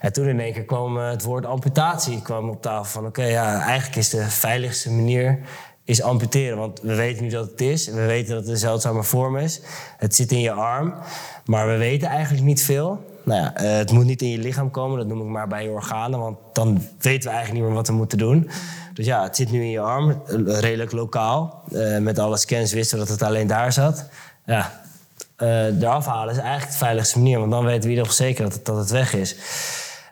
En 0.00 0.12
toen 0.12 0.28
in 0.28 0.40
één 0.40 0.52
keer 0.52 0.64
kwam 0.64 0.96
het 0.96 1.22
woord 1.22 1.46
amputatie 1.46 2.22
kwam 2.22 2.48
op 2.48 2.62
tafel 2.62 2.84
van 2.84 3.06
oké, 3.06 3.22
ja, 3.24 3.60
eigenlijk 3.60 3.96
is 3.96 4.08
de 4.10 4.22
veiligste 4.22 4.90
manier 4.90 5.38
is 5.84 6.02
amputeren. 6.02 6.58
Want 6.58 6.80
we 6.80 6.94
weten 6.94 7.22
nu 7.22 7.28
dat 7.30 7.50
het 7.50 7.60
is. 7.60 7.86
We 7.88 8.06
weten 8.06 8.34
dat 8.34 8.42
het 8.42 8.50
een 8.52 8.56
zeldzame 8.56 9.02
vorm 9.02 9.36
is. 9.36 9.60
Het 9.96 10.14
zit 10.14 10.32
in 10.32 10.40
je 10.40 10.52
arm. 10.52 10.94
Maar 11.44 11.66
we 11.68 11.76
weten 11.76 12.08
eigenlijk 12.08 12.44
niet 12.44 12.62
veel. 12.62 13.04
Nou 13.24 13.40
ja, 13.40 13.54
eh, 13.54 13.76
het 13.76 13.92
moet 13.92 14.04
niet 14.04 14.22
in 14.22 14.28
je 14.30 14.38
lichaam 14.38 14.70
komen. 14.70 14.98
Dat 14.98 15.06
noem 15.06 15.20
ik 15.20 15.26
maar 15.26 15.48
bij 15.48 15.62
je 15.64 15.70
organen. 15.70 16.18
Want 16.18 16.36
dan 16.52 16.82
weten 16.98 17.22
we 17.28 17.34
eigenlijk 17.34 17.52
niet 17.52 17.62
meer 17.62 17.72
wat 17.72 17.86
we 17.88 17.92
moeten 17.92 18.18
doen. 18.18 18.50
Dus 18.94 19.06
ja, 19.06 19.22
het 19.22 19.36
zit 19.36 19.50
nu 19.50 19.60
in 19.62 19.70
je 19.70 19.80
arm. 19.80 20.10
eh, 20.10 20.58
Redelijk 20.58 20.92
lokaal. 20.92 21.62
Eh, 21.72 21.98
met 21.98 22.18
alle 22.18 22.36
scans 22.36 22.72
wisten 22.72 22.98
we 22.98 23.04
dat 23.04 23.12
het 23.12 23.22
alleen 23.22 23.46
daar 23.46 23.72
zat. 23.72 24.08
Ja, 24.46 24.80
eh, 25.36 25.80
eraf 25.82 26.06
halen 26.06 26.34
is 26.34 26.40
eigenlijk 26.40 26.70
de 26.72 26.78
veiligste 26.78 27.18
manier. 27.18 27.38
Want 27.38 27.50
dan 27.50 27.64
weten 27.64 27.90
we 27.90 27.96
nog 27.96 28.12
zeker 28.12 28.42
dat 28.44 28.52
het, 28.52 28.64
dat 28.64 28.76
het 28.76 28.90
weg 28.90 29.14
is. 29.14 29.36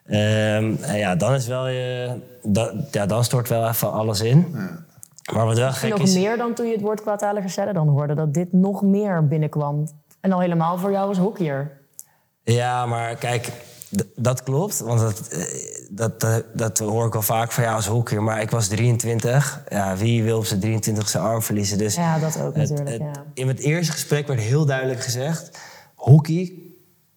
Ehm, 0.06 0.74
en 0.80 0.96
ja, 0.98 1.14
dan 1.16 1.34
is 1.34 1.46
wel 1.46 1.68
je... 1.68 2.10
Ja, 2.90 3.06
dan 3.06 3.24
stort 3.24 3.48
wel 3.48 3.68
even 3.68 3.92
alles 3.92 4.20
in. 4.20 4.56
Maar 5.32 5.46
wat 5.46 5.58
wel 5.58 5.72
gek 5.72 5.90
nog 5.90 6.00
is... 6.00 6.14
meer 6.14 6.36
dan 6.36 6.54
toen 6.54 6.66
je 6.66 6.72
het 6.72 6.80
woord 6.80 7.00
kwaadaardige 7.02 7.48
stellen 7.48 7.74
dan 7.74 7.88
hoorde. 7.88 8.14
Dat 8.14 8.34
dit 8.34 8.52
nog 8.52 8.82
meer 8.82 9.26
binnenkwam. 9.28 9.88
En 10.20 10.32
al 10.32 10.40
helemaal 10.40 10.78
voor 10.78 10.90
jou 10.90 11.08
als 11.08 11.18
hockeyer. 11.18 11.80
Ja, 12.44 12.86
maar 12.86 13.16
kijk, 13.16 13.48
dat 14.16 14.42
klopt. 14.42 14.78
Want 14.80 15.00
dat, 15.00 15.28
eh, 15.28 15.42
dat, 15.90 16.20
dat, 16.20 16.44
dat 16.54 16.78
hoor 16.78 17.06
ik 17.06 17.12
wel 17.12 17.22
vaak 17.22 17.52
van 17.52 17.62
jou 17.64 17.76
als 17.76 17.86
hockeyer. 17.86 18.22
Maar 18.22 18.40
ik 18.40 18.50
was 18.50 18.68
23. 18.68 19.62
Ja, 19.68 19.96
wie 19.96 20.22
wil 20.22 20.38
op 20.38 20.44
zijn 20.46 20.60
23 20.60 21.08
zijn 21.08 21.22
arm 21.24 21.42
verliezen? 21.42 21.78
Dus 21.78 21.94
Ja, 21.94 22.18
dat 22.18 22.40
ook 22.40 22.56
het- 22.56 22.70
natuurlijk. 22.70 22.88
het- 22.88 22.98
ja. 23.14 23.24
In 23.34 23.48
het 23.48 23.58
eerste 23.58 23.92
gesprek 23.92 24.26
werd 24.26 24.40
heel 24.40 24.66
duidelijk 24.66 25.02
gezegd... 25.02 25.50
hockey 25.94 26.52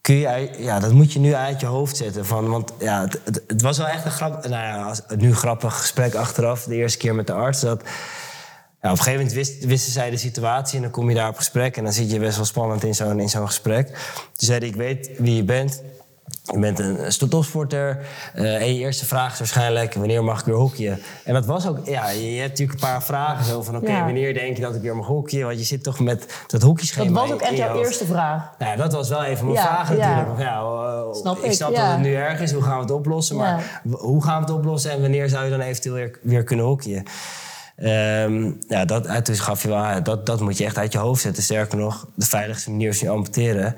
kun 0.02 0.16
je, 0.16 0.50
ja, 0.58 0.80
dat 0.80 0.92
moet 0.92 1.14
je 1.14 1.20
nu 1.20 1.34
uit 1.34 1.60
je 1.60 1.66
hoofd 1.66 1.98
zetten. 1.98 2.26
Van, 2.26 2.50
want 2.50 2.72
ja, 2.80 3.02
het, 3.02 3.20
het, 3.24 3.44
het 3.48 3.62
was 3.62 3.78
wel 3.78 3.88
echt 3.88 4.06
een 4.06 4.12
grap, 4.12 4.48
nou 4.48 4.64
ja, 4.64 4.84
als, 4.84 5.02
nu 5.18 5.36
grappig 5.36 5.78
gesprek 5.80 6.16
achteraf. 6.16 6.64
De 6.64 6.76
eerste 6.76 6.98
keer 6.98 7.16
met 7.16 7.28
de 7.28 7.34
arts. 7.34 7.62
Dat, 7.62 7.84
ja, 8.86 8.92
op 8.92 8.98
een 8.98 9.04
gegeven 9.04 9.26
moment 9.26 9.34
wist, 9.34 9.66
wisten 9.66 9.92
zij 9.92 10.10
de 10.10 10.18
situatie 10.18 10.76
en 10.76 10.82
dan 10.82 10.92
kom 10.92 11.10
je 11.10 11.16
daar 11.16 11.30
op 11.30 11.36
gesprek. 11.36 11.78
En 11.78 11.84
dan 11.84 11.94
zit 11.94 12.12
je 12.12 12.20
best 12.20 12.36
wel 12.36 12.46
spannend 12.46 12.84
in 12.84 12.96
zo'n, 12.96 13.20
in 13.20 13.30
zo'n 13.30 13.46
gesprek. 13.48 13.88
Toen 13.88 14.48
zei 14.48 14.60
hij, 14.60 14.68
ik 14.68 14.76
weet 14.76 15.10
wie 15.18 15.36
je 15.36 15.44
bent. 15.44 15.82
Je 16.54 16.60
bent 16.60 16.80
een 16.80 17.30
topsporter. 17.30 18.06
eh 18.34 18.62
en 18.62 18.74
je 18.74 18.80
eerste 18.80 19.06
vraag 19.06 19.32
is 19.34 19.38
waarschijnlijk, 19.40 19.94
wanneer 19.94 20.24
mag 20.24 20.40
ik 20.40 20.46
weer 20.46 20.56
hockeyen? 20.56 21.00
En 21.24 21.34
dat 21.34 21.46
was 21.46 21.68
ook, 21.68 21.86
ja, 21.86 22.10
je, 22.10 22.26
hebt 22.40 22.50
natuurlijk 22.50 22.82
een 22.82 22.88
paar 22.90 23.04
vragen 23.04 23.46
zo 23.46 23.62
van... 23.62 23.76
oké, 23.76 23.92
Ja. 23.92 24.04
wanneer 24.04 24.34
denk 24.34 24.56
je 24.56 24.62
dat 24.62 24.76
ik 24.76 24.82
weer 24.82 24.96
mag 24.96 25.06
hockeyen? 25.08 25.46
Want 25.46 25.60
je 25.60 25.66
zit 25.66 25.84
toch 25.84 26.00
met 26.00 26.26
dat 26.48 26.62
hockeyschema 26.62 27.06
Dat 27.06 27.14
was 27.14 27.32
ook 27.32 27.42
echt 27.42 27.58
jouw 27.58 27.74
hoofd. 27.74 27.86
eerste 27.86 28.06
vraag. 28.06 28.50
Nou 28.60 28.72
ja, 28.72 28.78
dat 28.78 28.94
was 28.94 29.10
wel 29.10 29.24
even 29.24 29.46
mijn 29.46 29.58
Ja, 29.58 29.64
vraag 29.64 29.90
natuurlijk. 29.90 30.40
Ja, 30.40 30.60
eh, 30.60 31.14
Snap 31.14 31.38
ik 31.38 31.44
ik, 31.44 31.52
snap 31.52 31.76
dat 31.76 31.88
het 31.88 32.00
nu 32.00 32.14
erg 32.14 32.40
is. 32.40 32.52
Hoe 32.52 32.64
gaan 32.64 32.76
we 32.76 32.82
het 32.82 32.92
oplossen? 32.92 33.36
Maar 33.36 33.82
hoe 33.92 34.24
gaan 34.24 34.36
we 34.42 34.48
het 34.48 34.56
oplossen 34.58 34.92
en 34.92 35.02
wanneer 35.02 35.30
zou 35.30 35.44
je 35.44 35.50
dan 35.52 35.60
eventueel 35.62 35.96
weer, 35.96 36.20
weer 36.22 36.44
kunnen 36.44 36.66
hockeyen? 36.66 37.04
Ehm, 37.76 38.52
ja, 38.68 38.86
dat, 38.86 39.06
en 39.06 39.24
toen 39.24 39.36
gaf 39.36 39.62
je 39.62 39.68
wel 39.68 40.04
dat, 40.04 40.26
dat 40.26 40.40
moet 40.40 40.58
je 40.58 40.66
echt 40.66 40.78
uit 40.78 40.92
je 40.92 40.98
hoofd 40.98 41.22
zetten. 41.22 41.44
Sterker 41.44 41.78
nog, 41.78 42.08
de 42.16 42.26
veiligste 42.26 42.70
manier 42.70 42.90
is 42.90 43.00
je 43.00 43.10
amputeren. 43.10 43.76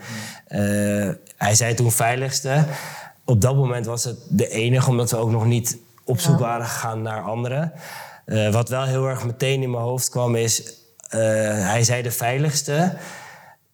Eh, 0.48 1.10
hij 1.38 1.56
zei 1.56 1.74
toen 1.74 1.92
veiligste. 1.92 2.66
Op 3.26 3.42
dat 3.42 3.56
moment 3.56 3.86
was 3.86 4.04
het 4.04 4.18
de 4.30 4.50
enige, 4.50 4.90
omdat 4.90 5.12
we 5.12 5.18
ook 5.18 5.32
nog 5.32 5.46
niet 5.46 5.78
op 6.04 6.20
zoek 6.20 6.40
waren 6.40 6.66
gegaan 6.66 7.02
naar 7.02 7.22
anderen. 7.22 7.72
Eh, 8.26 8.52
wat 8.52 8.70
wel 8.70 8.84
heel 8.84 9.08
erg 9.08 9.26
meteen 9.26 9.62
in 9.62 9.72
mijn 9.72 9.84
hoofd 9.84 10.10
kwam 10.10 10.36
is, 10.36 10.74
eh, 11.10 11.20
hij 11.70 11.84
zei 11.84 12.02
de 12.02 12.12
veiligste. 12.12 12.94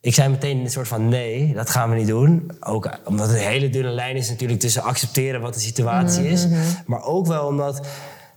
Ik 0.01 0.13
zei 0.13 0.29
meteen 0.29 0.57
een 0.57 0.71
soort 0.71 0.87
van 0.87 1.09
nee, 1.09 1.53
dat 1.53 1.69
gaan 1.69 1.89
we 1.89 1.95
niet 1.95 2.07
doen. 2.07 2.51
Ook 2.59 2.89
omdat 3.05 3.27
het 3.27 3.35
een 3.35 3.43
hele 3.43 3.69
dunne 3.69 3.89
lijn 3.89 4.15
is 4.15 4.29
natuurlijk 4.29 4.59
tussen 4.59 4.83
accepteren 4.83 5.41
wat 5.41 5.53
de 5.53 5.59
situatie 5.59 6.27
is. 6.27 6.47
Maar 6.85 7.03
ook 7.03 7.27
wel 7.27 7.45
omdat 7.45 7.87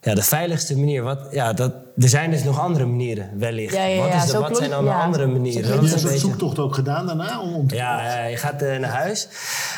ja, 0.07 0.15
de 0.15 0.23
veiligste 0.23 0.79
manier, 0.79 1.03
wat, 1.03 1.19
ja, 1.31 1.53
dat, 1.53 1.73
er 1.99 2.09
zijn 2.09 2.31
dus 2.31 2.45
nog 2.45 2.61
andere 2.61 2.85
manieren 2.87 3.31
wellicht. 3.39 3.75
Ja, 3.75 3.85
ja, 3.85 4.03
wat 4.09 4.15
is 4.25 4.31
de- 4.31 4.39
wat 4.39 4.57
zijn 4.57 4.71
dan 4.71 4.85
ja. 4.85 4.97
de 4.99 5.05
andere 5.05 5.27
manieren? 5.27 5.63
Heb 5.71 5.81
Dat 5.81 5.81
je 5.91 5.95
is 5.97 6.03
een 6.03 6.09
soort 6.09 6.21
zoektocht 6.21 6.59
ook 6.59 6.75
gedaan 6.75 7.07
daarna? 7.07 7.41
Om, 7.41 7.55
om 7.55 7.67
te 7.69 7.75
ja, 7.75 8.05
ja, 8.19 8.25
je 8.25 8.37
gaat 8.37 8.63
eh, 8.63 8.79
naar 8.79 8.91
huis 8.91 9.29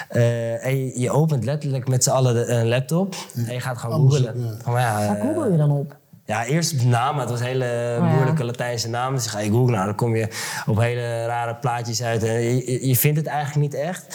eh, 0.09 0.65
en 0.67 0.77
je, 0.85 1.01
je 1.01 1.11
opent 1.11 1.45
letterlijk 1.45 1.89
met 1.89 2.05
z'n 2.05 2.11
allen 2.11 2.35
de- 2.35 2.47
een 2.47 2.69
laptop 2.69 3.15
en 3.47 3.53
je 3.55 3.61
gaat 3.61 3.79
gewoon 3.79 3.97
Anders, 3.97 4.23
googlen. 4.23 4.45
ja. 4.45 4.55
Van, 4.63 4.73
ja, 4.81 5.07
Waar 5.07 5.17
eh, 5.19 5.23
google 5.23 5.51
je 5.51 5.57
dan 5.57 5.71
op? 5.71 5.97
ja, 6.25 6.45
eerst 6.45 6.81
de 6.81 6.87
naam, 6.87 7.19
het 7.19 7.31
was 7.31 7.41
een 7.41 7.47
hele 7.47 7.97
Oh 8.01 8.05
ja. 8.07 8.13
moeilijke 8.15 8.45
Latijnse 8.45 8.89
naam. 8.89 9.15
Dus 9.15 9.27
ga 9.27 9.39
je 9.39 9.51
googlen, 9.51 9.73
nou, 9.73 9.85
dan 9.85 9.95
kom 9.95 10.17
je 10.17 10.29
op 10.67 10.79
hele 10.79 11.27
rare 11.27 11.55
plaatjes 11.55 12.03
uit. 12.03 12.23
En 12.23 12.33
je- 12.43 12.87
je 12.89 12.97
vindt 12.97 13.19
het 13.19 13.27
eigenlijk 13.27 13.73
niet 13.73 13.81
echt. 13.81 14.07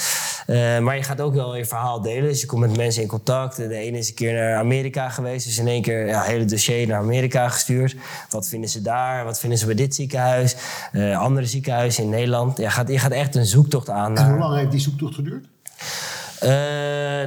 Eh, 0.47 0.79
maar 0.79 0.95
je 0.95 1.03
gaat 1.03 1.21
ook 1.21 1.33
wel 1.33 1.55
je 1.55 1.65
verhaal 1.65 2.01
delen. 2.01 2.29
Dus 2.29 2.41
je 2.41 2.45
komt 2.47 2.61
met 2.61 2.77
mensen 2.77 3.01
in 3.01 3.07
contact. 3.07 3.55
De 3.55 3.75
ene 3.75 3.97
is 3.97 4.09
een 4.09 4.13
keer 4.15 4.33
naar 4.33 4.55
Amerika 4.57 5.09
geweest. 5.09 5.45
Dus 5.45 5.57
in 5.57 5.67
één 5.67 5.81
keer 5.81 6.07
ja, 6.07 6.21
hele 6.21 6.45
dossier 6.45 6.87
naar 6.87 6.97
Amerika 6.99 7.49
gestuurd. 7.49 7.95
Wat 8.29 8.47
vinden 8.47 8.69
ze 8.69 8.81
daar? 8.81 9.23
Wat 9.25 9.39
vinden 9.39 9.57
ze 9.59 9.65
bij 9.65 9.75
dit 9.75 9.95
ziekenhuis? 9.95 10.55
Eh, 10.91 11.19
andere 11.19 11.45
ziekenhuizen 11.45 12.03
in 12.03 12.09
Nederland. 12.09 12.57
Je 12.57 12.69
gaat, 12.69 12.87
je 12.87 12.99
gaat 12.99 13.11
echt 13.11 13.35
een 13.35 13.45
zoektocht 13.45 13.89
aan. 13.89 14.17
En 14.17 14.29
hoe 14.29 14.39
lang 14.39 14.55
heeft 14.57 14.71
die 14.71 14.79
zoektocht 14.79 15.15
geduurd? 15.15 15.45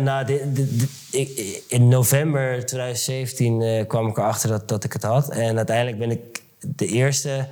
nou, 0.04 0.24
dit- 0.26 0.56
dit- 0.56 0.88
ik- 1.10 1.62
in 1.68 1.88
november 1.88 2.66
2017 2.66 3.62
eh, 3.62 3.86
kwam 3.86 4.06
ik 4.08 4.16
erachter 4.18 4.48
dat, 4.48 4.68
dat 4.68 4.84
ik 4.84 4.92
het 4.92 5.02
had. 5.02 5.28
En 5.30 5.56
uiteindelijk 5.56 5.98
ben 5.98 6.10
ik 6.10 6.20
de 6.60 6.86
eerste 6.86 7.46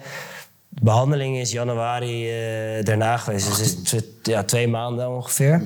behandeling 0.83 1.37
is 1.39 1.51
januari 1.53 2.31
eh, 2.31 2.85
daarna 2.85 3.17
geweest. 3.17 3.47
Dus 3.47 3.59
het 3.59 3.93
is 3.93 4.03
ja, 4.23 4.43
twee 4.43 4.69
maanden 4.69 5.09
ongeveer. 5.11 5.63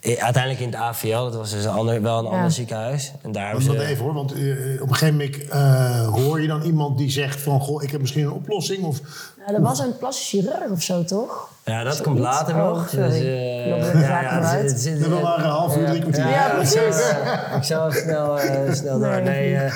Eh, 0.00 0.22
Uiteindelijk 0.22 0.62
in 0.62 0.68
het 0.70 0.76
AVL, 0.80 1.22
dat 1.22 1.34
was 1.34 1.50
dus 1.50 1.64
een 1.64 1.70
ander, 1.70 2.02
wel 2.02 2.18
een 2.18 2.24
Ja. 2.24 2.30
ander 2.30 2.50
ziekenhuis. 2.50 3.12
En 3.22 3.32
daar 3.32 3.52
Want 3.52 3.64
ze... 3.64 3.72
dat 3.72 3.80
even 3.82 4.04
hoor, 4.04 4.14
want 4.14 4.32
eh, 4.32 4.38
op 4.82 4.88
een 4.90 4.94
gegeven 4.96 5.16
moment 5.16 5.48
eh, 5.48 6.08
hoor 6.08 6.40
je 6.40 6.46
dan 6.48 6.62
iemand 6.62 6.98
die 6.98 7.10
zegt 7.10 7.40
van... 7.40 7.60
Goh, 7.60 7.82
ik 7.82 7.90
heb 7.90 8.00
misschien 8.00 8.24
een 8.24 8.32
oplossing. 8.32 8.84
Of, 8.84 9.00
Nou, 9.38 9.54
er 9.54 9.62
was 9.62 9.78
een 9.78 9.96
plastisch 9.98 10.28
chirurg 10.28 10.70
of 10.70 10.82
zo, 10.82 11.04
toch? 11.04 11.48
Ja, 11.64 11.74
dat 11.82 11.82
Zoiets. 11.96 12.00
komt 12.00 12.18
later 12.18 12.54
Oh, 12.54 12.68
nog. 12.68 12.88
sorry. 12.88 13.08
Dus, 13.08 14.70
het 14.70 14.80
zit- 14.80 14.94
we 14.94 15.00
hebben 15.00 15.22
maar 15.22 15.38
een 15.38 15.44
half 15.50 15.76
uur, 15.76 15.86
drie 15.86 16.00
kwartier. 16.00 16.28
Ja, 16.28 16.48
precies. 16.48 16.76
Ik 16.78 17.62
even 17.62 17.92
snel, 17.92 18.38
eh, 18.40 18.72
snel 18.72 18.98
door. 18.98 19.22
Nee. 19.22 19.54
Nee, 19.54 19.70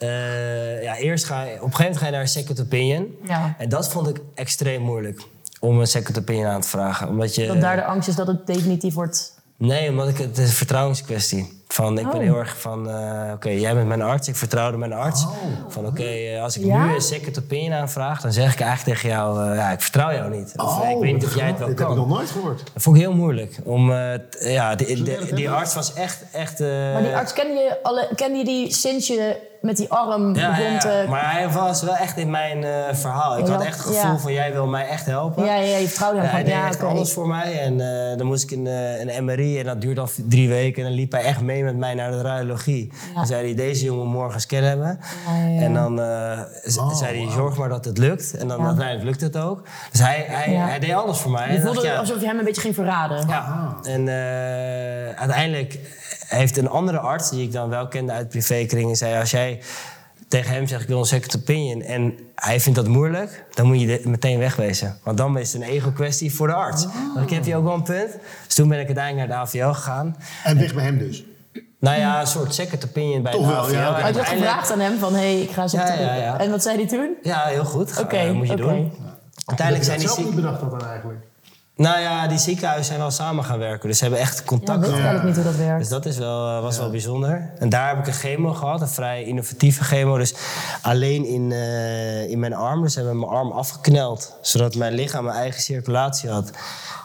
eh, 0.00 0.82
ja, 0.82 0.96
eerst 0.96 1.24
ga 1.24 1.42
je, 1.42 1.48
op 1.54 1.54
een 1.54 1.60
gegeven 1.60 1.78
moment 1.84 1.96
ga 1.98 2.04
je 2.06 2.12
naar 2.12 2.20
een 2.20 2.28
second 2.28 2.60
opinion. 2.60 3.16
Ja. 3.26 3.54
En 3.58 3.68
dat 3.68 3.88
vond 3.90 4.08
ik 4.08 4.20
extreem 4.34 4.82
moeilijk. 4.82 5.20
Om 5.60 5.80
een 5.80 5.86
second 5.86 6.18
opinion 6.18 6.46
aan 6.46 6.60
te 6.60 6.68
vragen. 6.68 7.08
Omdat 7.08 7.34
je, 7.34 7.46
Dat 7.46 7.60
daar 7.60 7.76
de 7.76 7.84
angst 7.84 8.08
is 8.08 8.14
dat 8.14 8.26
het 8.26 8.46
definitief 8.46 8.94
wordt... 8.94 9.38
Nee, 9.56 9.88
omdat 9.90 10.08
ik, 10.08 10.18
het 10.18 10.38
is 10.38 10.48
een 10.48 10.54
vertrouwenskwestie. 10.54 11.62
Van, 11.68 11.98
ik 11.98 12.04
ben 12.06 12.14
Oh. 12.14 12.20
heel 12.20 12.36
erg 12.36 12.60
van, 12.60 12.90
eh, 12.90 13.32
oké, 13.34 13.48
jij 13.48 13.74
bent 13.74 13.86
mijn 13.88 14.02
arts, 14.02 14.28
ik 14.28 14.36
vertrouwde 14.36 14.76
mijn 14.78 14.92
arts. 14.92 15.26
Van, 15.68 15.86
oké, 15.86 16.02
eh, 16.02 16.42
als 16.42 16.56
ik 16.56 16.64
Ja? 16.64 16.84
nu 16.86 16.94
een 16.94 17.00
second 17.00 17.38
opinion 17.38 17.72
aanvraag, 17.72 18.20
dan 18.20 18.32
zeg 18.32 18.52
ik 18.52 18.60
eigenlijk 18.60 18.96
tegen 18.96 19.16
jou, 19.16 19.50
eh, 19.50 19.56
ja, 19.56 19.70
ik 19.70 19.80
vertrouw 19.80 20.12
jou 20.12 20.30
niet. 20.36 20.52
Of 20.56 20.82
eh, 20.82 20.88
ik 20.90 20.94
Oh, 20.96 21.00
weet 21.00 21.12
niet 21.12 21.24
of 21.24 21.34
jij 21.36 21.46
het 21.46 21.58
wel. 21.58 21.68
Dit 21.68 21.76
kan. 21.76 21.86
heb 21.90 21.96
ik 21.98 22.02
nog 22.06 22.16
nooit 22.16 22.30
gehoord. 22.30 22.58
Dat 22.74 22.82
vond 22.82 22.96
ik 22.96 23.02
heel 23.02 23.14
moeilijk. 23.14 23.58
Om, 23.64 23.92
eh, 23.92 24.14
t- 24.14 24.44
ja, 24.44 24.74
die, 24.74 25.02
die, 25.34 25.50
arts 25.50 25.74
was 25.74 25.92
echt... 25.94 26.24
echt 26.32 26.60
eh, 26.60 26.68
Maar 26.68 27.02
die 27.02 27.16
arts, 27.16 27.32
kende 27.32 27.52
je, 27.54 27.76
alle, 27.82 28.08
kende 28.14 28.38
je 28.38 28.44
die 28.44 28.72
sinds 28.74 29.06
je 29.06 29.48
met 29.60 29.76
die 29.76 29.90
arm 29.90 30.34
ja, 30.34 30.48
begon 30.50 30.72
ja, 30.72 30.78
te... 30.78 31.06
maar 31.08 31.32
hij 31.32 31.48
was 31.50 31.82
wel 31.82 31.96
echt 31.96 32.16
in 32.16 32.30
mijn 32.30 32.64
eh, 32.64 32.94
verhaal. 32.94 33.38
Ik 33.38 33.46
Ja, 33.46 33.52
had 33.52 33.62
echt 33.64 33.76
het 33.76 33.86
gevoel 33.86 34.10
ja. 34.12 34.18
van, 34.18 34.32
jij 34.32 34.52
wil 34.52 34.66
mij 34.66 34.88
echt 34.88 35.06
helpen. 35.06 35.44
Ja, 35.44 35.54
ja, 35.54 35.76
je 35.76 35.86
vertrouwde 35.86 36.20
hem 36.20 36.30
hij 36.30 36.44
deed 36.44 36.52
Ja, 36.52 36.66
echt 36.66 36.82
alles 36.82 37.12
voor 37.12 37.26
mij. 37.28 37.60
En 37.60 37.80
eh, 38.10 38.18
dan 38.18 38.26
moest 38.26 38.42
ik 38.42 38.50
een, 38.50 38.66
eh, 38.66 39.00
een 39.16 39.24
MRI 39.24 39.58
en 39.58 39.64
dat 39.64 39.80
duurde 39.80 39.94
dan 40.00 40.08
drie 40.28 40.48
weken. 40.48 40.82
En 40.82 40.88
dan 40.88 40.98
liep 40.98 41.12
hij 41.12 41.22
echt 41.22 41.40
mee 41.40 41.64
met 41.64 41.76
mij 41.76 41.94
naar 41.94 42.10
de 42.10 42.20
radiologie. 42.20 42.92
Dan 43.14 43.26
zei 43.26 43.44
hij, 43.44 43.54
deze 43.54 43.84
jongen 43.84 44.06
morgen 44.06 44.40
scan 44.40 44.62
hebben. 44.62 44.98
Ja, 45.26 45.36
ja, 45.38 45.46
ja. 45.48 45.60
En 45.60 45.74
dan 45.74 46.00
eh, 46.00 46.38
Oh, 46.76 46.94
zei 46.94 47.24
hij, 47.24 47.32
zorg 47.32 47.56
maar 47.56 47.68
dat 47.68 47.84
het 47.84 47.98
lukt. 47.98 48.36
En 48.36 48.48
dan 48.48 48.58
Ja. 48.60 48.66
uiteindelijk 48.66 49.04
lukt 49.04 49.20
het 49.20 49.36
ook. 49.44 49.62
Dus 49.90 50.00
hij, 50.00 50.24
hij, 50.28 50.52
Ja. 50.52 50.66
hij 50.66 50.78
deed 50.78 50.92
alles 50.94 51.18
voor 51.18 51.30
mij. 51.30 51.48
Je 51.48 51.54
En 51.56 51.60
voelde 51.62 51.74
dacht, 51.80 51.86
ja, 51.92 51.96
alsof 51.98 52.20
je 52.20 52.26
hem 52.26 52.38
een 52.38 52.44
beetje 52.44 52.60
ging 52.60 52.74
verraden. 52.74 53.28
ja, 53.28 53.74
en 53.82 54.08
eh, 54.08 55.18
uiteindelijk 55.20 55.78
heeft 56.26 56.56
een 56.56 56.68
andere 56.68 56.98
arts, 56.98 57.30
die 57.30 57.42
ik 57.42 57.52
dan 57.52 57.68
wel 57.68 57.88
kende 57.88 58.12
uit 58.12 58.28
privékringen, 58.28 58.96
zei: 58.96 59.20
Als 59.20 59.30
jij 59.30 59.60
tegen 60.28 60.52
hem 60.54 60.66
zegt: 60.66 60.82
Ik 60.82 60.88
wil 60.88 60.98
een 60.98 61.04
second 61.04 61.36
opinion. 61.36 61.82
en 61.82 62.14
hij 62.34 62.60
vindt 62.60 62.78
dat 62.78 62.88
moeilijk, 62.88 63.44
dan 63.54 63.66
moet 63.66 63.80
je 63.80 63.86
dit 63.86 64.04
meteen 64.04 64.38
wegwezen. 64.38 64.98
Want 65.04 65.16
dan 65.16 65.38
is 65.38 65.52
het 65.52 65.62
een 65.62 65.68
ego-kwestie 65.68 66.34
voor 66.34 66.46
de 66.46 66.52
arts. 66.54 66.86
Want 67.14 67.30
ik 67.30 67.34
heb 67.36 67.44
je 67.44 67.56
ook 67.56 67.64
wel 67.64 67.74
een 67.74 67.82
punt. 67.82 68.12
Dus 68.46 68.54
toen 68.54 68.68
ben 68.68 68.78
ik 68.80 68.86
uiteindelijk 68.86 69.28
naar 69.28 69.36
de 69.38 69.42
AVL 69.44 69.72
gegaan. 69.72 70.16
En 70.44 70.58
weg 70.58 70.74
bij 70.74 70.84
hem 70.84 70.98
dus. 70.98 71.24
Nou 71.80 71.98
ja, 71.98 72.20
een 72.20 72.26
soort 72.26 72.54
second 72.54 72.84
opinion 72.84 73.22
bij 73.22 73.32
Toch 73.32 73.46
de 73.46 73.54
AVL. 73.54 73.72
ja, 73.72 73.82
Had 73.82 73.96
je 73.98 74.02
uiteindelijk- 74.02 74.44
gevraagd 74.46 74.72
aan 74.72 74.80
hem 74.80 74.98
van, 74.98 75.12
hé, 75.14 75.18
hey, 75.18 75.40
ik 75.40 75.50
ga 75.50 75.68
zo 75.68 75.76
Ja, 75.76 75.84
terug. 75.84 76.00
ja, 76.00 76.14
ja. 76.14 76.38
En 76.40 76.50
wat 76.50 76.62
zei 76.62 76.76
hij 76.76 76.86
toen? 76.86 77.14
Ja, 77.22 77.44
heel 77.44 77.64
goed. 77.64 77.98
Oké, 78.00 78.32
moet 78.32 78.48
je 78.48 78.56
doen. 78.56 78.92
Uiteindelijk 79.44 79.86
zijn 79.86 79.98
die 79.98 80.08
zelf 80.08 80.24
niet 80.24 80.34
bedacht 80.34 80.60
dat 80.60 80.70
dan 80.70 80.84
eigenlijk. 80.88 81.18
Nou 81.80 82.00
ja, 82.00 82.26
die 82.26 82.38
ziekenhuizen 82.38 82.86
zijn 82.86 82.98
wel 82.98 83.10
samen 83.10 83.44
gaan 83.44 83.58
werken. 83.58 83.88
Dus 83.88 83.98
ze 83.98 84.04
hebben 84.04 84.22
echt 84.22 84.38
Ja, 84.38 84.44
contact 84.44 84.80
weet 84.80 84.88
ik 84.88 84.94
eigenlijk 84.94 85.24
niet 85.24 85.34
hoe 85.34 85.44
dat 85.44 85.56
werkt. 85.56 85.78
Dus 85.78 85.88
dat 85.88 86.06
is 86.06 86.18
wel, 86.18 86.48
eh, 86.48 86.62
was 86.62 86.78
wel 86.78 86.90
bijzonder. 86.90 87.50
En 87.58 87.68
daar 87.68 87.88
heb 87.88 87.98
ik 87.98 88.06
een 88.06 88.12
chemo 88.12 88.52
gehad, 88.52 88.80
een 88.80 88.88
vrij 88.88 89.24
innovatieve 89.24 89.84
chemo. 89.84 90.18
Dus 90.18 90.34
alleen 90.82 91.24
in, 91.24 91.52
eh, 91.52 92.30
in 92.30 92.38
mijn 92.38 92.54
arm. 92.54 92.82
Dus 92.82 92.94
hebben 92.94 93.12
we 93.12 93.18
mijn 93.18 93.32
arm 93.32 93.50
afgekneld. 93.50 94.36
Zodat 94.40 94.74
mijn 94.74 94.92
lichaam 94.92 95.24
mijn 95.24 95.36
eigen 95.36 95.60
circulatie 95.60 96.30
had. 96.30 96.50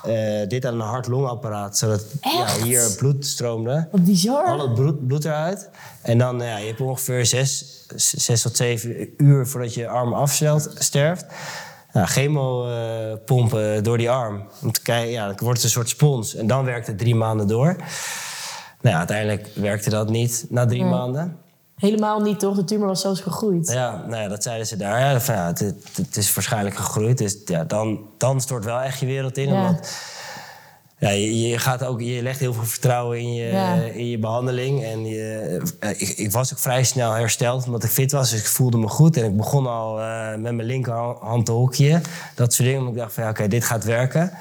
Eh, 0.04 0.48
dit 0.48 0.66
aan 0.66 0.74
een 0.74 0.88
hart-longapparaat. 0.88 1.78
Zodat 1.78 2.06
ja, 2.22 2.64
hier 2.64 2.96
bloed 2.98 3.26
stroomde. 3.26 3.88
Wat 3.92 4.04
bizar. 4.04 4.46
Al 4.46 4.60
het 4.60 4.74
bloed, 4.74 5.08
bloed 5.08 5.26
eruit. 5.26 5.70
En 6.02 6.18
dan, 6.18 6.40
ja, 6.40 6.58
je 6.58 6.68
hebt 6.68 6.82
ongeveer 6.82 7.26
zes, 7.26 7.66
zes 7.96 8.42
tot 8.42 8.58
zeven 8.58 9.14
uur 9.18 9.48
voordat 9.48 9.74
je 9.74 9.88
arm 9.88 10.14
afstelt, 10.14 10.70
sterft. 11.96 12.16
Ja, 12.16 12.22
chemo 12.22 12.70
eh, 12.70 13.18
pompen 13.26 13.84
door 13.84 13.98
die 13.98 14.10
arm. 14.10 14.44
Om 14.62 14.72
te 14.72 14.82
kijken, 14.82 15.12
ja, 15.12 15.26
dan 15.26 15.36
wordt 15.40 15.58
het 15.58 15.64
een 15.64 15.74
soort 15.74 15.90
spons. 15.90 16.36
En 16.36 16.48
dan 16.48 16.66
werkt 16.66 16.88
het 16.88 16.98
drie 16.98 17.16
maanden 17.16 17.48
door. 17.48 17.76
Nou 18.82 18.96
ja, 18.96 18.98
uiteindelijk 18.98 19.48
werkte 19.56 19.90
dat 19.90 20.10
niet 20.10 20.46
na 20.50 20.66
drie 20.66 20.86
maanden. 20.86 21.38
Helemaal 21.76 22.22
niet, 22.22 22.40
toch? 22.40 22.56
De 22.56 22.64
tumor 22.64 22.88
was 22.88 23.02
zelfs 23.02 23.22
gegroeid. 23.22 23.72
Ja, 23.72 24.04
nou 24.08 24.22
ja, 24.22 24.28
dat 24.28 24.44
zeiden 24.44 24.68
ze 24.68 24.78
daar. 24.78 25.00
Ja, 25.00 25.22
van, 25.22 25.36
ja, 25.36 25.48
het, 25.48 25.60
het, 25.60 25.76
het 25.96 26.18
is 26.18 26.34
waarschijnlijk 26.34 26.76
gegroeid. 26.76 27.18
Dus 27.18 27.38
ja, 27.46 27.64
dan, 27.64 28.00
dan 28.18 28.42
stort 28.42 28.66
wel 28.66 28.80
echt 28.80 29.00
je 29.00 29.06
wereld 29.06 29.38
in. 29.38 29.50
Ja. 29.50 29.68
Omdat, 29.68 29.98
ja, 31.06 31.12
je, 31.12 31.48
je, 31.48 31.58
gaat 31.60 31.84
ook, 31.84 32.02
je 32.02 32.22
legt 32.22 32.40
heel 32.40 32.54
veel 32.54 32.64
vertrouwen 32.66 33.20
in 33.20 33.34
je, 33.34 33.46
Ja. 33.52 33.74
in 33.76 34.08
je 34.10 34.20
behandeling. 34.20 34.84
En 34.84 35.06
je, 35.06 35.62
eh, 35.80 35.90
ik, 35.90 36.10
ik 36.10 36.32
was 36.32 36.54
ook 36.54 36.60
vrij 36.60 36.84
snel 36.84 37.12
hersteld 37.14 37.66
omdat 37.66 37.84
ik 37.84 37.90
fit 37.90 38.12
was. 38.12 38.30
Dus 38.30 38.40
ik 38.40 38.46
voelde 38.46 38.78
me 38.78 38.88
goed. 38.88 39.18
En 39.18 39.26
ik 39.26 39.38
begon 39.38 39.68
al 39.68 40.00
eh, 40.02 40.30
met 40.30 40.54
mijn 40.56 40.64
linkerhand 40.68 41.46
te 41.46 41.52
hockeyen. 41.52 42.02
Dat 42.36 42.54
soort 42.54 42.68
dingen. 42.68 42.80
Omdat 42.80 42.96
ik 42.96 43.00
dacht 43.02 43.14
van 43.14 43.24
ja, 43.24 43.30
oké, 43.30 43.48
dit 43.48 43.64
gaat 43.64 43.84
werken. 43.84 44.32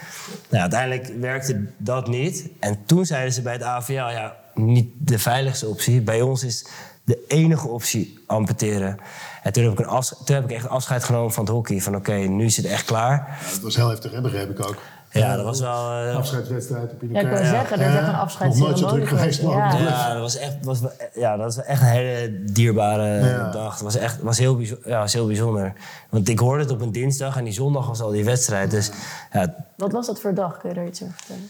Nou, 0.48 0.62
uiteindelijk 0.62 1.12
werkte 1.20 1.64
dat 1.77 2.09
niet. 2.09 2.48
En 2.61 2.79
toen 2.87 3.07
zeiden 3.07 3.33
ze 3.33 3.42
bij 3.42 3.53
het 3.53 3.62
AVL, 3.62 3.92
ja, 3.92 4.37
niet 4.55 4.88
de 4.98 5.18
veiligste 5.18 5.66
optie. 5.66 6.00
Bij 6.00 6.20
ons 6.20 6.44
is 6.44 6.66
de 7.05 7.24
enige 7.29 7.68
optie 7.68 8.18
amputeren. 8.27 8.98
En 9.42 9.53
toen 9.53 9.62
heb 9.62 9.72
ik, 9.72 9.79
een 9.79 9.87
afs- 9.87 10.14
toen 10.24 10.35
heb 10.37 10.44
ik 10.44 10.50
echt 10.57 10.68
afscheid 10.68 11.05
genomen 11.05 11.33
van 11.33 11.44
het 11.44 11.53
hockey. 11.53 11.81
Van 11.81 11.96
oké, 11.96 12.12
nu 12.14 12.44
is 12.44 12.57
het 12.57 12.66
echt 12.66 12.85
klaar. 12.85 13.38
Dat 13.50 13.61
was 13.61 13.77
heel 13.77 13.88
heftig, 13.88 14.12
hè, 14.12 14.20
begreep 14.20 14.50
ik 14.50 14.66
ook. 14.66 14.77
Ja, 15.20 15.37
dat 15.37 15.44
was 15.44 15.61
wel... 15.61 15.90
eh, 15.90 16.16
Afscheidswedstrijd 16.16 16.92
op 16.92 17.03
Ja, 17.11 17.20
ik 17.20 17.27
wou 17.27 17.44
zeggen, 17.44 17.81
er 17.81 17.88
is 17.90 17.96
echt 17.98 18.09
een 18.09 18.14
afscheidsceremonie 18.14 18.83
Nog 18.83 18.90
nooit 18.90 19.03
zo 19.03 19.07
druk 19.07 19.18
geweest. 19.20 19.40
ja. 19.40 19.79
Ja, 19.79 20.12
dat 20.12 20.20
was 20.20 20.37
echt, 20.37 20.57
was, 20.62 20.79
ja, 21.14 21.37
dat 21.37 21.55
was 21.55 21.64
echt 21.64 21.81
een 21.81 21.87
hele 21.87 22.44
dierbare 22.44 23.27
Ja. 23.27 23.50
dag. 23.50 23.72
Het 23.72 23.83
was 23.83 23.94
echt 23.96 24.20
was 24.22 24.38
heel, 24.38 24.59
ja, 24.85 24.98
was 24.98 25.12
heel 25.12 25.27
bijzonder. 25.27 25.72
Want 26.11 26.29
ik 26.29 26.38
hoorde 26.38 26.62
het 26.62 26.72
op 26.72 26.81
een 26.81 26.92
dinsdag 26.92 27.37
en 27.37 27.44
die 27.44 27.53
zondag 27.53 27.87
was 27.87 28.00
al 28.00 28.11
die 28.11 28.24
wedstrijd. 28.24 28.70
Dus 28.70 28.90
ja, 29.33 29.55
Wat 29.77 29.92
was 29.92 30.07
dat 30.07 30.20
voor 30.20 30.35
dag? 30.35 30.57
Kun 30.59 30.68
je 30.68 30.74
daar 30.74 30.87
iets 30.87 31.03
over 31.03 31.14
vertellen? 31.14 31.48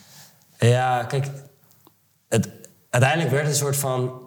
ja 0.74 1.04
kijk, 1.04 1.26
het, 2.28 2.48
uiteindelijk 2.90 3.30
werd 3.32 3.42
het 3.44 3.52
een 3.52 3.58
soort 3.60 3.76
van... 3.76 4.22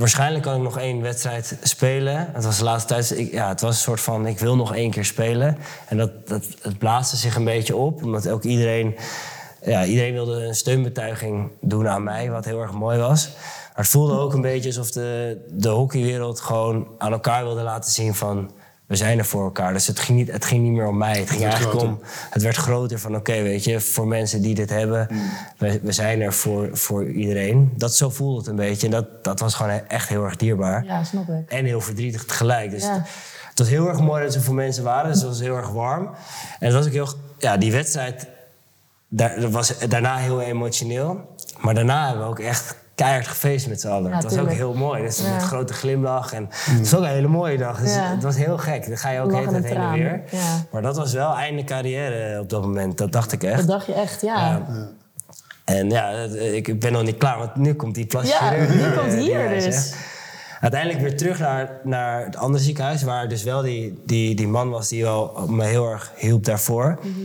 Waarschijnlijk 0.00 0.44
kan 0.44 0.56
ik 0.56 0.62
nog 0.62 0.78
één 0.78 1.02
wedstrijd 1.02 1.58
spelen. 1.62 2.30
Het 2.32 2.44
was 2.44 2.58
de 2.58 2.64
laatste 2.64 2.88
tijd... 2.88 3.30
Ja, 3.30 3.48
het 3.48 3.60
was 3.60 3.76
een 3.76 3.82
soort 3.82 4.00
van, 4.00 4.26
ik 4.26 4.38
wil 4.38 4.56
nog 4.56 4.74
één 4.74 4.90
keer 4.90 5.04
spelen. 5.04 5.58
En 5.88 5.96
dat, 5.96 6.28
dat, 6.28 6.44
het 6.60 6.78
blaasde 6.78 7.16
zich 7.16 7.36
een 7.36 7.44
beetje 7.44 7.76
op. 7.76 8.02
Omdat 8.02 8.28
ook 8.28 8.42
iedereen... 8.42 8.96
Ja, 9.62 9.84
iedereen 9.84 10.12
wilde 10.12 10.46
een 10.46 10.54
steunbetuiging 10.54 11.50
doen 11.60 11.88
aan 11.88 12.02
mij, 12.02 12.30
wat 12.30 12.44
heel 12.44 12.60
erg 12.60 12.72
mooi 12.72 12.98
was. 12.98 13.28
Maar 13.28 13.84
het 13.84 13.88
voelde 13.88 14.18
ook 14.18 14.32
een 14.32 14.40
beetje 14.40 14.68
alsof 14.68 14.90
de, 14.90 15.38
de 15.50 15.68
hockeywereld 15.68 16.40
gewoon 16.40 16.88
aan 16.98 17.12
elkaar 17.12 17.44
wilde 17.44 17.62
laten 17.62 17.92
zien 17.92 18.14
van... 18.14 18.50
We 18.86 18.96
zijn 18.96 19.18
er 19.18 19.24
voor 19.24 19.44
elkaar. 19.44 19.72
Dus 19.72 19.86
het 19.86 19.98
ging 19.98 20.18
niet, 20.18 20.32
het 20.32 20.44
ging 20.44 20.62
niet 20.62 20.72
meer 20.72 20.86
om 20.86 20.96
mij. 20.96 21.18
Het 21.18 21.30
ging 21.30 21.42
eigenlijk 21.42 21.70
groter. 21.78 21.88
om... 21.88 22.00
Het 22.30 22.42
werd 22.42 22.56
groter 22.56 22.98
van, 22.98 23.16
oké, 23.16 23.42
weet 23.42 23.64
je, 23.64 23.80
voor 23.80 24.06
mensen 24.06 24.42
die 24.42 24.54
dit 24.54 24.70
hebben... 24.70 25.08
Mm. 25.10 25.20
We, 25.58 25.80
we 25.82 25.92
zijn 25.92 26.20
er 26.20 26.32
voor, 26.32 26.68
voor 26.72 27.10
iedereen. 27.10 27.72
Dat, 27.76 27.94
zo 27.94 28.10
voelde 28.10 28.38
het 28.38 28.46
een 28.46 28.56
beetje. 28.56 28.86
En 28.86 28.92
dat, 28.92 29.24
dat 29.24 29.40
was 29.40 29.54
gewoon 29.54 29.72
echt 29.88 30.08
heel 30.08 30.24
erg 30.24 30.36
dierbaar. 30.36 30.84
Ja, 30.84 31.04
snap 31.04 31.28
ik. 31.28 31.50
En 31.50 31.64
heel 31.64 31.80
verdrietig 31.80 32.24
tegelijk. 32.24 32.70
Dus 32.70 32.82
Ja. 32.82 32.92
het, 32.92 33.02
het 33.48 33.58
was 33.58 33.68
heel 33.68 33.88
erg 33.88 34.00
mooi 34.00 34.24
dat 34.24 34.34
er 34.34 34.38
zoveel 34.40 34.54
mensen 34.54 34.84
waren. 34.84 35.10
Dus 35.12 35.20
het 35.20 35.28
was 35.28 35.40
heel 35.40 35.56
erg 35.56 35.68
warm. 35.68 36.06
En 36.58 36.66
het 36.66 36.72
was 36.72 36.86
ook 36.86 36.92
heel... 36.92 37.08
Ja, 37.38 37.56
die 37.56 37.72
wedstrijd... 37.72 38.26
Daar, 39.08 39.40
dat 39.40 39.50
was 39.50 39.78
daarna 39.88 40.16
heel 40.16 40.40
emotioneel. 40.40 41.34
Maar 41.58 41.74
daarna 41.74 42.06
hebben 42.06 42.24
we 42.24 42.30
ook 42.30 42.38
echt 42.38 42.76
keihard 42.96 43.26
gefeest 43.28 43.68
met 43.68 43.80
z'n 43.80 43.88
allen. 43.88 44.08
Ja, 44.10 44.14
het 44.14 44.22
was 44.24 44.32
tuurlijk. 44.32 44.52
ook 44.52 44.58
heel 44.58 44.74
mooi. 44.74 45.02
Dus 45.02 45.18
Ja. 45.20 45.32
met 45.32 45.42
grote 45.42 45.72
glimlach. 45.72 46.32
En 46.32 46.48
het 46.50 46.78
was 46.90 46.94
ook 46.94 47.04
een 47.04 47.10
hele 47.10 47.28
mooie 47.28 47.58
dag. 47.58 47.80
Dus 47.80 47.94
Ja. 47.94 48.10
het 48.10 48.22
was 48.22 48.36
heel 48.36 48.58
gek. 48.58 48.86
Dan 48.88 48.96
ga 48.96 49.10
je 49.10 49.20
ook 49.20 49.32
heel 49.32 49.50
tijd 49.50 49.64
heen 49.64 49.76
en 49.76 49.92
weer. 49.92 50.22
Ja. 50.30 50.38
Maar 50.70 50.82
dat 50.82 50.96
was 50.96 51.12
wel 51.12 51.36
einde 51.36 51.64
carrière 51.64 52.40
op 52.40 52.50
dat 52.50 52.62
moment. 52.62 52.98
Dat 52.98 53.12
dacht 53.12 53.32
ik 53.32 53.42
echt. 53.42 53.56
Dat 53.58 53.66
dacht 53.66 53.86
je 53.86 53.94
echt, 53.94 54.20
ja. 54.20 54.36
Ja. 54.48 54.66
En 55.64 55.90
ja, 55.90 56.10
het- 56.10 56.34
ik 56.34 56.80
ben 56.80 56.92
nog 56.92 57.02
niet 57.02 57.16
klaar, 57.16 57.38
want 57.38 57.56
nu 57.56 57.74
komt 57.74 57.94
die 57.94 58.06
plasje 58.06 58.28
Ja, 58.40 58.54
eh, 58.54 58.98
komt 58.98 59.12
hier 59.24 59.48
dus. 59.48 59.62
zegt. 59.64 59.96
Uiteindelijk 60.60 61.02
weer 61.02 61.16
terug 61.16 61.38
naar, 61.38 61.70
naar 61.84 62.24
het 62.24 62.36
andere 62.36 62.64
ziekenhuis, 62.64 63.02
waar 63.02 63.28
dus 63.28 63.42
wel 63.42 63.62
die, 63.62 64.02
die, 64.06 64.34
die 64.34 64.48
man 64.48 64.70
was 64.70 64.88
die 64.88 65.02
wel 65.02 65.44
me 65.48 65.64
heel 65.64 65.90
erg 65.90 66.12
hielp 66.16 66.44
daarvoor. 66.44 66.98
Mhm. 67.02 67.18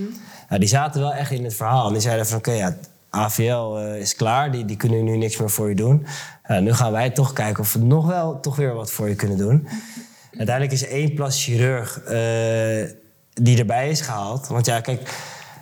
Ja, 0.49 0.57
die 0.57 0.67
zaten 0.67 1.01
wel 1.01 1.13
echt 1.13 1.31
in 1.31 1.43
het 1.43 1.53
verhaal. 1.55 1.87
En 1.87 1.93
die 1.93 2.01
zeiden 2.01 2.25
van 2.27 2.37
oké, 2.37 2.51
ja, 2.51 2.75
AVL 3.11 3.77
eh, 3.77 3.99
is 3.99 4.15
klaar, 4.15 4.51
die, 4.51 4.65
die 4.65 4.77
kunnen 4.77 5.03
nu 5.03 5.17
niks 5.17 5.37
meer 5.37 5.49
voor 5.49 5.69
je 5.69 5.75
doen. 5.75 6.05
Ja, 6.47 6.59
nu 6.59 6.73
gaan 6.73 6.91
wij 6.91 7.09
toch 7.09 7.33
kijken 7.33 7.63
of 7.63 7.73
we 7.73 7.79
nog 7.79 8.07
wel 8.07 8.39
toch 8.39 8.55
weer 8.55 8.73
wat 8.73 8.91
voor 8.91 9.09
je 9.09 9.15
kunnen 9.15 9.37
doen. 9.37 9.67
Uiteindelijk 10.37 10.75
is 10.75 10.87
één 10.87 11.13
plas 11.13 11.43
chirurg 11.43 12.01
eh, 12.03 12.89
die 13.33 13.57
erbij 13.57 13.89
is 13.89 14.01
gehaald. 14.01 14.47
Want 14.47 14.65
ja, 14.65 14.81
kijk, 14.81 15.09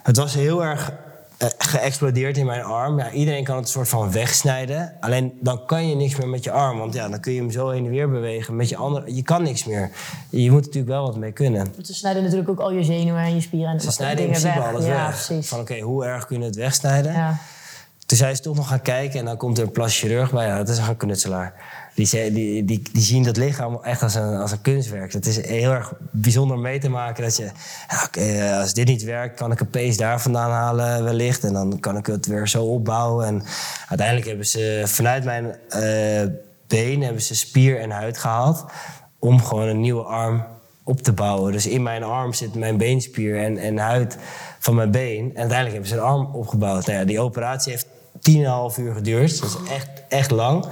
het 0.02 0.16
was 0.16 0.34
heel 0.34 0.64
erg 0.64 0.92
eh, 1.40 1.48
geëxplodeerd 1.58 2.36
in 2.36 2.46
mijn 2.46 2.62
arm. 2.62 2.98
Ja, 2.98 3.10
iedereen 3.10 3.44
kan 3.44 3.56
het 3.56 3.68
soort 3.68 3.88
van 3.88 4.12
wegsnijden. 4.12 4.92
Alleen 5.00 5.38
dan 5.40 5.66
kan 5.66 5.88
je 5.88 5.94
niks 5.94 6.16
meer 6.16 6.28
met 6.28 6.44
je 6.44 6.50
arm. 6.50 6.78
Want 6.78 6.94
ja, 6.94 7.08
dan 7.08 7.20
kun 7.20 7.32
je 7.32 7.40
hem 7.40 7.50
zo 7.50 7.68
heen 7.70 7.84
en 7.84 7.90
weer 7.90 8.10
bewegen. 8.10 8.56
Met 8.56 8.68
je 8.68 8.76
andere, 8.76 9.14
je 9.14 9.22
kan 9.22 9.42
niks 9.42 9.64
meer. 9.64 9.90
Je 10.30 10.50
moet 10.50 10.60
natuurlijk 10.64 10.92
wel 10.92 11.02
wat 11.06 11.16
mee 11.16 11.32
kunnen. 11.32 11.66
Want 11.74 11.86
ze 11.86 11.94
snijden 11.94 12.22
natuurlijk 12.22 12.50
ook 12.50 12.60
al 12.60 12.72
je 12.72 12.84
zenuwen 12.84 13.22
en 13.22 13.34
je 13.34 13.40
spieren 13.40 13.72
en 13.72 13.80
Ze 13.80 13.90
snijden 13.90 14.24
in 14.24 14.30
principe 14.30 14.58
weg. 14.58 14.68
alles 14.68 14.84
ja, 14.84 15.06
weg. 15.06 15.26
precies. 15.26 15.48
Van 15.48 15.60
oké, 15.60 15.78
hoe 15.80 16.04
erg 16.04 16.26
kunnen 16.26 16.48
we 16.48 16.54
het 16.54 16.62
wegsnijden? 16.64 17.12
Ja. 17.12 17.38
Toen 18.06 18.18
zijn 18.18 18.36
ze 18.36 18.42
toch 18.42 18.56
nog 18.56 18.68
gaan 18.68 18.82
kijken 18.82 19.18
en 19.18 19.24
dan 19.24 19.36
komt 19.36 19.58
er 19.58 19.64
een 19.64 19.70
plas 19.72 19.98
chirurg 19.98 20.30
bij. 20.32 20.46
Ja, 20.46 20.56
dat 20.56 20.68
is 20.68 20.78
een 20.78 20.96
knutselaar. 20.96 21.54
Die, 22.06 22.64
die, 22.64 22.82
die, 22.92 23.02
zien 23.02 23.22
dat 23.22 23.36
lichaam 23.36 23.78
echt 23.82 24.02
als 24.02 24.14
een, 24.14 24.36
als 24.36 24.52
een 24.52 24.60
kunstwerk. 24.60 25.12
Het 25.12 25.26
is 25.26 25.46
heel 25.46 25.72
erg 25.72 25.92
bijzonder 26.10 26.58
mee 26.58 26.78
te 26.78 26.88
maken 26.88 27.22
dat 27.22 27.36
je... 27.36 27.50
Eh, 28.12 28.58
als 28.58 28.74
dit 28.74 28.86
niet 28.86 29.02
werkt, 29.02 29.36
kan 29.36 29.52
ik 29.52 29.60
een 29.60 29.70
pees 29.70 29.96
daar 29.96 30.20
vandaan 30.20 30.50
halen 30.50 31.04
wellicht. 31.04 31.44
En 31.44 31.52
dan 31.52 31.80
kan 31.80 31.96
ik 31.96 32.06
het 32.06 32.26
weer 32.26 32.48
zo 32.48 32.64
opbouwen. 32.64 33.26
En 33.26 33.42
uiteindelijk 33.88 34.26
hebben 34.26 34.46
ze 34.46 34.82
vanuit 34.86 35.24
mijn 35.24 35.56
eh, 35.68 35.80
been 36.66 37.02
hebben 37.02 37.22
ze 37.22 37.34
spier 37.34 37.80
en 37.80 37.90
huid 37.90 38.18
gehaald... 38.18 38.64
om 39.18 39.42
gewoon 39.42 39.68
een 39.68 39.80
nieuwe 39.80 40.02
arm 40.02 40.44
op 40.84 41.02
te 41.02 41.12
bouwen. 41.12 41.52
Dus 41.52 41.66
in 41.66 41.82
mijn 41.82 42.02
arm 42.02 42.32
zit 42.32 42.54
mijn 42.54 42.76
beenspier 42.76 43.38
en, 43.44 43.56
en 43.56 43.78
huid 43.78 44.16
van 44.58 44.74
mijn 44.74 44.90
been. 44.90 45.18
En 45.18 45.40
uiteindelijk 45.40 45.72
hebben 45.72 45.88
ze 45.88 45.94
een 45.94 46.02
arm 46.02 46.34
opgebouwd. 46.34 46.86
Nou 46.86 46.98
ja, 46.98 47.04
die 47.04 47.20
operatie 47.20 47.72
heeft 47.72 47.86
10,5 48.14 48.78
uur 48.80 48.94
geduurd. 48.94 49.40
Dat 49.40 49.48
is 49.48 49.70
echt, 49.70 49.88
echt 50.08 50.30
lang. 50.30 50.64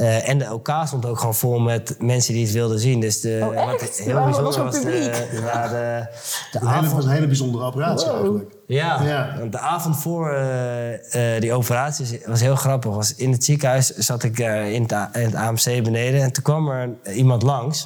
Eh, 0.00 0.28
en 0.28 0.38
de 0.38 0.52
OK 0.52 0.70
stond 0.86 1.06
ook 1.06 1.18
gewoon 1.18 1.34
vol 1.34 1.58
met 1.58 1.96
mensen 1.98 2.34
die 2.34 2.44
het 2.44 2.52
wilden 2.52 2.78
zien. 2.78 3.00
Dus 3.00 3.20
de, 3.20 3.40
Oh, 3.42 3.70
echt? 3.70 3.80
wat 3.80 3.96
heel 3.96 4.14
Wauw, 4.14 4.24
bijzonder 4.24 4.64
was 4.64 4.74
was, 4.74 4.82
de, 4.84 5.28
ja, 5.44 5.68
de, 5.68 6.06
de 6.52 6.58
Het 6.58 6.68
avond... 6.68 6.92
was 6.92 7.04
een 7.04 7.10
hele 7.10 7.26
bijzondere 7.26 7.64
operatie 7.64 8.06
Wow. 8.06 8.14
eigenlijk. 8.16 8.54
Ja, 8.66 9.02
Ja. 9.02 9.34
want 9.38 9.52
de 9.52 9.58
avond 9.58 9.96
voor 9.96 10.30
eh, 10.32 11.34
eh, 11.34 11.40
die 11.40 11.52
operatie 11.52 12.20
was 12.26 12.40
heel 12.40 12.56
grappig. 12.56 12.94
Was 12.94 13.14
in 13.14 13.32
het 13.32 13.44
ziekenhuis 13.44 13.86
zat 13.96 14.22
ik 14.22 14.38
eh, 14.38 14.72
in, 14.72 14.82
het, 14.82 14.92
in 15.16 15.22
het 15.24 15.34
AMC 15.34 15.64
beneden. 15.64 16.22
En 16.22 16.32
toen 16.32 16.42
kwam 16.42 16.68
er 16.68 16.90
iemand 17.12 17.42
langs. 17.42 17.82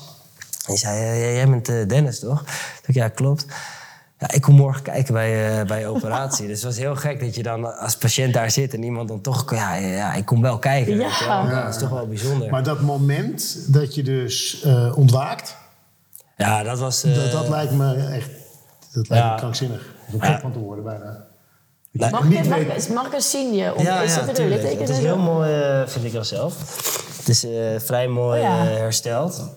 En 0.67 0.73
die 0.73 0.77
zei, 0.77 1.19
jij 1.35 1.49
bent 1.49 1.89
Dennis, 1.89 2.19
toch? 2.19 2.39
Toen 2.45 2.55
ik, 2.87 2.95
ja, 2.95 3.09
klopt. 3.09 3.47
Ja, 4.19 4.31
ik 4.33 4.41
kom 4.43 4.55
morgen 4.55 4.83
kijken 4.83 5.15
bij, 5.15 5.61
eh, 5.61 5.67
bij 5.67 5.81
je 5.81 5.87
operatie. 5.87 6.47
dus 6.47 6.57
het 6.57 6.65
was 6.65 6.77
heel 6.77 6.97
gek 6.97 7.21
dat 7.21 7.35
je 7.35 7.43
dan 7.43 7.79
als 7.79 7.97
patiënt 7.97 8.35
daar 8.35 8.51
zit... 8.51 8.75
en 8.75 8.83
iemand 8.83 9.09
dan 9.09 9.21
toch... 9.21 9.55
Ja, 9.55 9.75
ja, 9.75 10.15
ik 10.15 10.25
kom 10.25 10.43
wel 10.43 10.59
kijken. 10.59 10.97
Ja. 10.97 11.63
Dat 11.65 11.75
is 11.75 11.81
toch 11.81 11.91
wel 11.91 12.07
bijzonder. 12.07 12.51
Maar 12.51 12.63
dat 12.63 12.81
moment 12.81 13.73
dat 13.73 13.95
je 13.95 14.03
dus 14.03 14.63
eh, 14.63 14.97
ontwaakt, 14.97 15.57
ja, 16.37 16.63
dat 16.63 16.79
was... 16.79 17.05
eh, 17.05 17.15
dat, 17.15 17.33
dat 17.33 17.49
lijkt 17.49 17.73
me 17.73 17.95
echt 17.95 18.31
dat 18.93 19.09
lijkt 19.09 19.27
me 19.27 19.35
krankzinnig. 19.37 19.95
Om 20.13 20.21
gek 20.21 20.41
van 20.41 20.53
te 20.53 20.59
worden 20.59 20.85
bijna. 20.85 21.25
Mag, 21.91 22.11
mag, 22.11 22.23
weten. 22.23 22.77
ik, 22.77 22.89
mag 22.89 23.07
ik 23.07 23.13
eens 23.13 23.31
zien 23.31 23.55
je? 23.55 23.75
Of 23.75 23.83
Ja, 23.83 24.01
is 24.01 24.15
ja, 24.15 24.25
het 24.25 24.89
is 24.89 24.99
heel 24.99 25.19
mooi, 25.19 25.51
vind 25.87 26.05
ik 26.05 26.13
wel 26.13 26.25
zelf. 26.25 26.57
Het 27.19 27.29
is 27.29 27.45
eh, 27.45 27.51
vrij 27.79 28.09
mooi 28.09 28.41
Oh 28.41 28.47
ja. 28.47 28.65
hersteld. 28.65 29.49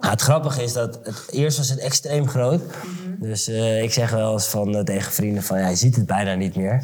Nou, 0.00 0.12
het 0.12 0.20
grappige 0.20 0.62
is 0.62 0.72
dat 0.72 1.00
het, 1.02 1.22
eerst 1.30 1.56
was 1.56 1.68
het 1.68 1.78
extreem 1.78 2.28
groot. 2.28 2.60
Dus 3.18 3.48
eh, 3.48 3.82
ik 3.82 3.92
zeg 3.92 4.10
wel 4.10 4.32
eens 4.32 4.46
van, 4.46 4.76
eh, 4.76 4.82
tegen 4.84 5.12
vrienden 5.12 5.42
van, 5.42 5.58
ja, 5.58 5.68
je 5.68 5.76
ziet 5.76 5.96
het 5.96 6.06
bijna 6.06 6.34
niet 6.34 6.56
meer. 6.56 6.82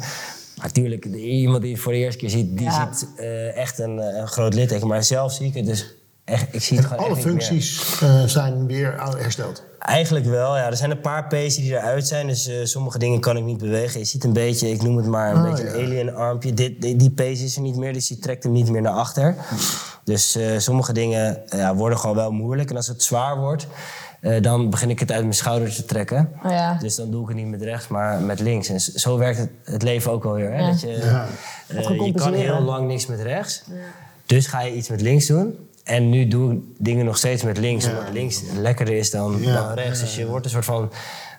Natuurlijk, 0.61 1.05
iemand 1.05 1.61
die 1.61 1.71
het 1.73 1.81
voor 1.81 1.91
de 1.91 1.97
eerste 1.97 2.19
keer 2.19 2.29
ziet, 2.29 2.57
die 2.57 2.65
Ja. 2.65 2.93
ziet 2.93 3.07
eh, 3.15 3.57
echt 3.57 3.79
een, 3.79 3.97
een 3.97 4.27
groot 4.27 4.53
litteken. 4.53 4.87
Maar 4.87 5.03
zelf 5.03 5.31
zie 5.33 5.47
ik 5.47 5.53
het 5.53 5.65
dus 5.65 5.96
echt, 6.27 6.45
ik 6.51 6.61
zie 6.61 6.77
het 6.77 6.85
gewoon 6.85 7.05
Alle 7.05 7.15
echt 7.15 7.23
functies 7.25 7.99
eh, 8.01 8.23
zijn 8.23 8.67
weer 8.67 8.95
hersteld. 9.17 9.63
Eigenlijk 9.79 10.25
wel, 10.25 10.57
ja. 10.57 10.65
Er 10.65 10.77
zijn 10.77 10.91
een 10.91 11.01
paar 11.01 11.27
pezen 11.27 11.61
die 11.61 11.71
eruit 11.71 12.07
zijn, 12.07 12.27
dus 12.27 12.47
eh, 12.47 12.55
sommige 12.63 12.97
dingen 12.97 13.19
kan 13.19 13.37
ik 13.37 13.43
niet 13.43 13.57
bewegen. 13.57 13.99
Je 13.99 14.05
ziet 14.05 14.23
een 14.23 14.33
beetje, 14.33 14.69
ik 14.69 14.81
noem 14.81 14.97
het 14.97 15.05
maar 15.05 15.31
een 15.35 15.41
Oh, 15.41 15.49
beetje 15.49 15.63
ja. 15.63 15.73
een 15.73 15.85
alien 15.85 16.15
armpje. 16.15 16.53
Dit, 16.53 16.81
die, 16.81 16.95
die 16.95 17.11
pees 17.11 17.41
is 17.41 17.55
er 17.55 17.61
niet 17.61 17.75
meer, 17.75 17.93
dus 17.93 18.07
die 18.07 18.19
trekt 18.19 18.43
hem 18.43 18.51
niet 18.51 18.69
meer 18.69 18.81
naar 18.81 18.93
achter. 18.93 19.35
Dus 20.03 20.35
eh, 20.35 20.57
sommige 20.57 20.93
dingen 20.93 21.41
ja, 21.45 21.75
worden 21.75 21.97
gewoon 21.97 22.15
wel 22.15 22.31
moeilijk. 22.31 22.69
En 22.69 22.75
als 22.75 22.87
het 22.87 23.03
zwaar 23.03 23.37
wordt, 23.37 23.67
eh, 24.21 24.41
dan 24.41 24.69
begin 24.69 24.89
ik 24.89 24.99
het 24.99 25.11
uit 25.11 25.21
mijn 25.21 25.33
schouders 25.33 25.75
te 25.75 25.85
trekken. 25.85 26.31
Oh 26.43 26.51
ja. 26.51 26.77
Dus 26.81 26.95
dan 26.95 27.11
doe 27.11 27.21
ik 27.21 27.27
het 27.27 27.37
niet 27.37 27.47
met 27.47 27.61
rechts, 27.61 27.87
maar 27.87 28.21
met 28.21 28.39
links. 28.39 28.69
En 28.69 28.79
zo 28.79 29.17
werkt 29.17 29.37
het, 29.37 29.49
het 29.63 29.83
leven 29.83 30.11
ook 30.11 30.25
alweer. 30.25 30.51
Hè? 30.51 30.59
Ja. 30.59 30.67
Dat 31.67 31.87
je, 31.87 32.03
je 32.03 32.13
kan 32.13 32.33
heel 32.33 32.61
lang 32.61 32.87
niks 32.87 33.05
met 33.05 33.21
rechts. 33.21 33.63
Dus 34.25 34.47
ga 34.47 34.61
je 34.61 34.75
iets 34.75 34.89
met 34.89 35.01
links 35.01 35.25
doen. 35.25 35.66
En 35.87 36.09
nu 36.09 36.27
doe 36.27 36.53
ik 36.53 36.59
dingen 36.77 37.05
nog 37.05 37.17
steeds 37.17 37.43
met 37.43 37.57
links. 37.57 37.85
Ja. 37.85 37.91
Omdat 37.91 38.13
links 38.13 38.41
lekkerder 38.55 38.95
is 38.95 39.11
dan, 39.11 39.37
Ja, 39.41 39.53
dan 39.53 39.73
rechts. 39.73 39.99
Dus 39.99 40.15
je 40.15 40.27
wordt 40.27 40.45
een 40.45 40.51
soort 40.51 40.65
van... 40.65 40.91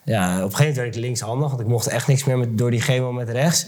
Ja, 0.04 0.26
op 0.28 0.34
een 0.34 0.40
gegeven 0.42 0.58
moment 0.58 0.76
werd 0.76 0.94
ik 0.94 1.00
linkshandig. 1.00 1.48
Want 1.48 1.60
ik 1.60 1.66
mocht 1.66 1.86
echt 1.86 2.06
niks 2.06 2.24
meer 2.24 2.38
met, 2.38 2.58
door 2.58 2.70
die 2.70 2.80
chemo 2.80 3.12
met 3.12 3.28
rechts. 3.28 3.66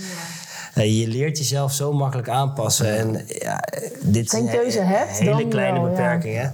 eh, 0.74 1.00
je 1.00 1.08
leert 1.08 1.38
jezelf 1.38 1.72
zo 1.72 1.92
makkelijk 1.92 2.28
aanpassen. 2.28 2.96
En 2.98 3.24
ja, 3.28 3.64
dit 4.00 4.30
Geen 4.30 4.44
is 4.46 4.52
een 4.52 4.58
keuze 4.60 4.80
hebt, 4.80 5.18
hele 5.18 5.48
kleine 5.48 5.78
wel, 5.80 5.88
ja. 5.88 5.94
beperking. 5.94 6.34
Hè? 6.36 6.48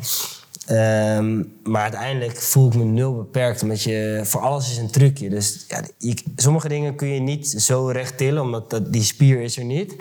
Ehm, 0.66 1.42
maar 1.62 1.82
uiteindelijk 1.82 2.36
voel 2.36 2.66
ik 2.68 2.74
me 2.74 2.84
nul 2.84 3.14
beperkt. 3.16 3.62
Omdat 3.62 3.82
je, 3.82 4.20
voor 4.24 4.40
alles 4.40 4.70
is 4.70 4.76
een 4.76 4.90
trucje. 4.90 5.28
Dus 5.28 5.64
ja, 5.68 5.80
je- 5.98 6.22
sommige 6.36 6.68
dingen 6.68 6.94
kun 6.96 7.08
je 7.08 7.20
niet 7.20 7.48
zo 7.48 7.86
recht 7.88 8.16
tillen, 8.18 8.42
omdat 8.42 8.70
dat, 8.70 8.92
die 8.92 9.02
spier 9.02 9.40
is 9.40 9.56
er 9.58 9.64
niet. 9.64 9.94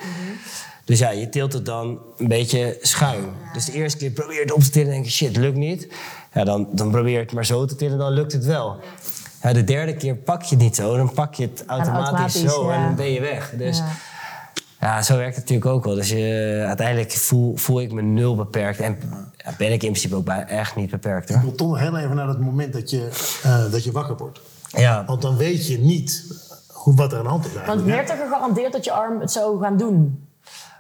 Dus 0.85 0.99
ja, 0.99 1.09
je 1.09 1.29
tilt 1.29 1.53
het 1.53 1.65
dan 1.65 1.99
een 2.17 2.27
beetje 2.27 2.77
schuin. 2.81 3.25
Dus 3.53 3.65
de 3.65 3.71
eerste 3.71 3.97
keer 3.97 4.11
probeer 4.11 4.35
je 4.35 4.41
het 4.41 4.51
op 4.51 4.61
te 4.61 4.69
tillen 4.69 4.87
en 4.87 4.93
denk 4.93 5.05
je, 5.05 5.11
shit, 5.11 5.37
lukt 5.37 5.57
niet. 5.57 5.87
Ja, 6.33 6.43
dan, 6.43 6.67
dan 6.71 6.91
probeer 6.91 7.11
je 7.11 7.17
het 7.19 7.31
maar 7.31 7.45
zo 7.45 7.65
te 7.65 7.75
tillen, 7.75 7.97
dan 7.97 8.11
lukt 8.11 8.31
het 8.31 8.45
wel. 8.45 8.75
Ja, 9.41 9.53
de 9.53 9.63
derde 9.63 9.95
keer 9.95 10.15
pak 10.15 10.41
je 10.41 10.55
het 10.55 10.63
niet 10.63 10.75
zo, 10.75 10.97
dan 10.97 11.13
pak 11.13 11.33
je 11.33 11.43
het 11.43 11.63
automatisch, 11.67 12.07
automatisch, 12.07 12.41
zo 12.41 12.69
en 12.69 12.81
dan 12.81 12.95
ben 12.95 13.11
je 13.11 13.19
weg. 13.21 13.53
Dus 13.57 13.77
Ja. 13.77 13.85
ja, 14.79 15.01
zo 15.01 15.15
werkt 15.17 15.35
het 15.35 15.43
natuurlijk 15.49 15.69
ook 15.75 15.83
wel. 15.83 15.95
Dus 15.95 16.09
je, 16.09 16.63
uiteindelijk 16.67 17.11
voel, 17.11 17.55
voel 17.57 17.81
ik 17.81 17.91
me 17.91 18.01
nul 18.01 18.35
beperkt. 18.35 18.79
En 18.79 18.97
ja, 19.37 19.53
ben 19.57 19.67
ik 19.71 19.83
in 19.83 19.89
principe 19.89 20.15
ook 20.15 20.25
bij, 20.25 20.43
echt 20.45 20.75
niet 20.75 20.89
beperkt 20.89 21.29
hoor. 21.29 21.37
Ik 21.37 21.43
wil 21.43 21.55
toch 21.55 21.79
heel 21.79 21.97
even 21.97 22.15
naar 22.15 22.27
het 22.27 22.39
moment 22.39 22.73
dat 22.73 22.89
je, 22.89 23.09
eh, 23.43 23.71
dat 23.71 23.83
je 23.83 23.91
wakker 23.91 24.17
wordt. 24.17 24.39
Ja, 24.67 25.03
Want 25.05 25.21
dan 25.21 25.37
weet 25.37 25.67
je 25.67 25.77
niet 25.79 26.23
hoe, 26.67 26.95
wat 26.95 27.11
er 27.11 27.17
aan 27.17 27.23
de 27.23 27.29
hand 27.29 27.45
is 27.45 27.51
Want 27.65 27.81
werd 27.81 28.09
er 28.09 28.17
gegarandeerd 28.17 28.71
dat 28.71 28.85
je 28.85 28.91
arm 28.91 29.19
het 29.19 29.31
zou 29.31 29.61
gaan 29.61 29.77
doen? 29.77 30.24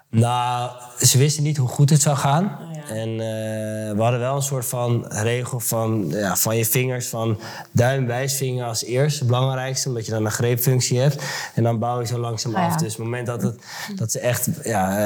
Nou, 0.09 0.71
ze 0.99 1.17
wisten 1.17 1.43
niet 1.43 1.57
hoe 1.57 1.67
goed 1.67 1.89
het 1.89 2.01
zou 2.01 2.17
gaan. 2.17 2.43
Oh, 2.43 2.75
ja. 2.75 2.95
En 2.95 3.09
eh, 3.09 3.95
we 3.95 4.01
hadden 4.01 4.19
wel 4.19 4.35
een 4.35 4.41
soort 4.41 4.65
van 4.65 5.05
regel 5.07 5.59
van, 5.59 6.05
ja, 6.09 6.35
van 6.35 6.57
je 6.57 6.65
vingers, 6.65 7.07
van 7.07 7.39
duim, 7.71 8.05
wijsvinger 8.05 8.65
als 8.65 8.83
eerste, 8.83 9.19
het 9.19 9.27
belangrijkste, 9.27 9.87
omdat 9.87 10.05
je 10.05 10.11
dan 10.11 10.25
een 10.25 10.31
greepfunctie 10.31 10.99
hebt. 10.99 11.23
En 11.55 11.63
dan 11.63 11.79
bouw 11.79 11.99
je 11.99 12.05
zo 12.05 12.17
langzaam 12.17 12.51
Oh, 12.51 12.59
ja. 12.59 12.65
af. 12.65 12.75
Dus 12.75 12.91
op 12.91 12.97
het 12.97 13.05
moment 13.05 13.27
dat, 13.27 13.41
het, 13.41 13.55
dat 13.95 14.11
ze 14.11 14.19
echt 14.19 14.49
ja, 14.63 14.97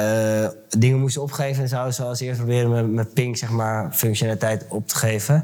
eh, 0.43 0.49
dingen 0.77 0.99
moesten 0.99 1.21
opgeven, 1.21 1.67
zouden 1.67 1.93
ze 1.93 2.03
als 2.03 2.19
eerst 2.19 2.38
proberen 2.38 2.69
met, 2.69 2.91
met 2.91 3.13
ping, 3.13 3.38
zeg 3.38 3.49
maar, 3.49 3.93
functionaliteit 3.93 4.65
op 4.69 4.88
te 4.88 4.95
geven. 4.95 5.43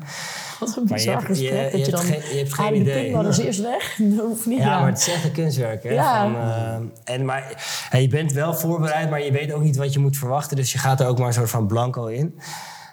Wat 0.60 0.76
een 0.78 0.84
Maar 0.90 1.00
je 1.00 1.06
bizar 1.06 1.14
hebt- 1.26 1.40
je- 1.40 1.48
gesprek. 1.48 1.72
je 1.72 1.78
dat 1.78 1.86
je 1.86 1.92
hebt 1.92 1.92
dan... 1.92 2.02
geen- 2.22 2.32
je 2.32 2.38
hebt 2.38 2.54
geen 2.54 2.76
idee. 2.76 3.46
eerst 3.46 3.62
weg. 3.62 3.96
Dat 4.16 4.26
hoeft 4.26 4.46
niet. 4.46 4.58
Ja, 4.60 4.80
maar 4.80 4.90
het 4.90 4.98
is 5.00 5.08
echt 5.14 5.24
een 5.24 5.32
kunstwerk. 5.32 5.84
Hè? 5.84 5.90
Ja. 5.90 6.22
Van, 6.24 6.36
eh, 6.36 7.14
en, 7.16 7.26
maar 7.26 7.64
ja, 7.92 7.98
je 7.98 8.08
bent 8.08 8.32
wel 8.34 8.54
voorbereid, 8.54 9.10
maar 9.10 9.24
je 9.24 9.32
weet 9.32 9.54
ook 9.54 9.62
niet 9.62 9.76
wat 9.76 9.94
je 9.94 10.00
moet 10.00 10.18
verwachten. 10.18 10.56
Dus 10.58 10.72
je 10.72 10.78
gaat 10.78 11.00
er 11.00 11.08
ook 11.08 11.18
maar 11.18 11.28
een 11.28 11.34
soort 11.34 11.50
van 11.50 11.68
blanco 11.68 12.06
in. 12.06 12.40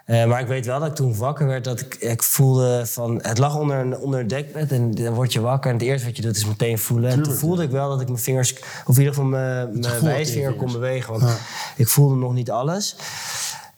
Eh, 0.05 0.25
maar 0.25 0.41
ik 0.41 0.47
weet 0.47 0.67
wel 0.67 0.79
dat 0.81 0.89
ik 0.89 0.95
toen 0.95 1.17
wakker 1.17 1.47
werd, 1.47 1.65
dat 1.65 1.81
ik, 1.81 1.95
ik 1.95 2.23
voelde 2.23 2.87
van... 2.87 3.19
Het 3.23 3.39
lag 3.39 3.57
onder 3.59 3.77
een, 3.77 3.97
onder 3.99 4.21
een 4.21 4.27
dekbed 4.27 4.73
en 4.73 4.91
dan 4.91 5.15
word 5.15 5.33
je 5.33 5.41
wakker. 5.41 5.71
En 5.71 5.77
het 5.77 5.87
eerste 5.87 6.07
wat 6.07 6.17
je 6.17 6.23
doet 6.23 6.37
is 6.37 6.47
meteen 6.47 6.79
voelen. 6.79 7.09
en 7.09 7.15
toen 7.15 7.23
Tuurlijk, 7.23 7.45
voelde 7.45 7.63
ik 7.63 7.71
wel 7.71 7.89
dat 7.89 8.01
ik 8.01 8.09
mijn 8.09 8.19
vingers, 8.21 8.55
of 8.85 8.95
in 8.95 9.01
ieder 9.03 9.15
geval 9.15 9.29
mijn, 9.29 9.69
mijn 9.81 9.95
je 9.95 10.01
wijsvinger 10.05 10.55
kon 10.55 10.73
bewegen. 10.73 11.13
Want 11.19 11.33
ik 11.77 11.89
voelde 11.89 12.15
nog 12.15 12.33
niet 12.33 12.51
alles. 12.51 12.97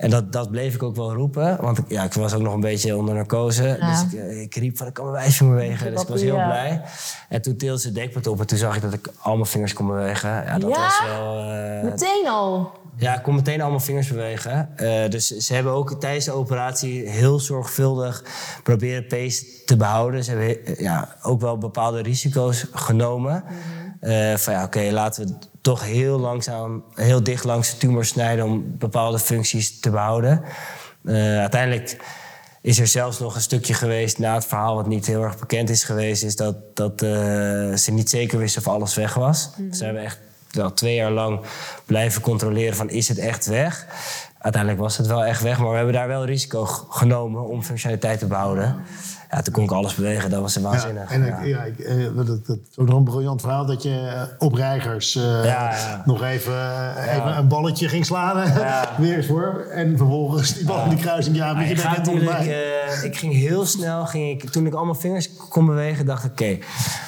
En 0.05 0.11
dat, 0.11 0.33
dat 0.33 0.51
bleef 0.51 0.75
ik 0.75 0.83
ook 0.83 0.97
wel 0.97 1.13
roepen. 1.15 1.59
Want 1.61 1.79
ik, 1.79 1.85
ja, 1.89 2.03
ik 2.05 2.13
was 2.13 2.35
ook 2.35 2.41
nog 2.43 2.55
een 2.55 2.61
beetje 2.61 2.97
onder 2.97 3.15
narcose. 3.15 3.77
Ja. 3.81 3.91
Dus 3.91 4.03
ik, 4.13 4.19
eh, 4.21 4.41
ik 4.41 4.55
riep 4.55 4.77
van, 4.77 4.87
ik 4.87 4.93
kan 4.95 5.05
mijn 5.05 5.17
wijsvinger 5.17 5.55
bewegen. 5.55 5.91
Dus 5.93 6.03
ik 6.03 6.09
was 6.09 6.21
heel 6.21 6.35
Ja. 6.37 6.47
blij. 6.47 6.83
En 7.29 7.43
toen 7.43 7.57
tilde 7.57 7.81
ze 7.81 7.87
het 7.87 7.97
dekbed 7.97 8.27
op 8.27 8.41
en 8.41 8.47
toen 8.47 8.59
zag 8.59 8.77
ik 8.77 8.83
dat 8.83 8.93
ik 8.93 9.09
al 9.19 9.35
mijn 9.35 9.47
vingers 9.47 9.73
kon 9.73 9.87
bewegen. 9.87 10.31
Ja, 10.31 10.59
dat 10.59 10.71
Ja? 10.71 10.77
was 10.83 11.01
wel... 11.07 11.39
eh, 11.51 11.83
Meteen 11.85 12.27
al. 12.29 12.73
ja, 12.97 13.15
ik 13.17 13.23
kon 13.23 13.35
meteen 13.35 13.61
al 13.61 13.69
mijn 13.69 13.81
vingers 13.81 14.09
bewegen. 14.09 14.69
Eh, 14.77 15.11
dus 15.11 15.27
ze 15.27 15.55
hebben 15.55 15.73
ook 15.73 16.01
tijdens 16.01 16.25
de 16.25 16.33
operatie 16.33 17.09
heel 17.09 17.39
zorgvuldig 17.41 18.25
proberen 18.63 19.07
pace 19.07 19.65
te 19.65 19.77
behouden. 19.77 20.25
Ze 20.25 20.31
hebben 20.31 20.75
ja, 20.83 21.17
ook 21.23 21.41
wel 21.41 21.59
bepaalde 21.59 22.03
risico's 22.03 22.67
genomen. 22.73 23.45
Eh, 24.01 24.35
van 24.35 24.53
ja, 24.53 24.65
oké, 24.65 24.89
laten 24.91 25.27
we 25.27 25.35
toch 25.65 25.85
heel 25.85 26.19
langzaam, 26.19 26.85
heel 26.95 27.23
dicht 27.23 27.45
langs 27.45 27.71
de 27.71 27.77
tumor 27.77 28.05
snijden 28.05 28.45
om 28.45 28.77
bepaalde 28.79 29.19
functies 29.19 29.81
te 29.81 29.91
behouden. 29.91 30.43
Eh, 31.05 31.39
uiteindelijk 31.39 31.97
is 32.61 32.79
er 32.79 32.87
zelfs 32.87 33.19
nog 33.19 33.35
een 33.35 33.41
stukje 33.41 33.75
geweest 33.75 34.19
na 34.19 34.35
het 34.35 34.47
verhaal 34.47 34.75
wat 34.75 34.87
niet 34.87 35.07
heel 35.07 35.23
erg 35.23 35.39
bekend 35.39 35.71
is 35.71 35.85
geweest, 35.85 36.23
is 36.23 36.37
dat, 36.37 36.77
dat 36.77 37.03
eh, 37.03 37.09
ze 37.75 37.91
niet 37.93 38.11
zeker 38.11 38.39
wisten 38.39 38.61
of 38.61 38.69
alles 38.69 38.95
weg 38.95 39.15
was. 39.15 39.51
Ze 39.73 39.85
hebben 39.85 40.03
echt 40.03 40.19
wel 40.51 40.73
twee 40.73 40.95
jaar 40.95 41.11
lang 41.11 41.41
blijven 41.85 42.21
controleren 42.23 42.77
van 42.77 42.91
is 42.91 43.09
het 43.09 43.19
echt 43.19 43.47
weg. 43.47 43.87
Uiteindelijk 44.39 44.83
was 44.83 44.97
het 44.97 45.07
wel 45.07 45.25
echt 45.25 45.43
weg, 45.43 45.59
maar 45.59 45.71
we 45.71 45.77
hebben 45.77 45.95
daar 45.95 46.09
wel 46.09 46.25
risico 46.25 46.65
genomen 46.89 47.47
om 47.47 47.63
functionaliteit 47.63 48.19
te 48.19 48.27
behouden. 48.27 48.77
Ja, 49.35 49.43
toen 49.43 49.53
kon 49.53 49.65
ik 49.65 49.71
alles 49.71 49.95
bewegen, 49.95 50.31
dat 50.31 50.41
was 50.41 50.57
waanzinnig. 50.57 51.09
Ja, 51.11 51.15
en 51.15 51.25
Ja. 51.27 51.39
ik, 51.39 51.47
ja, 51.47 51.63
ik, 51.63 51.79
eh, 51.79 51.97
dat, 52.17 52.27
dat, 52.27 52.47
dat 52.47 52.57
is 52.71 52.79
ook 52.79 52.89
nog 52.89 52.97
een 52.99 53.05
briljant 53.05 53.41
verhaal 53.41 53.67
dat 53.67 53.83
je 53.83 53.91
eh, 54.15 54.23
op 54.39 54.55
reigers 54.55 55.17
eh, 55.17 55.23
Ja, 55.23 55.71
ja. 55.71 56.03
nog 56.05 56.23
even, 56.23 56.55
even 57.11 57.37
een 57.37 57.49
balletje 57.49 57.89
ging 57.89 58.07
slaan. 58.07 58.53
Weer 58.99 59.17
eens 59.17 59.27
voor. 59.27 59.67
En 59.73 59.97
vervolgens 59.97 60.55
die 60.55 60.65
bal 60.65 60.85
in 60.85 60.91
de 60.91 60.97
kruising. 60.97 61.37
Ja, 61.37 61.53
Maar 61.53 61.69
je 61.69 61.75
natuurlijk, 61.75 62.41
eh, 62.41 63.05
ik 63.05 63.17
ging 63.17 63.33
heel 63.35 63.67
snel, 63.67 64.07
ging 64.07 64.43
ik, 64.43 64.51
toen 64.51 64.67
ik 64.67 64.75
al 64.75 64.85
mijn 64.85 64.97
vingers 64.99 65.29
kon 65.49 65.67
bewegen, 65.67 66.07
dacht 66.07 66.25
ik, 66.25 66.31
oké, 66.31 66.59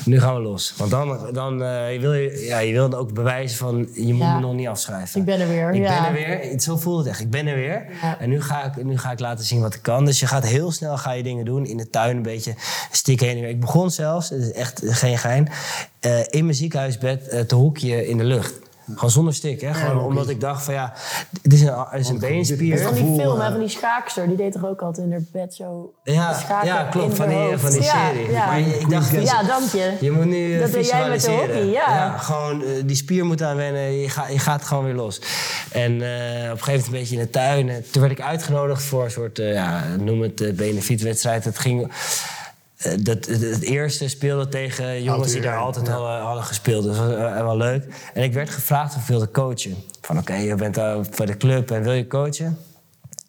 nu 0.05 0.21
gaan 0.21 0.35
we 0.35 0.41
los. 0.41 0.75
Want 0.77 0.91
dan, 0.91 1.19
dan 1.33 1.63
eh, 1.63 1.93
je 1.93 2.01
wil 2.01 2.13
je, 2.15 2.45
ja, 2.47 2.59
je 2.59 2.73
wil 2.73 2.93
ook 2.95 3.13
bewijzen 3.15 3.59
van, 3.59 3.89
je 3.95 4.13
moet 4.15 4.23
Ja. 4.23 4.35
me 4.35 4.41
nog 4.41 4.55
niet 4.55 4.69
afschrijven. 4.69 5.21
Ik 5.21 5.27
ben 5.27 5.41
er 5.41 5.49
weer, 5.49 5.71
Ik 5.75 5.83
ja. 5.83 6.01
ben 6.03 6.09
er 6.09 6.41
weer, 6.41 6.61
zo 6.61 6.77
voelde 6.77 6.99
het 7.03 7.09
echt. 7.09 7.21
Ik 7.21 7.31
ben 7.31 7.47
er 7.47 7.55
weer. 7.55 7.87
Ja. 8.03 8.19
En 8.19 8.29
nu 8.29 8.43
ga, 8.43 8.65
ik, 8.65 8.85
nu 8.85 8.99
ga 8.99 9.11
ik 9.11 9.21
laten 9.21 9.45
zien 9.45 9.61
wat 9.61 9.75
ik 9.75 9.83
kan. 9.83 10.05
Dus 10.05 10.21
je 10.21 10.27
gaat 10.27 10.45
heel 10.47 10.73
snel 10.73 10.97
ga 10.97 11.13
je 11.13 11.23
dingen 11.23 11.45
doen. 11.45 11.67
In 11.67 11.77
de 11.77 11.91
tuin 11.91 12.16
een 12.17 12.23
beetje 12.23 12.55
stikken 12.91 13.27
heen. 13.27 13.45
Ik 13.45 13.61
begon 13.61 13.91
zelfs, 13.91 14.31
het 14.31 14.41
is 14.41 14.53
echt 14.53 14.81
geen 14.85 15.19
gein, 15.19 15.49
eh, 16.01 16.21
in 16.27 16.45
mijn 16.45 16.57
ziekenhuisbed 16.57 17.29
eh, 17.29 17.41
te 17.41 17.55
hoekje 17.55 18.07
in 18.07 18.19
de 18.19 18.25
lucht. 18.25 18.55
Gewoon 18.95 19.11
zonder 19.11 19.35
stik, 19.35 19.61
hè? 19.61 19.75
Gewoon 19.75 20.05
omdat 20.05 20.29
ik 20.29 20.41
dacht 20.41 20.65
van 20.65 20.75
ja, 20.75 20.93
het 21.43 21.53
is 21.53 21.61
een, 21.61 21.75
het 21.91 22.01
is 22.01 22.09
een 22.09 22.19
beenspier. 22.19 22.79
Van 22.79 22.95
die 22.95 23.03
film, 23.05 23.39
eh, 23.41 23.45
hè, 23.45 23.51
van 23.51 23.61
die 23.61 23.69
schaakster, 23.69 24.27
die 24.29 24.37
deed 24.37 24.53
toch 24.53 24.67
ook 24.67 24.83
altijd 24.83 25.07
in 25.07 25.13
haar 25.13 25.23
bed 25.33 25.55
zo 25.55 25.93
Ja, 26.03 26.37
ja 26.65 26.83
klopt, 26.85 27.17
van 27.17 27.29
die, 27.29 27.57
van 27.57 27.71
die 27.71 27.83
Ja, 27.83 28.09
serie. 28.11 28.31
Ja, 28.31 28.47
Maar 28.47 28.61
je- 28.61 28.79
ik 28.79 28.91
dacht, 28.91 29.11
ja 29.11 29.43
dank 29.43 29.71
je. 29.73 29.93
je 30.01 30.11
moet 30.11 30.25
nu 30.25 30.55
eh, 30.55 30.61
Dat 30.61 30.73
deed 30.73 30.89
jij 30.89 31.09
met 31.09 31.21
de 31.25 31.31
hockey, 31.31 31.65
ja. 31.65 32.17
gewoon 32.19 32.63
eh, 32.63 32.69
die 32.85 32.97
spier 32.97 33.25
moet 33.25 33.43
aan 33.43 33.57
wennen, 33.57 33.93
je, 33.93 34.09
gaat 34.09 34.33
je 34.33 34.39
gaat 34.39 34.65
gewoon 34.65 34.85
weer 34.85 34.95
los. 34.95 35.21
En 35.71 35.93
eh, 36.03 36.45
op 36.45 36.59
een 36.59 36.65
gegeven 36.65 36.73
moment 36.73 36.87
een 36.87 36.91
beetje 36.93 37.15
in 37.17 37.21
de 37.23 37.31
tuin. 37.31 37.69
En 37.69 37.85
toen 37.91 38.03
werd 38.03 38.19
ik 38.19 38.21
uitgenodigd 38.25 38.83
voor 38.83 39.05
een 39.05 39.11
soort, 39.11 39.39
eh, 39.39 39.53
ja, 39.53 39.83
noem 39.99 40.21
het 40.23 40.41
uh, 40.41 40.53
benefietwedstrijd. 40.55 41.45
Het 41.45 41.59
ging... 41.59 41.93
eh, 42.77 42.93
dat, 43.01 43.27
het, 43.27 43.41
het 43.41 43.63
eerste 43.63 44.09
speelde 44.09 44.49
tegen 44.49 45.03
jongens 45.03 45.33
die 45.33 45.41
daar 45.41 45.59
altijd 45.59 45.87
ja. 45.87 45.93
hadden, 45.93 46.21
hadden 46.21 46.45
gespeeld. 46.45 46.85
Dus 46.85 46.97
dat 46.97 47.07
was 47.07 47.17
eh, 47.17 47.43
wel 47.43 47.57
leuk. 47.57 47.85
En 48.15 48.23
ik 48.23 48.33
werd 48.33 48.51
gevraagd 48.51 48.95
of 48.95 49.01
ik 49.01 49.07
wilde 49.07 49.31
coachen. 49.31 49.77
Van 50.01 50.19
oké, 50.19 50.35
je 50.35 50.55
bent 50.55 50.79
uh, 50.79 50.99
voor 51.11 51.27
de 51.27 51.37
club 51.37 51.71
en 51.71 51.83
wil 51.83 51.93
je 51.93 52.07
coachen? 52.07 52.59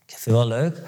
Ik 0.05 0.17
vind 0.17 0.23
het 0.23 0.33
wel 0.33 0.47
leuk. 0.47 0.81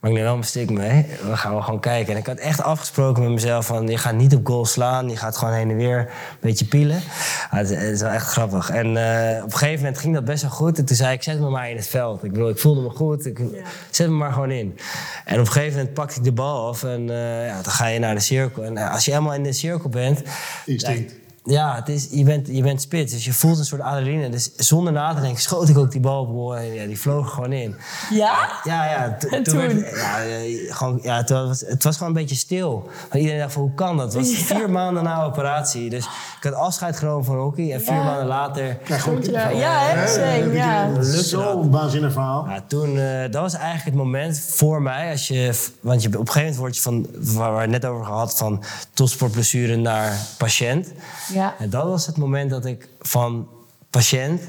Maar 0.00 0.10
ik 0.10 0.16
neem 0.16 0.24
wel 0.24 0.34
mijn 0.34 0.46
stick 0.46 0.70
mee. 0.70 1.06
We 1.22 1.36
gaan 1.36 1.52
wel 1.52 1.62
gewoon 1.62 1.80
kijken. 1.80 2.12
En 2.12 2.18
ik 2.18 2.26
had 2.26 2.36
echt 2.36 2.62
afgesproken 2.62 3.22
met 3.22 3.32
mezelf 3.32 3.66
van... 3.66 3.88
je 3.88 3.98
gaat 3.98 4.14
niet 4.14 4.34
op 4.34 4.46
goal 4.46 4.64
slaan. 4.64 5.08
Je 5.08 5.16
gaat 5.16 5.36
gewoon 5.36 5.54
heen 5.54 5.70
en 5.70 5.76
weer 5.76 5.98
een 5.98 6.06
beetje 6.40 6.64
pielen. 6.64 7.02
Ah, 7.50 7.58
het, 7.58 7.70
is, 7.70 7.76
het 7.76 7.92
is 7.92 8.00
wel 8.00 8.10
echt 8.10 8.26
grappig. 8.26 8.70
En 8.70 8.86
uh, 8.86 9.44
op 9.44 9.52
een 9.52 9.58
gegeven 9.58 9.76
moment 9.76 9.98
ging 9.98 10.14
dat 10.14 10.24
best 10.24 10.42
wel 10.42 10.50
goed. 10.50 10.78
En 10.78 10.84
toen 10.84 10.96
zei 10.96 11.12
ik, 11.12 11.22
zet 11.22 11.40
me 11.40 11.50
maar 11.50 11.70
in 11.70 11.76
het 11.76 11.86
veld. 11.86 12.24
Ik 12.24 12.32
bedoel, 12.32 12.48
ik 12.48 12.58
voelde 12.58 12.80
me 12.80 12.90
goed. 12.90 13.26
Ik, 13.26 13.38
ja. 13.38 13.46
Zet 13.90 14.08
me 14.08 14.14
maar 14.14 14.32
gewoon 14.32 14.50
in. 14.50 14.78
En 15.24 15.40
op 15.40 15.46
een 15.46 15.52
gegeven 15.52 15.76
moment 15.76 15.94
pakte 15.94 16.18
ik 16.18 16.24
de 16.24 16.32
bal 16.32 16.68
af. 16.68 16.84
En 16.84 17.08
uh, 17.08 17.46
ja, 17.46 17.62
dan 17.62 17.72
ga 17.72 17.86
je 17.86 17.98
naar 17.98 18.14
de 18.14 18.20
cirkel. 18.20 18.64
En 18.64 18.76
uh, 18.76 18.92
als 18.92 19.04
je 19.04 19.10
helemaal 19.10 19.34
in 19.34 19.42
de 19.42 19.52
cirkel 19.52 19.88
bent... 19.88 20.22
Instinct. 20.64 21.27
Ja, 21.48 21.74
het 21.74 21.88
is, 21.88 22.08
je, 22.10 22.24
bent, 22.24 22.46
je 22.46 22.62
bent 22.62 22.80
spits, 22.82 23.12
dus 23.12 23.24
je 23.24 23.32
voelt 23.32 23.58
een 23.58 23.64
soort 23.64 23.80
adrenaline. 23.80 24.28
Dus 24.28 24.50
zonder 24.56 24.92
na 24.92 25.14
te 25.14 25.20
denken 25.20 25.42
schoot 25.42 25.68
ik 25.68 25.78
ook 25.78 25.90
die 25.90 26.00
bal 26.00 26.24
op 26.24 26.54
en 26.54 26.74
ja, 26.74 26.86
die 26.86 26.98
vloog 27.00 27.30
gewoon 27.34 27.52
in. 27.52 27.76
Ja? 28.10 28.48
Ja, 28.64 28.84
ja. 28.84 29.16
En 29.30 29.42
toen? 29.42 29.42
toen? 29.42 29.56
Werd, 29.80 29.96
ja, 29.96 30.74
gewoon, 30.74 30.98
ja 31.02 31.16
het, 31.16 31.30
was, 31.30 31.60
het 31.60 31.82
was 31.84 31.96
gewoon 31.96 32.12
een 32.12 32.20
beetje 32.20 32.36
stil. 32.36 32.90
Want 33.00 33.14
iedereen 33.14 33.38
dacht 33.40 33.52
van, 33.52 33.62
hoe 33.62 33.74
kan 33.74 33.96
dat? 33.96 34.12
Het 34.12 34.14
was 34.14 34.38
Ja. 34.48 34.54
vier 34.56 34.70
maanden 34.70 35.02
na 35.02 35.24
operatie. 35.24 35.90
Dus 35.90 36.04
ik 36.04 36.42
had 36.42 36.54
afscheid 36.54 36.96
genomen 36.96 37.24
van 37.24 37.36
hockey. 37.36 37.72
En 37.72 37.80
vier 37.82 37.94
Ja. 37.94 38.02
maanden 38.04 38.26
later... 38.26 38.78
Ja, 38.84 38.98
gewoon 38.98 39.22
daar? 39.22 39.54
Ja, 39.54 39.80
hè? 39.80 40.06
Same, 40.06 40.52
ja. 40.52 40.88
Lukte 40.88 41.22
Zo'n 41.22 41.70
waanzinnig 41.70 42.12
verhaal. 42.12 42.46
ja, 42.48 42.64
toen, 42.68 42.98
eh, 42.98 43.20
dat 43.20 43.42
was 43.42 43.54
eigenlijk 43.54 43.84
het 43.84 43.94
moment 43.94 44.38
voor 44.40 44.82
mij. 44.82 45.10
Als 45.10 45.28
je, 45.28 45.58
want 45.80 46.02
je, 46.02 46.08
op 46.08 46.14
een 46.14 46.18
gegeven 46.26 46.40
moment 46.40 46.56
word 46.56 46.76
je 46.76 46.82
van, 46.82 47.06
waar 47.36 47.54
we 47.54 47.60
het 47.60 47.70
net 47.70 47.84
over 47.84 48.04
gehad, 48.04 48.36
van 48.36 48.62
topsportblessure 48.92 49.76
naar 49.76 50.16
patiënt. 50.38 50.88
Ja. 51.32 51.37
En 51.58 51.70
dat 51.70 51.84
was 51.84 52.06
het 52.06 52.16
moment 52.16 52.50
dat 52.50 52.64
ik 52.64 52.88
van 52.98 53.48
patiënt 53.90 54.40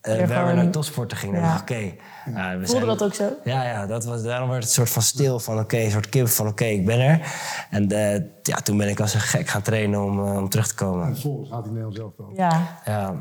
eh 0.00 0.12
Weer 0.16 0.26
waar 0.28 0.28
we 0.28 0.34
gewoon- 0.48 0.54
naar 0.64 0.70
topsporten 0.72 1.16
gingen. 1.16 1.40
Ja. 1.40 1.42
En 1.46 1.48
dacht, 1.50 1.62
oké. 1.62 1.74
ja, 2.34 2.50
we 2.58 2.66
Voelde 2.66 2.66
zijn- 2.66 2.86
dat 2.86 3.02
ook 3.02 3.14
zo? 3.14 3.28
Ja, 3.44 3.62
ja 3.64 3.86
dat 3.86 4.04
was, 4.04 4.22
daarom 4.22 4.48
werd 4.48 4.60
het 4.62 4.68
een 4.70 4.76
soort 4.76 4.90
van 4.90 5.02
stil 5.02 5.40
van 5.40 5.58
oké, 5.58 5.76
een 5.78 5.90
soort 5.90 6.08
kip 6.08 6.28
van 6.28 6.46
oké, 6.46 6.64
ik 6.64 6.86
ben 6.86 7.00
er. 7.00 7.20
En 7.70 7.90
eh, 7.90 8.22
ja, 8.42 8.56
toen 8.56 8.76
ben 8.76 8.88
ik 8.88 9.00
als 9.00 9.14
een 9.14 9.20
gek 9.20 9.48
gaan 9.48 9.62
trainen 9.62 10.02
om, 10.04 10.26
eh, 10.26 10.36
om 10.36 10.48
terug 10.48 10.66
te 10.66 10.74
komen. 10.74 11.06
En 11.06 11.12
vervolgens 11.12 11.50
gaat 11.50 11.58
hij 11.64 11.68
Nederland 11.68 11.96
zelf 11.96 12.12
dan. 12.16 12.30
Ja. 12.34 12.78
Ja, 12.84 13.14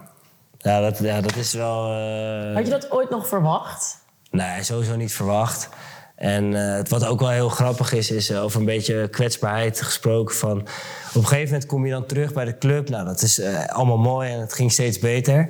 ja, 0.58 0.80
dat, 0.82 0.97
ja 0.97 1.21
dat 1.21 1.36
is 1.36 1.53
wel... 1.53 1.91
eh, 1.91 2.53
Had 2.56 2.65
je 2.65 2.71
dat 2.71 2.91
ooit 2.91 3.10
nog 3.10 3.27
verwacht? 3.27 3.97
Nee, 4.32 4.63
sowieso 4.63 4.95
niet 4.95 5.13
verwacht. 5.13 5.69
En 6.17 6.75
eh, 6.77 6.84
wat 6.88 7.06
ook 7.06 7.19
wel 7.19 7.30
heel 7.30 7.49
grappig 7.49 7.93
is, 7.93 8.12
is 8.12 8.30
eh, 8.30 8.43
over 8.43 8.60
een 8.60 8.65
beetje 8.65 9.08
kwetsbaarheid 9.08 9.82
gesproken. 9.82 10.36
Van, 10.36 10.58
op 10.60 10.65
een 11.13 11.27
gegeven 11.27 11.45
moment 11.45 11.65
kom 11.65 11.86
je 11.86 11.91
dan 11.91 12.06
terug 12.06 12.34
bij 12.34 12.45
de 12.45 12.58
club. 12.58 12.89
Nou, 12.89 13.06
dat 13.06 13.21
is 13.21 13.39
eh, 13.39 13.65
allemaal 13.65 13.97
mooi 13.97 14.32
en 14.32 14.39
het 14.39 14.53
ging 14.53 14.71
steeds 14.71 14.99
beter. 14.99 15.47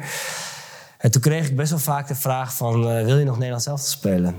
En 0.97 1.12
toen 1.12 1.21
kreeg 1.21 1.47
ik 1.47 1.56
best 1.56 1.69
wel 1.69 1.80
vaak 1.80 2.08
de 2.08 2.15
vraag 2.15 2.53
van, 2.53 3.03
wil 3.06 3.17
je 3.17 3.25
nog 3.25 3.36
Nederlands 3.36 3.65
zelf 3.65 3.80
spelen? 3.80 4.36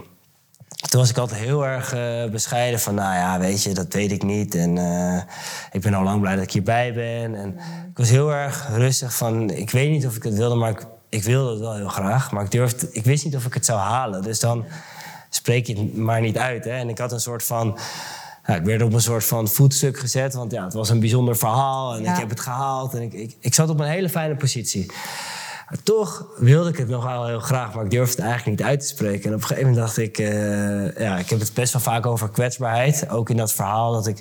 Toen 0.88 1.00
was 1.00 1.10
ik 1.10 1.18
altijd 1.18 1.40
heel 1.40 1.66
erg 1.66 1.90
bescheiden 2.30 2.80
van, 2.80 2.94
nou 2.94 3.14
ja, 3.14 3.38
weet 3.38 3.62
je, 3.62 3.74
dat 3.74 3.92
weet 3.92 4.12
ik 4.12 4.22
niet. 4.22 4.54
En 4.54 4.76
ik 5.72 5.80
ben 5.80 5.94
al 5.94 6.02
lang 6.02 6.20
blij 6.20 6.34
dat 6.34 6.44
ik 6.44 6.52
hierbij 6.52 6.94
ben. 6.94 7.34
En 7.34 7.58
ik 7.90 7.96
was 7.96 8.08
heel 8.08 8.32
erg 8.32 8.68
rustig 8.70 9.14
van, 9.14 9.50
ik 9.50 9.70
weet 9.70 9.90
niet 9.90 10.06
of 10.06 10.16
ik 10.16 10.22
het 10.22 10.34
wilde, 10.34 10.54
maar 10.54 10.70
ik, 10.70 10.86
ik 11.08 11.22
wilde 11.22 11.50
het 11.50 11.60
wel 11.60 11.74
heel 11.74 11.88
graag. 11.88 12.32
Maar 12.32 12.44
ik, 12.44 12.50
durfde, 12.50 12.88
ik 12.92 13.04
wist 13.04 13.24
niet 13.24 13.36
of 13.36 13.46
ik 13.46 13.54
het 13.54 13.64
zou 13.64 13.78
halen. 13.78 14.22
Dus 14.22 14.40
dan 14.40 14.64
spreek 15.28 15.66
je 15.66 15.78
het 15.78 15.96
maar 15.96 16.20
niet 16.20 16.38
uit. 16.38 16.64
Hè? 16.64 16.70
En 16.70 16.88
ik 16.88 16.98
had 16.98 17.12
een 17.12 17.20
soort 17.20 17.42
van... 17.44 17.78
Ja, 18.46 18.54
ik 18.56 18.64
werd 18.64 18.82
op 18.82 18.92
een 18.92 19.00
soort 19.00 19.24
van 19.24 19.48
voetstuk 19.48 19.98
gezet, 19.98 20.34
want 20.34 20.52
ja, 20.52 20.64
het 20.64 20.72
was 20.72 20.88
een 20.90 21.00
bijzonder 21.00 21.36
verhaal 21.36 21.94
en 21.94 22.02
Ja. 22.02 22.12
ik 22.12 22.18
heb 22.18 22.28
het 22.28 22.40
gehaald. 22.40 22.94
En 22.94 23.02
ik, 23.02 23.12
ik, 23.12 23.36
ik 23.40 23.54
zat 23.54 23.70
op 23.70 23.80
een 23.80 23.86
hele 23.86 24.08
fijne 24.08 24.36
positie. 24.36 24.86
Maar 25.68 25.78
toch 25.82 26.26
wilde 26.38 26.68
ik 26.68 26.76
het 26.76 26.88
nog 26.88 27.04
wel 27.04 27.26
heel 27.26 27.40
graag, 27.40 27.74
maar 27.74 27.84
ik 27.84 27.90
durfde 27.90 28.16
het 28.22 28.30
eigenlijk 28.30 28.58
niet 28.58 28.68
uit 28.68 28.80
te 28.80 28.86
spreken. 28.86 29.24
En 29.24 29.34
op 29.34 29.40
een 29.40 29.46
gegeven 29.46 29.68
moment 29.68 29.86
dacht 29.86 29.96
ik, 29.98 30.18
eh, 30.18 30.96
ja, 30.98 31.18
ik 31.18 31.28
heb 31.30 31.40
het 31.40 31.54
best 31.54 31.72
wel 31.72 31.82
vaak 31.82 32.06
over 32.06 32.30
kwetsbaarheid. 32.30 33.08
Ook 33.10 33.30
in 33.30 33.36
dat 33.36 33.52
verhaal 33.52 33.92
dat 33.92 34.06
ik, 34.06 34.18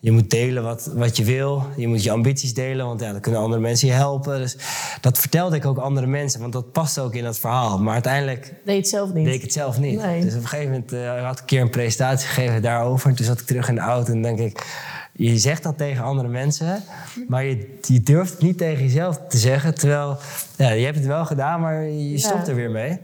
je 0.00 0.10
moet 0.10 0.30
delen 0.30 0.62
wat, 0.62 0.90
wat 0.94 1.16
je 1.16 1.24
wil. 1.24 1.66
Je 1.76 1.88
moet 1.88 2.02
je 2.02 2.10
ambities 2.10 2.54
delen, 2.54 2.86
want 2.86 3.00
ja, 3.00 3.12
dan 3.12 3.20
kunnen 3.20 3.40
andere 3.40 3.60
mensen 3.60 3.88
je 3.88 3.94
helpen. 3.94 4.38
Dus 4.38 4.56
dat 5.00 5.18
vertelde 5.18 5.56
ik 5.56 5.64
ook 5.64 5.78
andere 5.78 6.06
mensen, 6.06 6.40
want 6.40 6.52
dat 6.52 6.72
past 6.72 6.98
ook 6.98 7.14
in 7.14 7.24
dat 7.24 7.38
verhaal. 7.38 7.78
Maar 7.78 7.92
uiteindelijk 7.92 8.54
Deed 8.64 8.74
je 8.74 8.80
het 8.80 8.88
zelf 8.88 9.12
niet? 9.12 9.24
deed 9.24 9.34
ik 9.34 9.42
het 9.42 9.52
zelf 9.52 9.78
niet. 9.78 10.02
Nee. 10.02 10.20
Dus 10.20 10.34
op 10.34 10.42
een 10.42 10.48
gegeven 10.48 10.70
moment 10.70 10.92
eh, 10.92 11.24
had 11.24 11.34
ik 11.34 11.40
een 11.40 11.46
keer 11.46 11.60
een 11.60 11.70
presentatie 11.70 12.28
gegeven 12.28 12.62
daarover. 12.62 13.08
En 13.08 13.14
toen 13.14 13.26
zat 13.26 13.40
ik 13.40 13.46
terug 13.46 13.68
in 13.68 13.74
de 13.74 13.80
auto 13.80 14.12
en 14.12 14.22
denk 14.22 14.38
ik... 14.38 14.88
Je 15.12 15.38
zegt 15.38 15.62
dat 15.62 15.78
tegen 15.78 16.04
andere 16.04 16.28
mensen, 16.28 16.82
maar 17.28 17.44
je, 17.44 17.78
je 17.82 18.02
durft 18.02 18.32
het 18.32 18.42
niet 18.42 18.58
tegen 18.58 18.82
jezelf 18.82 19.20
te 19.28 19.38
zeggen. 19.38 19.74
Terwijl, 19.74 20.18
ja, 20.56 20.70
je 20.70 20.84
hebt 20.84 20.96
het 20.96 21.06
wel 21.06 21.24
gedaan, 21.24 21.60
maar 21.60 21.82
je 21.82 22.18
stopt 22.18 22.48
er 22.48 22.54
weer 22.54 22.70
mee. 22.70 22.98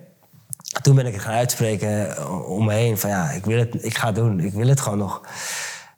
Toen 0.82 0.94
ben 0.94 1.06
ik 1.06 1.16
gaan 1.16 1.34
uitspreken 1.34 2.16
om 2.48 2.64
me 2.64 2.72
heen. 2.72 2.98
Van 2.98 3.10
ja, 3.10 3.30
ik, 3.30 3.44
wil 3.44 3.58
het, 3.58 3.84
ik 3.84 3.96
ga 3.96 4.06
het 4.06 4.14
doen. 4.14 4.40
Ik 4.40 4.52
wil 4.52 4.68
het 4.68 4.80
gewoon 4.80 4.98
nog. 4.98 5.22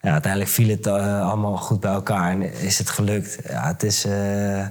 Ja, 0.00 0.12
uiteindelijk 0.12 0.50
viel 0.50 0.68
het 0.68 0.86
eh, 0.86 1.26
allemaal 1.28 1.56
goed 1.56 1.80
bij 1.80 1.92
elkaar 1.92 2.30
en 2.30 2.42
is 2.52 2.78
het 2.78 2.90
gelukt. 2.90 3.38
Ja, 3.48 3.66
het 3.66 3.82
is... 3.82 4.04
eh, 4.04 4.66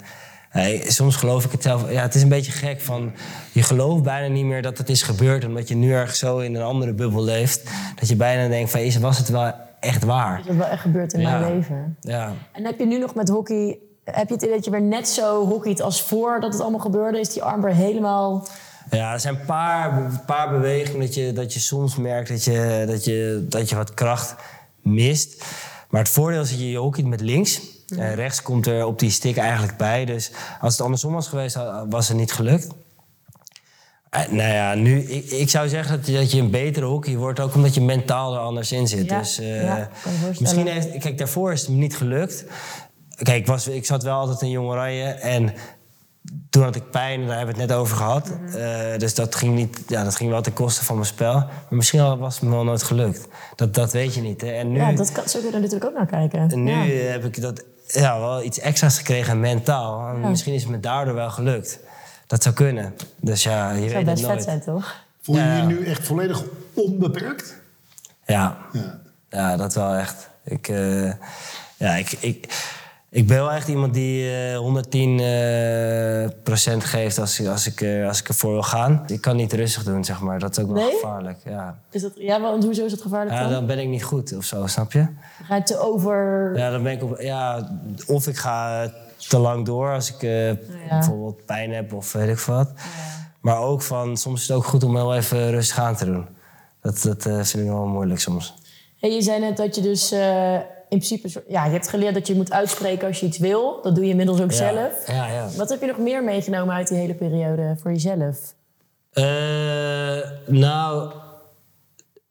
hey, 0.50 0.84
soms 0.88 1.16
geloof 1.16 1.46
ik 1.46 1.52
het 1.52 1.62
zelf... 1.64 1.92
Ja, 1.92 2.02
het 2.02 2.16
is 2.16 2.22
een 2.22 2.30
beetje 2.30 2.52
gek 2.52 2.82
van... 2.82 3.12
Je 3.52 3.64
gelooft 3.64 4.04
bijna 4.04 4.28
niet 4.34 4.46
meer 4.46 4.62
dat 4.62 4.78
het 4.78 4.90
is 4.90 5.02
gebeurd... 5.02 5.46
omdat 5.46 5.68
je 5.68 5.76
nu 5.76 5.94
erg 5.94 6.16
zo 6.16 6.38
in 6.38 6.56
een 6.56 6.62
andere 6.64 6.94
bubbel 6.94 7.24
leeft... 7.24 7.62
dat 8.00 8.10
je 8.10 8.16
bijna 8.16 8.48
denkt 8.48 8.72
van... 8.72 8.80
Is, 8.80 8.98
was 8.98 9.18
het 9.18 9.30
wel 9.30 9.54
echt 9.80 10.04
waar? 10.04 10.38
Dat 10.38 10.48
is 10.52 10.56
wel 10.56 10.68
echt 10.68 10.82
gebeurd 10.82 11.14
in 11.14 11.20
Ja. 11.22 11.40
mijn 11.40 11.56
leven. 11.56 11.98
Ja. 12.02 12.34
En 12.52 12.66
heb 12.66 12.80
je 12.80 12.86
nu 12.86 12.98
nog 13.00 13.16
met 13.16 13.30
hockey... 13.30 13.80
Heb 14.04 14.28
je 14.28 14.34
het 14.34 14.44
idee 14.44 14.56
dat 14.56 14.66
je 14.66 14.72
weer 14.72 14.82
net 14.82 15.08
zo 15.08 15.46
hockeyt 15.46 15.82
als 15.82 16.02
voordat 16.02 16.54
het 16.54 16.62
allemaal 16.62 16.80
gebeurde? 16.80 17.20
Is 17.20 17.34
die 17.34 17.44
arm 17.44 17.62
weer 17.62 17.74
helemaal... 17.74 18.48
Ja, 18.90 19.14
er 19.14 19.20
zijn 19.20 19.36
een 19.40 19.46
paar, 19.46 20.22
paar 20.26 20.50
bewegingen 20.50 21.00
dat 21.00 21.14
je, 21.16 21.34
dat 21.34 21.54
je 21.54 21.60
soms 21.60 21.96
merkt 21.96 22.30
dat 22.30 22.44
je, 22.44 22.84
dat, 22.88 23.06
je, 23.06 23.46
dat 23.50 23.70
je 23.70 23.76
wat 23.76 23.94
kracht 23.94 24.36
mist. 24.94 25.44
Maar 25.90 26.02
het 26.02 26.12
voordeel 26.12 26.42
is 26.42 26.50
dat 26.50 26.60
je 26.60 26.70
je 26.70 26.78
hockeyt 26.78 27.06
met 27.06 27.22
links. 27.22 27.62
En 27.88 28.16
rechts 28.16 28.42
komt 28.42 28.68
er 28.68 28.86
op 28.86 29.00
die 29.00 29.12
stick 29.12 29.38
eigenlijk 29.38 29.78
bij. 29.78 30.06
Dus 30.06 30.32
als 30.62 30.74
het 30.74 30.82
andersom 30.82 31.14
was 31.14 31.28
geweest, 31.28 31.58
was 31.90 32.08
het 32.08 32.18
niet 32.18 32.32
gelukt. 32.32 32.68
Eh, 34.10 34.28
nou 34.30 34.54
ja, 34.54 34.74
nu, 34.74 35.02
ik, 35.02 35.26
ik 35.26 35.50
zou 35.50 35.70
zeggen 35.70 35.98
dat 35.98 36.08
je, 36.08 36.14
dat 36.14 36.32
je 36.32 36.40
een 36.40 36.52
betere 36.52 36.86
hockey 36.86 37.16
wordt, 37.16 37.40
ook 37.40 37.56
omdat 37.56 37.74
je 37.74 37.82
mentaal 37.82 38.34
er 38.34 38.40
anders 38.40 38.72
in 38.72 38.88
zit. 38.88 39.10
Ja, 39.10 39.20
dus 39.20 39.40
eh, 39.40 39.64
ja, 39.64 39.90
voorstellen. 39.92 40.36
misschien 40.40 40.68
heeft, 40.68 40.98
kijk, 40.98 41.18
daarvoor 41.18 41.52
is 41.52 41.62
het 41.62 41.70
me 41.70 41.76
niet 41.76 41.98
gelukt. 41.98 42.46
Kijk, 43.16 43.38
ik, 43.38 43.48
was, 43.48 43.68
ik 43.68 43.86
zat 43.86 44.04
wel 44.04 44.20
altijd 44.20 44.42
in 44.42 44.50
Jong 44.50 44.68
Oranje 44.68 45.04
en 45.04 45.54
toen 46.50 46.64
had 46.64 46.76
ik 46.76 46.90
pijn, 46.92 47.22
en 47.22 47.28
daar 47.28 47.38
hebben 47.38 47.56
we 47.56 47.62
het 47.62 47.70
net 47.70 47.80
over 47.80 47.98
gehad. 47.98 48.30
Mhm. 48.30 48.58
Eh, 48.58 48.98
dus 49.00 49.16
dat 49.16 49.36
ging, 49.36 49.56
niet, 49.56 49.80
ja, 49.88 50.04
dat 50.04 50.16
ging 50.16 50.30
wel 50.30 50.42
ten 50.42 50.54
koste 50.54 50.84
van 50.86 50.96
mijn 50.96 51.08
spel. 51.08 51.34
Maar 51.34 51.50
misschien 51.70 52.18
was 52.20 52.34
het 52.36 52.44
me 52.44 52.50
wel 52.56 52.64
nooit 52.64 52.84
gelukt. 52.84 53.28
Dat, 53.56 53.74
dat 53.74 53.92
weet 53.92 54.14
je 54.14 54.22
niet. 54.22 54.42
Hè. 54.42 54.48
En 54.52 54.72
nu, 54.72 54.80
Ja, 54.80 54.92
dat 54.92 55.12
kan, 55.12 55.28
zo 55.30 55.40
kun 55.40 55.48
je 55.48 55.56
er 55.56 55.62
natuurlijk 55.62 55.86
ook 55.92 55.98
naar 55.98 56.06
kijken. 56.06 56.40
en 56.52 56.64
nu 56.64 56.72
Ja. 56.72 57.10
heb 57.12 57.26
ik 57.26 57.42
dat, 57.42 57.64
ja, 57.88 58.20
wel 58.20 58.44
iets 58.44 58.60
extra's 58.60 58.98
gekregen 58.98 59.40
mentaal. 59.40 60.08
En 60.10 60.30
Misschien 60.30 60.54
is 60.54 60.62
het 60.62 60.72
me 60.72 60.80
daardoor 60.80 61.14
wel 61.14 61.30
gelukt. 61.30 61.80
Dat 62.28 62.44
zou 62.44 62.56
kunnen. 62.56 62.94
Dus 63.20 63.44
ja, 63.44 63.72
je 63.72 63.76
zou 63.80 63.86
weet 63.86 63.96
het 63.96 64.06
best 64.06 64.20
vet 64.20 64.28
nooit. 64.30 64.44
zijn, 64.44 64.62
toch? 64.62 64.96
Voel 65.22 65.36
je 65.36 65.42
Ja. 65.42 65.56
je 65.58 65.64
nu 65.64 65.86
echt 65.86 66.06
volledig 66.06 66.44
onbeperkt? 66.74 67.56
Ja. 68.26 68.58
Ja. 68.72 69.00
ja, 69.30 69.58
dat 69.58 69.74
wel 69.74 69.94
echt. 69.94 70.30
Ik, 70.44 70.68
eh, 70.68 71.12
ja, 71.78 71.96
ik, 71.96 72.12
ik, 72.12 72.48
ik 73.10 73.28
ben 73.28 73.38
wel 73.38 73.52
echt 73.52 73.68
iemand 73.68 73.94
die 73.94 74.30
eh 74.32 74.58
110 74.58 75.20
eh, 75.20 76.30
procent 76.44 76.84
geeft 76.84 77.18
als, 77.20 77.40
ik- 77.40 77.48
als, 77.48 77.68
ik, 77.68 77.82
eh, 77.82 78.08
als 78.08 78.20
ik 78.20 78.28
ervoor 78.28 78.52
wil 78.52 78.64
gaan. 78.64 79.04
Ik 79.08 79.22
kan 79.22 79.36
niet 79.36 79.54
rustig 79.54 79.84
doen, 79.84 80.04
zeg 80.06 80.20
maar. 80.22 80.40
Dat 80.40 80.58
is 80.58 80.64
ook 80.64 80.72
wel 80.74 80.84
Nee? 80.84 80.92
gevaarlijk. 80.92 81.38
Ja. 81.46 81.80
Is 81.92 82.02
dat, 82.02 82.12
ja, 82.16 82.42
want 82.42 82.64
hoezo 82.64 82.86
is 82.86 82.92
dat 82.92 83.02
gevaarlijk 83.02 83.36
ja, 83.36 83.42
dan? 83.42 83.52
dan 83.52 83.66
ben 83.66 83.80
ik 83.80 83.88
niet 83.88 84.04
goed 84.04 84.36
of 84.38 84.44
zo, 84.44 84.68
snap 84.68 84.92
je? 84.92 85.08
Ga 85.44 85.56
je 85.56 85.64
te 85.64 85.80
over... 85.80 86.52
Ja, 86.58 86.72
dan 86.72 86.84
ben 86.84 86.92
ik 86.92 87.04
op. 87.04 87.20
Ja, 87.22 87.70
of 88.08 88.28
ik 88.28 88.38
ga 88.38 88.84
eh, 88.84 88.90
te 89.30 89.38
lang 89.38 89.66
door 89.66 89.94
als 89.94 90.14
ik 90.14 90.24
eh, 90.24 90.52
bijvoorbeeld 90.90 91.46
pijn 91.46 91.72
heb 91.74 91.94
of 91.94 92.12
weet 92.12 92.30
ik 92.30 92.40
wat. 92.40 92.72
Maar 93.42 93.58
ook 93.60 93.82
van, 93.82 94.18
soms 94.18 94.42
is 94.42 94.48
het 94.48 94.58
ook 94.58 94.66
goed 94.66 94.84
om 94.84 94.96
heel 94.96 95.16
even 95.16 95.50
rustig 95.52 95.80
aan 95.80 95.96
te 95.96 96.06
doen. 96.06 96.26
Dat, 96.82 97.02
dat 97.02 97.26
eh, 97.26 97.34
vind 97.34 97.64
ik 97.64 97.70
wel 97.70 97.86
moeilijk 97.86 98.20
soms. 98.20 98.54
Hey, 99.00 99.12
je 99.14 99.22
zei 99.22 99.40
net 99.40 99.58
dat 99.58 99.76
je 99.76 99.82
dus 99.82 100.12
eh, 100.12 100.56
in 100.90 100.98
principe... 100.98 101.44
Ja, 101.48 101.66
je 101.66 101.72
hebt 101.72 101.88
geleerd 101.90 102.14
dat 102.14 102.28
je 102.28 102.36
moet 102.36 102.52
uitspreken 102.52 103.08
als 103.08 103.20
je 103.20 103.26
iets 103.26 103.38
wil. 103.38 103.80
Dat 103.82 103.96
doe 103.96 104.04
je 104.04 104.10
inmiddels 104.10 104.42
ook 104.42 104.52
Ja. 104.52 104.58
zelf. 104.58 105.08
Ja, 105.08 105.28
ja. 105.28 105.50
Wat 105.58 105.70
heb 105.70 105.82
je 105.82 105.88
nog 105.88 105.98
meer 105.98 106.24
meegenomen 106.24 106.76
uit 106.76 106.88
die 106.88 106.98
hele 106.98 107.14
periode 107.14 107.76
voor 107.82 107.92
jezelf? 107.92 108.38
Eh, 109.12 109.24
nou, 110.48 111.12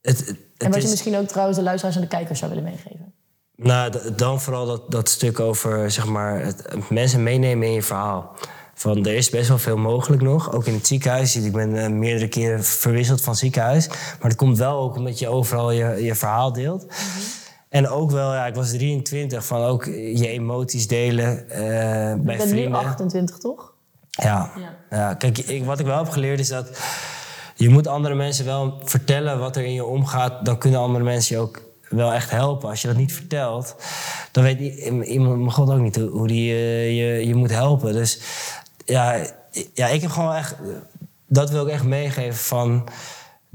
het, 0.03 0.19
het, 0.19 0.37
En 0.57 0.71
wat 0.71 0.75
je 0.75 0.83
is, 0.83 0.90
misschien 0.90 1.16
ook 1.16 1.27
trouwens 1.27 1.59
de 1.59 1.64
luisteraars 1.64 1.97
en 1.97 2.03
de 2.03 2.09
kijkers 2.09 2.38
zou 2.38 2.51
willen 2.51 2.66
meegeven. 2.66 3.12
nou, 3.57 3.92
dan 4.16 4.40
vooral 4.40 4.66
dat, 4.66 4.90
dat 4.90 5.09
stuk 5.09 5.40
over 5.40 5.90
zeg 5.90 6.07
maar, 6.07 6.45
het, 6.45 6.90
mensen 6.90 7.23
meenemen 7.23 7.66
in 7.66 7.73
je 7.73 7.83
verhaal. 7.83 8.35
Van, 8.75 9.07
er 9.07 9.14
is 9.14 9.31
best 9.31 9.49
wel 9.49 9.59
veel 9.59 9.77
mogelijk 9.77 10.23
nog, 10.23 10.53
ook 10.53 10.66
in 10.66 10.75
het 10.75 10.87
ziekenhuis. 10.87 11.37
Ik 11.37 11.53
ben 11.53 11.77
eh, 11.85 11.90
meerdere 11.90 12.29
keren 12.29 12.64
verwisseld 12.64 13.21
van 13.21 13.37
ziekenhuis. 13.37 13.88
Maar 13.88 14.29
dat 14.29 14.35
komt 14.35 14.59
wel 14.59 14.79
ook 14.79 14.97
omdat 14.97 15.19
je 15.19 15.29
overal 15.29 15.71
je, 15.71 16.05
je 16.05 16.14
verhaal 16.14 16.53
deelt. 16.53 16.87
En 17.77 17.89
ook 17.89 18.11
wel, 18.11 18.35
ja, 18.35 18.47
ik 18.47 18.55
was 18.55 18.71
23, 18.71 19.47
van 19.47 19.62
ook 19.62 19.85
je 19.85 20.29
emoties 20.29 20.87
delen 20.87 21.51
eh, 21.51 21.59
bij 21.59 22.11
Je 22.17 22.23
bent 22.23 22.45
nu 22.45 22.49
vrienden. 22.49 22.79
28, 22.79 23.39
toch? 23.39 23.73
Ja. 24.11 24.51
Ja. 24.57 24.77
ja. 24.91 25.15
Kijk, 25.15 25.39
ik, 25.39 25.65
wat 25.65 25.81
ik 25.81 25.87
wel 25.87 25.99
heb 25.99 26.09
geleerd 26.09 26.41
is 26.41 26.49
dat 26.49 26.71
je 27.55 27.69
moet 27.69 27.87
andere 27.87 28.15
mensen 28.15 28.45
wel 28.45 28.81
vertellen 28.85 29.39
wat 29.39 29.57
er 29.57 29.65
in 29.65 29.73
je 29.73 29.85
omgaat. 29.85 30.45
Dan 30.45 30.59
kunnen 30.59 30.81
andere 30.81 31.05
mensen 31.05 31.37
je 31.37 31.43
ook 31.43 31.62
wel 31.89 32.12
echt 32.12 32.31
helpen. 32.31 32.69
Als 32.69 32.83
je 32.83 32.89
dat 32.89 32.97
niet 32.97 33.12
vertelt, 33.12 33.77
dan 34.33 34.45
weet 34.45 34.59
iemand, 35.05 35.37
mijn 35.37 35.53
god 35.53 35.71
ook 35.71 35.81
niet 35.81 35.97
hoe, 35.97 36.27
die 36.27 36.53
eh, 36.53 36.97
je, 36.97 37.27
je 37.27 37.35
moet 37.35 37.51
helpen. 37.51 37.93
Dus 37.93 38.21
ja, 38.85 39.27
ja, 39.75 39.87
ik 39.87 40.01
heb 40.01 40.11
gewoon 40.11 40.35
echt, 40.35 40.55
dat 41.27 41.51
wil 41.51 41.67
ik 41.67 41.73
echt 41.73 41.85
meegeven 41.85 42.39
van 42.39 42.89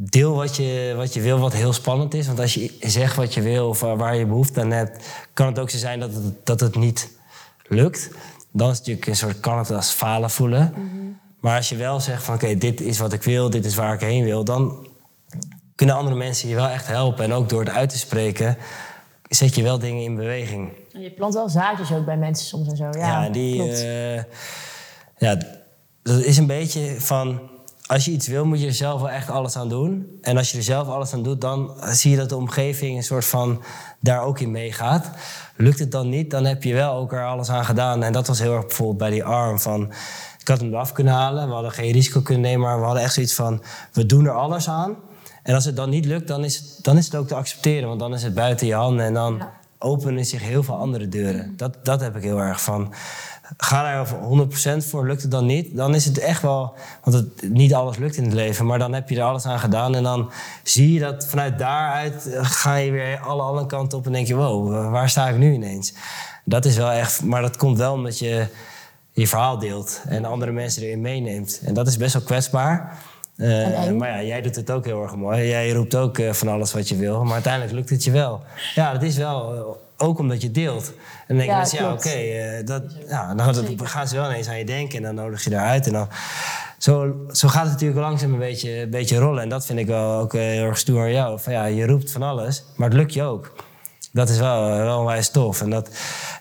deel 0.10 0.36
wat 0.36 0.56
je, 0.56 0.94
wat 0.96 1.14
je 1.14 1.22
wil, 1.22 1.40
wat 1.40 1.54
heel 1.54 1.74
spannend 1.74 2.14
is. 2.14 2.28
Want 2.28 2.40
als 2.40 2.54
je 2.54 2.78
zegt 2.80 3.16
wat 3.16 3.34
je 3.34 3.42
wil 3.42 3.68
of 3.68 3.80
waar 3.80 4.16
je 4.16 4.26
behoefte 4.26 4.62
aan 4.62 4.72
hebt, 4.72 5.06
kan 5.34 5.48
het 5.48 5.60
ook 5.60 5.70
zo 5.70 5.78
zijn 5.78 6.00
dat 6.00 6.14
het, 6.14 6.46
dat 6.46 6.60
het 6.60 6.76
niet 6.76 7.10
lukt. 7.68 8.10
Dan 8.52 8.70
is 8.70 8.78
het 8.78 8.88
natuurlijk 8.88 9.08
een 9.08 9.16
soort, 9.16 9.40
kan 9.40 9.58
het 9.58 9.72
als 9.72 9.92
falen 9.92 10.30
voelen. 10.30 10.74
Maar 11.40 11.56
als 11.58 11.70
je 11.70 11.76
wel 11.76 12.00
zegt 12.00 12.24
van 12.24 12.36
oké, 12.36 12.58
dit 12.58 12.82
is 12.82 12.98
wat 12.98 13.14
ik 13.14 13.24
wil, 13.24 13.50
dit 13.50 13.66
is 13.66 13.76
waar 13.76 13.94
ik 13.94 14.00
heen 14.00 14.24
wil, 14.24 14.44
dan 14.44 14.88
kunnen 15.76 15.96
andere 15.96 16.16
mensen 16.16 16.50
je 16.50 16.56
wel 16.56 16.68
echt 16.68 16.88
helpen. 16.88 17.24
En 17.24 17.34
ook 17.34 17.50
door 17.50 17.60
het 17.60 17.70
uit 17.74 17.90
te 17.90 17.98
spreken, 17.98 18.58
zet 19.30 19.56
je 19.56 19.64
wel 19.64 19.80
dingen 19.80 20.04
in 20.04 20.16
beweging. 20.16 20.72
En 20.94 21.02
je 21.02 21.12
plant 21.12 21.34
wel 21.34 21.50
zaadjes 21.50 21.92
ook 21.92 22.06
bij 22.06 22.18
mensen 22.18 22.46
soms 22.48 22.70
en 22.70 22.76
zo. 22.78 22.84
Ja, 22.84 23.24
Ja, 23.24 23.30
die. 23.30 23.72
eh, 23.72 24.24
ja, 25.18 25.36
dat 26.04 26.20
is 26.24 26.38
een 26.38 26.48
beetje 26.48 26.96
van. 27.02 27.50
Als 27.92 28.06
je 28.06 28.12
iets 28.12 28.28
wil, 28.28 28.46
moet 28.46 28.62
je 28.62 28.68
er 28.68 28.74
zelf 28.74 29.02
wel 29.02 29.10
echt 29.10 29.30
alles 29.30 29.56
aan 29.56 29.70
doen. 29.70 30.18
En 30.22 30.38
als 30.38 30.52
je 30.52 30.58
er 30.58 30.64
zelf 30.64 30.88
alles 30.88 31.14
aan 31.14 31.24
doet, 31.24 31.42
dan 31.42 31.74
zie 31.86 32.12
je 32.12 32.18
dat 32.18 32.30
de 32.30 32.36
omgeving 32.36 32.98
een 32.98 33.04
soort 33.04 33.26
van 33.26 33.64
daar 34.00 34.22
ook 34.22 34.40
in 34.40 34.52
meegaat. 34.52 35.10
Lukt 35.56 35.80
het 35.80 35.92
dan 35.92 36.10
niet, 36.10 36.32
dan 36.32 36.46
heb 36.46 36.64
je 36.64 36.74
wel 36.74 36.94
ook 36.94 37.14
er 37.14 37.26
alles 37.26 37.50
aan 37.50 37.66
gedaan. 37.66 38.04
En 38.04 38.14
dat 38.14 38.28
was 38.28 38.40
heel 38.40 38.56
erg 38.56 38.66
bijvoorbeeld 38.66 38.98
bij 38.98 39.10
die 39.10 39.24
arm 39.24 39.60
van. 39.60 39.92
Ik 40.40 40.48
had 40.48 40.60
hem 40.60 40.70
eraf 40.70 40.92
kunnen 40.92 41.14
halen, 41.14 41.48
we 41.48 41.54
hadden 41.54 41.72
geen 41.72 41.92
risico 41.92 42.22
kunnen 42.22 42.42
nemen, 42.42 42.68
maar 42.68 42.80
we 42.80 42.86
hadden 42.86 43.04
echt 43.04 43.14
zoiets 43.14 43.34
van: 43.34 43.64
we 43.94 44.06
doen 44.06 44.26
er 44.26 44.36
alles 44.36 44.70
aan. 44.70 44.96
En 45.44 45.56
als 45.56 45.66
het 45.66 45.76
dan 45.76 45.90
niet 45.90 46.06
lukt, 46.06 46.28
dan 46.28 46.44
is 46.44 46.58
het, 46.58 46.80
dan 46.82 46.98
is 46.98 47.06
het 47.06 47.16
ook 47.16 47.28
te 47.28 47.36
accepteren, 47.36 47.88
want 47.88 48.00
dan 48.00 48.14
is 48.14 48.24
het 48.24 48.34
buiten 48.34 48.68
je 48.68 48.74
handen 48.74 49.06
en 49.06 49.14
dan 49.14 49.42
openen 49.80 50.26
zich 50.26 50.42
heel 50.42 50.64
veel 50.64 50.76
andere 50.76 51.08
deuren. 51.08 51.54
Dat, 51.58 51.86
dat 51.86 52.02
heb 52.02 52.16
ik 52.16 52.24
heel 52.24 52.40
erg 52.40 52.62
van. 52.62 52.94
Ga 53.58 53.84
daar 53.84 54.08
voor 54.08 54.48
100% 54.82 54.86
voor, 54.88 55.08
lukt 55.08 55.22
het 55.22 55.32
dan 55.32 55.46
niet? 55.46 55.76
Dan 55.76 55.96
is 55.96 56.06
het 56.06 56.18
echt 56.18 56.42
wel, 56.42 56.74
want 57.04 57.16
het, 57.16 57.52
niet 57.52 57.74
alles 57.74 57.98
lukt 57.98 58.16
in 58.16 58.24
het 58.24 58.34
leven, 58.34 58.66
maar 58.66 58.80
dan 58.80 58.94
heb 58.94 59.10
je 59.10 59.16
er 59.16 59.24
alles 59.24 59.46
aan 59.46 59.60
gedaan. 59.60 59.96
En 59.96 60.04
dan 60.04 60.32
zie 60.64 60.94
je 60.94 61.00
dat 61.00 61.26
vanuit 61.26 61.60
daaruit 61.60 62.28
eh, 62.28 62.40
ga 62.46 62.76
je 62.76 62.92
weer 62.92 63.20
alle 63.20 63.42
andere 63.42 63.68
kanten 63.68 63.98
op 63.98 64.06
en 64.06 64.12
denk 64.12 64.28
je: 64.28 64.36
wow, 64.36 64.92
waar 64.92 65.10
sta 65.10 65.30
ik 65.30 65.38
nu 65.38 65.54
ineens? 65.54 65.94
Dat 66.46 66.66
is 66.66 66.78
wel 66.78 66.92
echt, 66.92 67.24
maar 67.24 67.42
dat 67.42 67.58
komt 67.58 67.78
wel 67.78 67.94
omdat 67.94 68.20
je 68.20 68.48
je 69.12 69.28
verhaal 69.28 69.60
deelt 69.60 70.02
en 70.08 70.26
andere 70.26 70.52
mensen 70.52 70.84
erin 70.84 71.02
meeneemt. 71.02 71.62
En 71.64 71.74
dat 71.74 71.88
is 71.88 71.98
best 71.98 72.14
wel 72.14 72.22
kwetsbaar. 72.22 72.98
Eh, 73.42 73.92
maar 73.92 74.10
ja, 74.10 74.24
jij 74.24 74.42
doet 74.42 74.56
het 74.56 74.72
ook 74.72 74.86
heel 74.86 75.02
erg 75.02 75.16
mooi. 75.16 75.48
Jij 75.48 75.72
roept 75.72 75.96
ook 75.96 76.18
eh, 76.18 76.34
van 76.34 76.48
alles 76.48 76.74
wat 76.74 76.90
je 76.90 76.96
wil, 76.96 77.24
maar 77.24 77.34
uiteindelijk 77.34 77.74
lukt 77.74 77.90
het 77.90 78.04
je 78.04 78.12
wel. 78.12 78.42
Ja, 78.76 78.94
dat 78.94 79.04
is 79.04 79.18
wel 79.18 79.54
eh, 79.56 79.62
ook 80.02 80.20
omdat 80.20 80.42
je 80.42 80.52
deelt. 80.52 80.88
En 80.88 80.94
dan 81.28 81.38
denk 81.38 81.42
je 81.50 81.52
Ja, 81.52 81.58
mensen, 81.58 81.78
ja, 81.84 81.92
oké, 81.92 82.02
klopt. 82.02 82.16
eh, 82.16 82.66
dat, 82.66 82.84
ja, 83.08 83.34
dan 83.36 83.54
dat 83.78 83.88
gaan 83.90 84.08
ze 84.08 84.16
wel 84.16 84.26
ineens 84.30 84.48
aan 84.48 84.58
je 84.58 84.66
denken 84.66 84.98
en 84.98 85.04
dan 85.04 85.16
nodig 85.16 85.44
je 85.44 85.52
eruit. 85.52 85.88
En 85.88 85.94
dan, 85.94 86.08
zo, 86.78 87.16
zo 87.32 87.48
gaat 87.48 87.64
het 87.64 87.72
natuurlijk 87.72 88.00
langzaam 88.00 88.34
een 88.34 88.40
beetje, 88.40 88.82
een 88.82 88.90
beetje 88.90 89.18
rollen. 89.18 89.44
En 89.44 89.50
dat 89.50 89.66
vind 89.66 89.80
ik 89.80 89.88
wel 89.88 90.20
ook 90.20 90.34
eh, 90.34 90.42
heel 90.42 90.64
erg 90.66 90.78
stoer 90.78 91.02
aan 91.02 91.12
jou. 91.12 91.40
Van, 91.40 91.54
ja, 91.54 91.66
je 91.66 91.86
roept 91.86 92.12
van 92.12 92.22
alles, 92.24 92.64
maar 92.76 92.90
het 92.90 92.98
lukt 92.98 93.14
je 93.14 93.24
ook. 93.24 93.54
Dat 94.14 94.30
is 94.30 94.38
wel, 94.40 94.70
eh, 94.70 94.76
wel 94.78 95.00
onwijs 95.00 95.30
tof. 95.30 95.62
En 95.62 95.70
dat, 95.70 95.90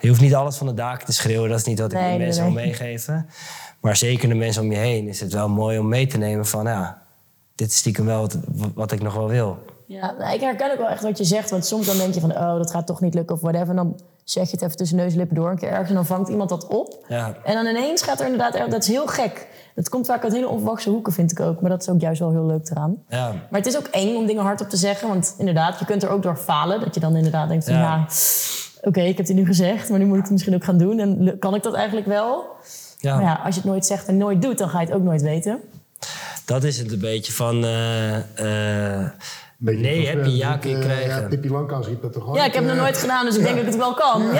je 0.00 0.08
hoeft 0.08 0.20
niet 0.20 0.34
alles 0.34 0.56
van 0.56 0.66
de 0.66 0.74
daken 0.74 1.06
te 1.06 1.12
schreeuwen. 1.12 1.48
Dat 1.50 1.58
is 1.58 1.64
niet 1.64 1.78
wat 1.78 1.92
ik 1.92 1.98
Nee, 1.98 2.12
de 2.18 2.24
mensen 2.24 2.44
nee. 2.44 2.52
wil 2.54 2.62
meegeven. 2.64 3.28
Maar 3.80 3.96
zeker 3.96 4.28
de 4.28 4.34
mensen 4.34 4.62
om 4.62 4.70
je 4.72 4.78
heen 4.78 5.08
is 5.08 5.20
het 5.20 5.32
wel 5.32 5.48
mooi 5.48 5.78
om 5.78 5.88
mee 5.88 6.06
te 6.06 6.18
nemen 6.18 6.46
van... 6.46 6.64
Ja, 6.64 7.02
dit 7.54 7.70
is 7.70 7.76
stiekem 7.76 8.06
wel 8.06 8.20
wat, 8.20 8.36
wat 8.74 8.92
ik 8.92 9.02
nog 9.02 9.14
wel 9.14 9.28
wil. 9.28 9.58
Ja, 9.92 10.14
nou, 10.18 10.34
ik 10.34 10.40
herken 10.40 10.72
ook 10.72 10.78
wel 10.78 10.88
echt 10.88 11.02
wat 11.02 11.18
je 11.18 11.24
zegt. 11.24 11.50
Want 11.50 11.66
soms 11.66 11.86
dan 11.86 11.96
denk 11.96 12.14
je 12.14 12.20
van, 12.20 12.30
oh, 12.32 12.56
dat 12.56 12.70
gaat 12.70 12.86
toch 12.86 13.00
niet 13.00 13.14
lukken 13.14 13.34
of 13.34 13.40
whatever. 13.40 13.68
En 13.68 13.76
dan 13.76 14.00
zeg 14.24 14.44
je 14.44 14.50
het 14.50 14.62
even 14.62 14.76
tussen 14.76 14.96
neus 14.96 15.12
en 15.12 15.18
lippen 15.18 15.36
door 15.36 15.50
een 15.50 15.58
keer 15.58 15.68
ergens. 15.68 15.88
En 15.88 15.94
dan 15.94 16.06
vangt 16.06 16.28
iemand 16.28 16.48
dat 16.48 16.66
op. 16.66 17.04
Ja. 17.08 17.34
En 17.44 17.54
dan 17.54 17.66
ineens 17.66 18.02
gaat 18.02 18.18
er 18.20 18.24
inderdaad... 18.26 18.54
er- 18.54 18.70
Dat 18.70 18.82
is 18.82 18.88
heel 18.88 19.06
gek. 19.06 19.48
Dat 19.74 19.88
komt 19.88 20.06
vaak 20.06 20.22
uit 20.22 20.32
hele 20.32 20.48
onverwachte 20.48 20.90
hoeken, 20.90 21.12
vind 21.12 21.30
ik 21.30 21.40
ook. 21.40 21.60
Maar 21.60 21.70
dat 21.70 21.82
is 21.82 21.88
ook 21.88 22.00
juist 22.00 22.20
wel 22.20 22.30
heel 22.30 22.46
leuk 22.46 22.70
eraan. 22.70 22.96
Ja, 23.08 23.28
Maar 23.50 23.60
het 23.60 23.66
is 23.66 23.76
ook 23.78 23.86
eng 23.86 24.16
om 24.16 24.26
dingen 24.26 24.42
hardop 24.42 24.68
te 24.68 24.76
zeggen. 24.76 25.08
Want 25.08 25.34
inderdaad, 25.38 25.78
je 25.78 25.84
kunt 25.84 26.02
er 26.02 26.08
ook 26.10 26.22
door 26.22 26.36
falen. 26.36 26.80
Dat 26.80 26.94
je 26.94 27.00
dan 27.00 27.16
inderdaad 27.16 27.48
denkt 27.48 27.64
van, 27.64 27.74
Ja. 27.74 27.80
ja... 27.80 28.06
Oké, 28.82 29.00
ik 29.00 29.16
heb 29.16 29.26
het 29.26 29.36
nu 29.36 29.46
gezegd, 29.46 29.88
maar 29.90 29.98
nu 29.98 30.04
moet 30.04 30.16
ik 30.16 30.22
het 30.22 30.30
misschien 30.32 30.54
ook 30.54 30.64
gaan 30.64 30.78
doen. 30.78 30.98
En 30.98 31.36
kan 31.38 31.54
ik 31.54 31.62
dat 31.62 31.74
eigenlijk 31.74 32.06
wel? 32.06 32.44
ja. 32.98 33.14
Maar 33.14 33.24
ja, 33.24 33.40
als 33.44 33.54
je 33.54 33.60
het 33.60 33.70
nooit 33.70 33.86
zegt 33.86 34.06
en 34.06 34.16
nooit 34.16 34.42
doet, 34.42 34.58
dan 34.58 34.68
ga 34.68 34.80
je 34.80 34.86
het 34.86 34.94
ook 34.94 35.02
nooit 35.02 35.22
weten. 35.22 35.58
dat 36.44 36.64
is 36.64 36.78
het 36.78 36.92
een 36.92 36.98
beetje 37.00 37.32
van... 37.32 37.64
eh, 37.64 38.16
eh, 39.00 39.10
Beetje 39.62 39.80
nee, 39.80 40.06
heb 40.06 40.24
je 40.24 40.36
ja 40.36 40.56
kun 40.56 40.70
je 40.70 40.76
eh, 40.76 40.82
krijgen. 40.82 41.22
Ja, 41.22 41.28
Pippi 41.28 41.50
Langkous 41.50 41.86
riep 41.86 42.02
dat 42.02 42.12
toch 42.12 42.28
ook? 42.28 42.36
Ja, 42.36 42.44
ik 42.44 42.52
heb 42.52 42.62
het 42.62 42.72
nog 42.72 42.76
eh, 42.76 42.82
nooit 42.82 42.98
gedaan, 42.98 43.24
dus 43.24 43.36
ik 43.36 43.42
denk 43.42 43.54
dat 43.56 43.64
ik 43.64 43.70
het 43.70 43.80
wel 43.80 43.94
kan. 43.94 44.22
Ja, 44.22 44.32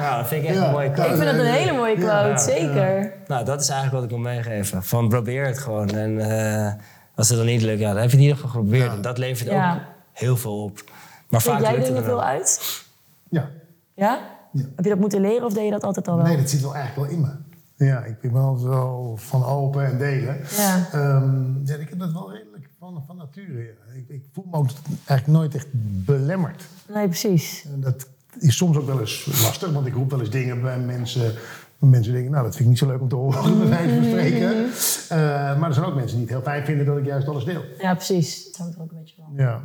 Ja, 0.00 0.16
dat 0.18 0.26
vind 0.28 0.42
ik 0.42 0.48
echt 0.48 0.58
Ja. 0.58 0.64
een 0.66 0.72
mooie 0.72 0.90
quote. 0.90 1.10
ik 1.10 1.16
vind 1.16 1.30
dat 1.30 1.40
een 1.40 1.52
hele 1.52 1.72
mooie 1.72 1.94
quote, 1.94 2.28
Ja. 2.28 2.36
zeker. 2.38 3.12
Nou, 3.26 3.44
dat 3.44 3.60
is 3.60 3.68
eigenlijk 3.68 3.94
wat 3.94 4.02
ik 4.04 4.10
wil 4.10 4.32
meegeven. 4.32 4.82
Van 4.84 5.08
probeer 5.08 5.46
het 5.46 5.58
gewoon. 5.58 5.88
En 5.88 6.18
eh, 6.20 6.72
als 7.14 7.28
het 7.28 7.36
dan 7.38 7.46
niet 7.46 7.62
lukt, 7.62 7.78
ja, 7.80 7.92
dan 7.92 8.00
heb 8.00 8.10
je 8.10 8.16
het 8.16 8.16
in 8.16 8.20
ieder 8.20 8.36
geval 8.36 8.50
geprobeerd. 8.50 8.92
En 8.92 9.02
dat 9.02 9.18
levert 9.18 9.50
Ja. 9.50 9.72
ook 9.74 9.80
heel 10.12 10.36
veel 10.36 10.62
op. 10.62 10.80
Maar 11.28 11.40
Vind 11.40 11.54
vaak 11.54 11.62
jij 11.62 11.72
lukt 11.72 11.86
het 11.86 11.96
dingen 11.96 12.02
er 12.10 12.16
veel 12.16 12.22
uit? 12.24 12.82
Ja. 13.28 13.48
Ja? 13.94 14.18
Ja. 14.52 14.62
Heb 14.76 14.84
je 14.84 14.90
dat 14.90 14.98
moeten 14.98 15.20
leren 15.20 15.44
of 15.46 15.52
deed 15.52 15.64
je 15.64 15.70
dat 15.70 15.82
altijd 15.84 16.08
al 16.08 16.16
wel? 16.16 16.24
Nee, 16.26 16.36
dat 16.36 16.50
zit 16.50 16.60
wel 16.60 16.74
eigenlijk 16.74 17.08
wel 17.10 17.18
in 17.18 17.24
me. 17.24 17.30
Ja, 17.78 18.04
ik 18.04 18.20
ben 18.20 18.32
wel 18.32 18.56
zo 18.56 19.16
van 19.16 19.44
open 19.44 19.84
en 19.86 19.98
delen. 19.98 20.40
Ja. 20.56 20.88
Ehm, 20.92 21.66
ja, 21.66 21.74
ik 21.76 21.88
heb 21.88 21.98
dat 21.98 22.12
wel 22.12 22.32
redelijk 22.32 22.68
van, 22.78 23.02
van 23.06 23.16
nature. 23.16 23.58
Ja. 23.62 23.94
Ik, 23.94 24.08
ik 24.08 24.24
voel 24.32 24.44
me 24.50 24.56
ook 24.56 24.68
eigenlijk 25.04 25.26
nooit 25.38 25.54
echt 25.54 25.66
belemmerd. 26.04 26.64
Nee, 26.94 27.06
precies. 27.08 27.64
En 27.74 27.80
dat 27.80 28.08
is 28.38 28.56
soms 28.56 28.76
ook 28.76 28.86
wel 28.86 29.00
eens 29.00 29.26
lastig, 29.42 29.72
want 29.72 29.86
ik 29.86 29.94
roep 29.94 30.10
wel 30.10 30.20
eens 30.20 30.30
dingen 30.30 30.62
bij 30.62 30.78
mensen. 30.78 31.34
Mensen 31.78 32.12
denken, 32.12 32.30
nou, 32.30 32.44
dat 32.44 32.52
vind 32.52 32.64
ik 32.64 32.68
niet 32.70 32.78
zo 32.78 32.86
leuk 32.86 33.00
om 33.00 33.08
te 33.08 33.14
horen, 33.14 33.58
bij 33.58 33.68
wijze 33.68 33.94
van 33.94 34.04
spreken. 34.04 34.70
Eh, 35.08 35.58
maar 35.58 35.68
er 35.68 35.74
zijn 35.74 35.86
ook 35.86 35.94
mensen 35.94 36.16
die 36.16 36.26
het 36.26 36.34
heel 36.34 36.42
fijn 36.44 36.64
vinden 36.64 36.86
dat 36.86 36.96
ik 36.98 37.04
juist 37.04 37.28
alles 37.28 37.44
deel. 37.44 37.62
Ja, 37.78 37.94
precies. 37.94 38.44
Het 38.44 38.56
hangt 38.56 38.74
er 38.74 38.82
ook 38.82 38.90
een 38.90 38.98
beetje 38.98 39.14
van. 39.16 39.32
Ja. 39.36 39.62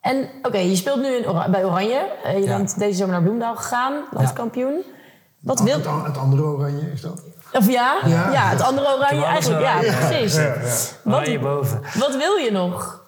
En 0.00 0.28
oké, 0.42 0.58
je 0.58 0.76
speelt 0.76 1.00
nu 1.00 1.08
in 1.16 1.50
bij 1.50 1.64
Oranje. 1.64 2.08
Eh, 2.24 2.32
je 2.38 2.44
Ja. 2.44 2.56
bent 2.56 2.78
deze 2.78 2.96
zomer 2.96 3.12
naar 3.12 3.20
Bloemendaal 3.22 3.56
gegaan, 3.56 4.04
landskampioen. 4.10 4.82
Wat 5.40 5.60
wil... 5.62 5.74
Het, 5.76 6.06
het 6.06 6.16
andere 6.18 6.42
oranje 6.42 6.92
is 6.92 7.00
dat? 7.00 7.22
Of 7.52 7.70
ja? 7.70 8.00
Ja, 8.06 8.32
Ja. 8.32 8.48
het 8.48 8.60
andere 8.62 8.94
Oranje 8.96 9.24
eigenlijk. 9.24 9.62
Ja, 9.62 9.78
precies. 10.08 10.36
Wat, 11.04 11.14
Oranje 11.14 11.38
boven. 11.38 11.80
wat 11.98 12.16
wil 12.16 12.34
je 12.36 12.50
nog? 12.52 13.00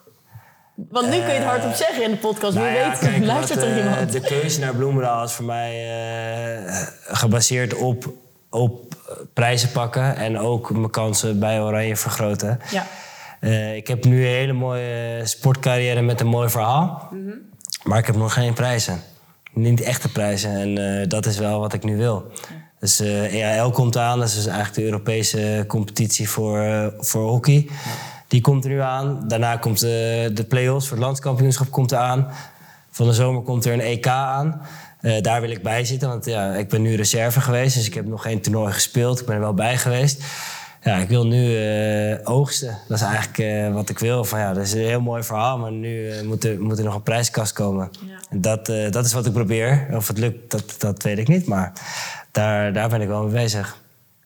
Want 0.90 1.06
nu 1.06 1.12
kun 1.18 1.26
je 1.26 1.32
het 1.38 1.44
hardop 1.44 1.72
zeggen 1.74 2.02
in 2.04 2.10
de 2.10 2.16
podcast. 2.16 2.54
Nou 2.54 2.66
Wie 2.66 2.76
ja, 2.78 2.88
weet, 2.90 2.98
kijk, 2.98 3.24
luistert 3.34 3.58
wat, 3.60 3.68
er 3.68 3.76
eh, 3.78 3.84
iemand. 3.84 4.12
De 4.12 4.20
keuze 4.20 4.60
naar 4.60 4.74
Bloemendaal 4.74 5.24
is 5.24 5.32
voor 5.32 5.44
mij 5.44 5.72
eh, 6.66 6.86
gebaseerd 7.16 7.74
op, 7.74 8.12
op 8.50 8.94
prijzen 9.32 9.70
pakken 9.72 10.16
en 10.16 10.38
ook 10.38 10.70
mijn 10.70 10.90
kansen 10.90 11.38
bij 11.38 11.60
Oranje 11.60 11.96
vergroten. 11.96 12.60
Ja. 12.70 12.86
Eh, 13.40 13.76
ik 13.76 13.86
heb 13.86 14.04
nu 14.04 14.20
een 14.26 14.32
hele 14.32 14.52
mooie 14.52 15.20
sportcarrière 15.24 16.02
met 16.02 16.20
een 16.20 16.26
mooi 16.26 16.48
verhaal, 16.48 17.08
maar 17.82 17.98
ik 17.98 18.06
heb 18.06 18.16
nog 18.16 18.32
geen 18.32 18.52
prijzen. 18.54 19.00
Niet 19.52 19.80
echte 19.80 20.12
prijzen 20.12 20.50
en 20.50 21.00
eh, 21.00 21.08
dat 21.08 21.26
is 21.26 21.38
wel 21.38 21.60
wat 21.60 21.72
ik 21.72 21.84
nu 21.84 21.96
wil. 21.96 22.32
Dus 22.84 23.00
eh 23.00 23.34
EAL 23.34 23.70
komt 23.70 23.96
aan, 23.96 24.18
dat 24.18 24.28
is 24.28 24.34
dus 24.34 24.46
eigenlijk 24.46 24.76
de 24.76 24.84
Europese 24.84 25.64
competitie 25.68 26.28
voor, 26.28 26.58
eh, 26.58 26.86
voor 26.98 27.28
hockey. 27.28 27.68
Die 28.28 28.40
komt 28.40 28.64
er 28.64 28.70
nu 28.70 28.80
aan. 28.80 29.24
Daarna 29.28 29.56
komt 29.56 29.82
eh, 29.82 29.90
de 30.32 30.44
play-offs 30.48 30.88
voor 30.88 30.96
het 30.96 31.06
landskampioenschap 31.06 31.70
komt 31.70 31.92
er 31.92 31.98
aan. 31.98 32.28
Van 32.90 33.06
de 33.06 33.12
zomer 33.12 33.42
komt 33.42 33.64
er 33.64 33.72
een 33.72 33.80
EK 33.80 34.06
aan. 34.06 34.60
Daar 35.20 35.40
wil 35.40 35.50
ik 35.50 35.62
bij 35.62 35.84
zitten, 35.84 36.08
want 36.08 36.24
ja, 36.24 36.54
ik 36.54 36.68
ben 36.68 36.82
nu 36.82 36.94
reserve 36.94 37.40
geweest. 37.40 37.74
Dus 37.74 37.86
ik 37.86 37.94
heb 37.94 38.06
nog 38.06 38.22
geen 38.22 38.40
toernooi 38.40 38.72
gespeeld. 38.72 39.20
Ik 39.20 39.26
ben 39.26 39.34
er 39.34 39.40
wel 39.40 39.54
bij 39.54 39.76
geweest. 39.76 40.24
Ja, 40.82 40.96
ik 40.96 41.08
wil 41.08 41.26
nu 41.26 41.58
oogsten. 42.24 42.78
Dat 42.88 42.98
is 42.98 43.04
eigenlijk 43.04 43.72
wat 43.74 43.88
ik 43.88 43.98
wil. 43.98 44.24
Van, 44.24 44.38
ja, 44.38 44.52
dat 44.52 44.62
is 44.62 44.72
een 44.72 44.80
heel 44.80 45.00
mooi 45.00 45.22
verhaal, 45.22 45.58
maar 45.58 45.72
nu 45.72 46.10
moet, 46.24 46.44
er, 46.44 46.60
moet 46.60 46.78
er 46.78 46.84
nog 46.84 46.94
een 46.94 47.02
prijskast 47.02 47.52
komen. 47.52 47.90
En 48.30 48.40
dat, 48.40 48.66
dat 48.66 49.04
is 49.04 49.12
wat 49.12 49.26
ik 49.26 49.32
probeer. 49.32 49.86
Of 49.92 50.08
het 50.08 50.18
lukt, 50.18 50.50
dat, 50.50 50.74
dat 50.78 51.02
weet 51.02 51.18
ik 51.18 51.28
niet. 51.28 51.46
Maar 51.46 51.72
daar, 52.34 52.72
daar 52.72 52.88
ben 52.88 53.00
ik 53.00 53.08
wel 53.08 53.22
mee 53.22 53.32
bezig. 53.32 53.76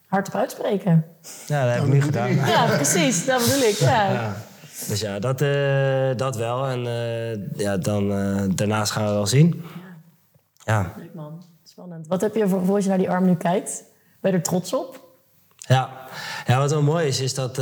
Hardop 0.07 0.35
uitspreken. 0.35 1.05
Ja, 1.47 1.65
dat 1.65 1.73
heb 1.73 1.83
ik 1.83 1.93
nu 1.93 2.01
gedaan. 2.01 2.35
Ja, 2.35 2.65
precies. 2.65 3.25
Dat 3.25 3.39
bedoel 3.45 3.61
ik. 3.61 3.75
Ja. 3.75 4.11
Ja. 4.11 4.35
Dus 4.87 4.99
ja, 4.99 5.19
dat, 5.19 5.41
eh, 5.41 6.15
dat 6.15 6.35
wel. 6.35 6.67
En 6.67 6.87
eh, 6.87 7.57
ja, 7.57 7.77
dan, 7.77 8.11
eh, 8.11 8.43
daarnaast 8.55 8.91
gaan 8.91 9.05
we 9.05 9.11
wel 9.11 9.27
zien. 9.27 9.63
Ja. 10.63 10.93
Leuk 10.97 11.13
man. 11.13 11.43
Spannend. 11.63 12.07
Wat 12.07 12.21
heb 12.21 12.35
je 12.35 12.47
voor 12.47 12.59
gevoel 12.59 12.75
als 12.75 12.83
je 12.83 12.89
naar 12.89 12.97
die 12.97 13.09
arm 13.09 13.25
nu 13.25 13.35
kijkt? 13.35 13.83
Ben 14.21 14.31
je 14.31 14.37
er 14.37 14.43
trots 14.43 14.73
op? 14.73 15.07
Ja. 15.57 15.89
ja, 16.45 16.57
wat 16.57 16.71
wel 16.71 16.81
mooi 16.81 17.07
is, 17.07 17.19
is 17.19 17.33
dat... 17.33 17.57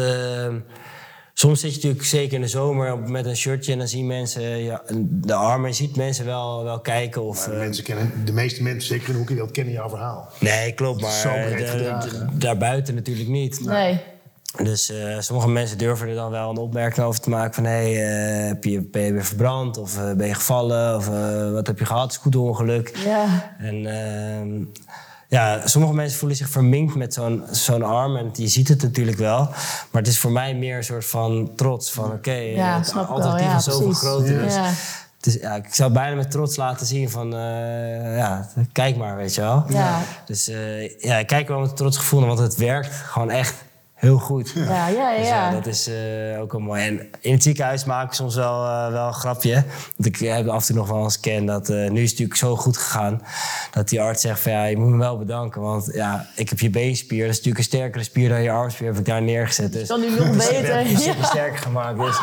eh, 1.38 1.44
soms 1.44 1.60
zit 1.60 1.70
je 1.70 1.76
natuurlijk 1.76 2.06
zeker 2.06 2.34
in 2.34 2.42
de 2.42 2.48
zomer 2.48 3.00
met 3.00 3.26
een 3.26 3.38
shirtje... 3.38 3.72
en 3.72 3.78
dan 3.78 3.88
zien 3.88 4.08
mensen 4.08 4.42
ja, 4.42 4.82
de 5.10 5.34
armen. 5.34 5.70
Je 5.70 5.76
ziet 5.76 5.96
mensen 5.96 6.26
wel, 6.26 6.64
wel 6.64 6.80
kijken 6.80 7.24
of... 7.24 7.48
Eh, 7.48 7.58
mensen 7.58 7.84
kennen, 7.84 8.26
de 8.26 8.32
meeste 8.32 8.64
mensen, 8.64 8.88
zeker 8.88 9.08
in 9.08 9.12
de 9.14 9.18
hockeywereld, 9.18 9.54
kennen 9.56 9.74
jouw 9.74 9.90
verhaal. 9.90 10.30
nee, 10.40 10.74
klopt, 10.74 11.02
maar 11.02 11.22
de- 11.58 12.26
daarbuiten 12.34 12.96
natuurlijk 12.96 13.28
niet. 13.28 13.66
Nee. 13.66 14.00
Dus 14.64 14.90
eh, 14.90 15.20
sommige 15.20 15.50
mensen 15.50 15.78
durven 15.78 16.08
er 16.08 16.16
dan 16.16 16.32
wel 16.32 16.50
een 16.50 16.58
opmerking 16.58 17.06
over 17.06 17.22
te 17.22 17.30
maken 17.30 17.54
van... 17.54 17.64
hé, 17.64 17.94
hey, 17.94 17.94
heb 18.48 18.64
je, 18.64 18.82
ben 18.82 19.02
je 19.02 19.14
weer 19.14 19.26
verbrand 19.26 19.78
of 19.78 19.98
eh, 19.98 20.14
ben 20.14 20.28
je 20.28 20.34
gevallen 20.34 20.96
of 20.96 21.08
eh, 21.08 21.52
wat 21.52 21.68
heb 21.68 21.80
je 21.80 21.86
gehad, 21.86 22.14
scooterongeluk? 22.14 22.98
Ja. 23.06 23.56
En 23.60 23.86
ehm, 23.86 24.64
ja, 25.28 25.68
sommige 25.68 25.94
mensen 25.94 26.20
voelen 26.20 26.38
zich 26.38 26.50
verminkt 26.50 26.96
met 26.96 27.14
zo'n 27.14 27.44
zo'n 27.52 27.84
arm 27.84 28.16
en 28.18 28.30
je 28.34 28.48
ziet 28.48 28.68
het 28.68 28.82
natuurlijk 28.82 29.18
wel. 29.18 29.40
Maar 29.92 30.02
het 30.02 30.08
is 30.08 30.20
voor 30.20 30.32
mij 30.32 30.56
meer 30.56 30.78
een 30.78 30.84
soort 30.84 31.06
van 31.06 31.52
trots 31.56 31.92
van 31.92 32.12
oké, 32.12 32.32
Ja, 32.32 32.78
het 32.78 32.88
ik 32.88 32.94
wel. 32.94 33.06
alternatief 33.06 33.48
Ja, 33.48 33.58
is 33.58 33.64
zoveel 33.64 33.94
groter. 33.94 34.44
Dus 34.44 34.54
Ja. 34.54 34.64
het 35.22 35.66
ik 35.66 35.74
zou 35.76 35.92
bijna 35.92 36.16
met 36.16 36.32
trots 36.32 36.56
laten 36.56 36.86
zien 36.86 37.10
van 37.10 37.34
eh, 37.34 38.18
ja, 38.18 38.50
kijk 38.72 38.98
maar, 38.98 39.16
weet 39.16 39.36
je 39.36 39.42
wel. 39.42 39.64
Ja. 39.68 40.00
Dus 40.26 40.48
eh, 40.48 41.00
ja, 41.00 41.18
ik 41.18 41.28
kijk 41.28 41.48
wel 41.48 41.60
met 41.60 41.76
trots 41.78 41.98
gevoel 41.98 42.26
want 42.26 42.40
het 42.40 42.56
werkt 42.56 42.96
gewoon 42.96 43.30
echt 43.32 43.54
heel 43.98 44.18
goed. 44.18 44.52
Ja, 44.56 44.88
ja, 44.88 45.18
Dus 45.18 45.28
ja. 45.28 45.34
ja, 45.48 45.52
dat 45.52 45.66
is 45.66 45.88
eh, 45.88 46.42
ook 46.42 46.52
wel 46.52 46.62
mooi. 46.62 46.82
En 46.88 47.08
in 47.20 47.34
het 47.34 47.44
ziekenhuis 47.44 47.86
maken 47.86 48.10
we 48.10 48.16
soms 48.16 48.36
wel, 48.36 48.66
eh, 48.66 48.92
wel 48.92 49.08
een 49.08 49.14
grapje. 49.14 49.54
Want 49.96 50.06
ik 50.06 50.16
heb 50.18 50.48
af 50.48 50.60
en 50.62 50.66
toe 50.68 50.76
nog 50.76 50.88
wel 50.90 51.04
eens 51.04 51.20
ken 51.20 51.46
dat... 51.46 51.70
eh, 51.70 51.76
nu 51.76 51.84
is 51.84 52.10
het 52.10 52.20
natuurlijk 52.20 52.36
zo 52.38 52.56
goed 52.56 52.78
gegaan... 52.78 53.22
dat 53.72 53.90
die 53.90 54.02
arts 54.02 54.22
zegt 54.22 54.40
van 54.40 54.52
ja, 54.52 54.64
je 54.66 54.78
moet 54.78 54.90
me 54.90 54.98
wel 54.98 55.18
bedanken. 55.18 55.62
Want 55.62 55.90
ja, 55.94 56.28
ik 56.36 56.50
heb 56.50 56.60
je 56.60 56.70
beenspier. 56.70 57.20
Dat 57.22 57.30
is 57.30 57.36
natuurlijk 57.36 57.58
een 57.58 57.64
sterkere 57.72 58.04
spier 58.04 58.30
dan 58.30 58.42
je 58.42 58.52
armspier. 58.52 58.88
Heb 58.88 58.98
ik 58.98 59.06
daar 59.06 59.22
neergezet. 59.22 59.74
Dus 59.74 59.88
kan 59.88 60.00
nu 60.00 60.10
nog 60.10 60.30
dus 60.36 60.50
ik 60.50 60.60
beter. 60.62 60.76
heb 60.78 60.86
hem 60.88 60.98
super 60.98 61.20
Ja. 61.22 61.26
sterk 61.26 61.58
gemaakt. 61.58 61.98
Dus 62.00 62.18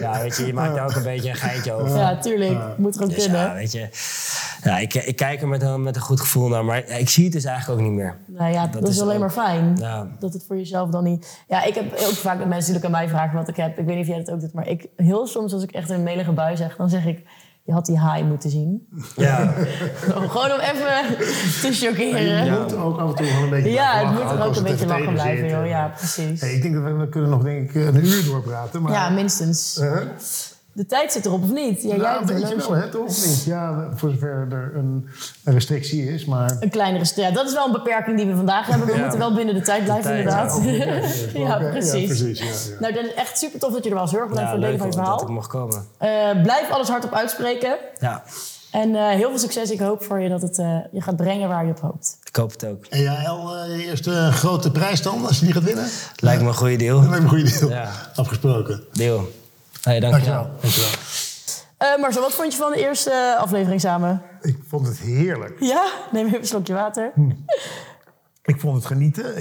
ja, 0.00 0.20
weet 0.22 0.36
je, 0.36 0.46
je 0.46 0.52
maakt 0.54 0.74
daar 0.74 0.84
ook 0.84 0.94
een 0.94 1.02
beetje 1.02 1.28
een 1.30 1.36
geintje 1.36 1.72
over. 1.72 1.96
Ja, 1.98 2.18
tuurlijk. 2.18 2.58
Moet 2.76 2.94
gewoon 2.96 3.08
Dus 3.08 3.22
kunnen. 3.24 3.40
ja, 3.40 3.54
weet 3.54 3.72
je... 3.72 3.88
Ja, 4.62 4.78
ik, 4.78 4.94
ik 4.94 5.16
kijk 5.16 5.40
er 5.42 5.48
met 5.48 5.62
een, 5.62 5.82
met 5.82 5.96
een 5.96 6.02
goed 6.02 6.20
gevoel 6.20 6.48
naar. 6.48 6.64
Maar 6.64 6.88
ik 6.88 7.08
zie 7.08 7.24
het 7.24 7.32
dus 7.32 7.44
eigenlijk 7.44 7.80
ook 7.80 7.86
niet 7.86 7.96
meer. 7.96 8.16
Nou 8.26 8.52
ja, 8.52 8.62
dat, 8.66 8.72
Dat 8.80 8.88
is 8.90 8.96
is 8.96 9.00
alleen 9.02 9.14
ook- 9.14 9.20
maar 9.20 9.30
fijn. 9.30 9.76
Ja. 9.78 10.06
Dat 10.18 10.32
het 10.32 10.44
voor 10.46 10.56
jezelf 10.56 10.90
dan 10.90 11.04
niet... 11.04 11.38
Ja, 11.48 11.64
ik 11.64 11.74
heb 11.74 11.92
ook 11.92 11.98
vaak 12.14 12.38
dat 12.38 12.48
mensen 12.48 12.72
natuurlijk 12.72 12.84
aan 12.84 12.90
mij 12.90 13.08
vragen 13.08 13.38
wat 13.38 13.48
ik 13.48 13.56
heb. 13.56 13.78
Ik 13.78 13.84
weet 13.86 13.94
niet 13.96 14.04
of 14.08 14.10
jij 14.14 14.18
dat 14.24 14.30
ook 14.34 14.40
doet, 14.40 14.52
maar 14.52 14.68
ik, 14.68 14.86
heel 14.96 15.26
soms 15.26 15.52
als 15.52 15.62
ik 15.62 15.70
echt 15.70 15.90
een 15.90 16.02
melige 16.02 16.32
bui 16.32 16.56
zeg... 16.56 16.76
dan 16.76 16.88
zeg 16.88 17.06
ik, 17.06 17.22
je 17.62 17.72
had 17.72 17.86
die 17.86 17.98
haai 17.98 18.24
moeten 18.24 18.50
zien. 18.50 18.88
Ja, 19.16 19.46
Gewoon 20.28 20.52
om 20.52 20.58
even 20.60 21.16
te 21.60 21.66
Je 21.66 21.72
chockeren. 21.72 22.60
moet 22.62 22.74
ook 22.76 22.98
af 22.98 23.08
en 23.10 23.14
toe 23.16 23.26
wel 23.32 23.42
een 23.42 23.50
beetje 23.50 23.70
Ja, 23.70 23.90
blijven 23.90 24.14
het 24.14 24.24
moet 24.24 24.32
er 24.40 24.46
ook 24.46 24.56
een 24.56 24.62
beetje 24.62 24.86
lachen 24.86 25.12
blijven, 25.12 25.48
joh. 25.48 25.66
Ja, 25.66 25.92
precies. 25.96 26.40
Hey, 26.40 26.52
ik 26.54 26.62
denk 26.62 26.74
dat 26.74 26.82
we, 26.84 26.92
we 26.92 27.08
kunnen 27.08 27.30
nog 27.30 27.42
denk 27.42 27.68
ik, 27.70 27.74
een 27.94 28.04
uur 28.06 28.24
doorpraten. 28.24 28.82
Maar, 28.82 28.92
Ja, 28.92 29.08
minstens. 29.10 29.78
Eh, 29.78 29.96
De 30.72 30.86
tijd 30.86 31.12
zit 31.12 31.26
erop 31.26 31.42
of 31.42 31.52
niet? 31.52 31.82
Ja, 31.82 31.88
jij 31.88 31.96
nou, 31.96 32.18
hebt 32.18 32.30
een 32.30 32.40
beetje 32.40 32.56
wel, 32.56 32.72
hè, 32.72 32.88
toch? 32.90 33.06
Of 33.08 33.26
niet? 33.26 33.44
Ja, 33.44 33.88
voor 33.94 34.10
zover 34.10 34.46
er 34.50 34.72
een, 34.76 35.08
een 35.44 35.52
restrictie 35.52 36.12
is, 36.12 36.24
maar... 36.24 36.56
Een 36.60 36.70
kleinere 36.70 37.04
st- 37.04 37.16
ja, 37.16 37.30
dat 37.30 37.46
is 37.46 37.52
wel 37.52 37.66
een 37.66 37.72
beperking 37.72 38.16
die 38.16 38.26
we 38.26 38.36
vandaag 38.36 38.66
hebben. 38.66 38.86
We 38.86 38.94
Ja. 38.94 39.00
moeten 39.00 39.18
wel 39.18 39.34
binnen 39.34 39.54
de 39.54 39.60
tijd 39.60 39.84
blijven, 39.84 40.04
tijd, 40.10 40.18
inderdaad. 40.18 40.60
Ja, 41.34 41.58
Ja, 41.60 41.70
precies. 41.70 42.00
Ja, 42.00 42.06
precies 42.06 42.38
ja, 42.38 42.72
ja. 42.72 42.80
Nou, 42.80 42.92
dat 42.94 43.04
is 43.04 43.14
echt 43.14 43.38
super 43.38 43.58
tof 43.60 43.72
dat 43.72 43.84
je 43.84 43.90
er 43.90 43.96
was. 43.96 44.10
Heel 44.10 44.20
erg 44.20 44.28
bedankt 44.28 44.50
Ja, 44.50 44.56
voor 44.56 44.66
het 44.66 44.78
delen 44.78 44.90
van 44.90 44.90
je 44.90 44.96
dat 44.96 45.04
verhaal. 45.16 45.22
ik 45.28 45.34
mocht 45.34 45.48
komen. 45.48 45.86
Eh, 45.98 46.42
blijf 46.42 46.70
alles 46.70 46.88
hardop 46.88 47.14
uitspreken. 47.14 47.76
Ja, 47.98 48.22
En 48.70 48.94
eh, 48.94 49.08
heel 49.08 49.28
veel 49.30 49.38
succes. 49.38 49.70
Ik 49.70 49.80
hoop 49.80 50.02
voor 50.04 50.20
je 50.20 50.28
dat 50.28 50.42
het 50.42 50.58
eh, 50.58 50.76
je 50.92 51.00
gaat 51.00 51.16
brengen 51.16 51.48
waar 51.48 51.64
je 51.64 51.70
op 51.70 51.80
hoopt. 51.80 52.18
ik 52.24 52.36
hoop 52.36 52.50
het 52.52 52.66
ook. 52.66 52.84
En 52.90 53.00
jij, 53.02 53.24
El, 53.24 53.56
eh, 53.56 53.76
je 53.78 53.84
eerste 53.86 54.28
grote 54.32 54.70
prijs 54.70 55.02
dan, 55.02 55.26
als 55.26 55.38
je 55.38 55.44
die 55.44 55.54
gaat 55.54 55.64
winnen? 55.64 55.86
Lijkt 56.16 56.42
me 56.42 56.48
een 56.48 56.54
goede 56.54 56.76
deal. 56.76 57.00
Dat 57.00 57.08
lijkt 57.10 57.24
me 57.24 57.30
een 57.30 57.42
goede 57.42 57.58
deal. 57.58 57.70
Ja. 57.70 57.90
Afgesproken. 58.14 58.82
Deal. 58.92 59.28
Hey, 59.82 60.00
dankjewel. 60.00 60.34
Dankjewel. 60.34 60.60
Dankjewel. 60.60 60.88
Eh 61.76 61.96
Marcel, 62.00 62.22
wat 62.22 62.32
vond 62.32 62.52
je 62.52 62.58
van 62.58 62.70
de 62.72 62.78
eerste 62.80 63.36
aflevering 63.38 63.80
samen? 63.80 64.22
Ik 64.40 64.56
vond 64.68 64.86
het 64.86 64.98
heerlijk. 64.98 65.56
Ja? 65.60 65.86
Neem 66.12 66.26
even 66.26 66.38
een 66.38 66.46
slokje 66.46 66.74
water. 66.74 67.12
Ik 68.42 68.60
vond 68.60 68.76
het 68.76 68.86
genieten. 68.86 69.34
We 69.34 69.40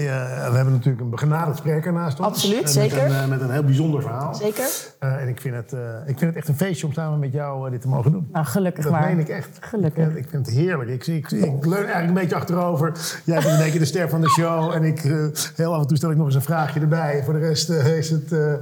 hebben 0.56 0.72
natuurlijk 0.74 1.04
een 1.04 1.10
begenadigd 1.10 1.58
spreker 1.58 1.94
naast 1.94 2.20
ons. 2.20 2.28
Absoluut, 2.28 2.62
Eh, 2.64 2.68
zeker. 2.68 2.98
Met 3.04 3.12
een, 3.12 3.16
eh, 3.22 3.28
met 3.28 3.42
een 3.42 3.52
heel 3.52 3.64
bijzonder 3.64 4.02
verhaal. 4.02 4.36
Zeker? 4.36 4.66
Eh, 5.00 5.22
en 5.22 5.28
ik 5.28 5.42
vind, 5.42 5.56
het, 5.56 5.74
eh, 5.74 5.80
ik 6.06 6.18
vind 6.18 6.22
het 6.22 6.36
echt 6.36 6.48
een 6.48 6.56
feestje 6.58 6.86
om 6.88 6.94
samen 6.94 7.20
met 7.20 7.32
jou 7.32 7.70
dit 7.70 7.82
te 7.82 7.88
mogen 7.88 8.12
doen. 8.12 8.28
Nou, 8.32 8.46
gelukkig 8.46 8.84
Dat 8.84 8.94
maar. 8.94 9.08
meen 9.08 9.20
ik 9.20 9.30
echt. 9.30 9.58
Gelukkig. 9.60 10.08
Ik, 10.08 10.16
ik 10.16 10.30
vind 10.30 10.46
het 10.46 10.56
heerlijk. 10.56 10.90
Ik, 10.90 11.08
ik, 11.08 11.32
ik 11.32 11.66
leun 11.66 11.76
eigenlijk 11.78 12.08
een 12.08 12.14
beetje 12.14 12.36
achterover. 12.36 12.92
Jij 13.26 13.40
bent 13.42 13.52
een 13.54 13.58
beetje 13.64 13.80
de 13.80 13.86
ster 13.86 14.10
van 14.10 14.22
de 14.22 14.30
show. 14.30 14.72
En 14.74 14.84
ik, 14.84 15.00
heel 15.56 15.74
af 15.74 15.82
en 15.82 15.88
toe 15.88 15.98
stel 15.98 16.12
ik 16.12 16.18
nog 16.18 16.26
eens 16.26 16.36
een 16.36 16.42
vraagje 16.42 16.80
erbij. 16.80 17.22
Voor 17.24 17.34
de 17.34 17.40
rest 17.40 17.70
is, 17.70 18.10
het, 18.10 18.32
eh, 18.32 18.54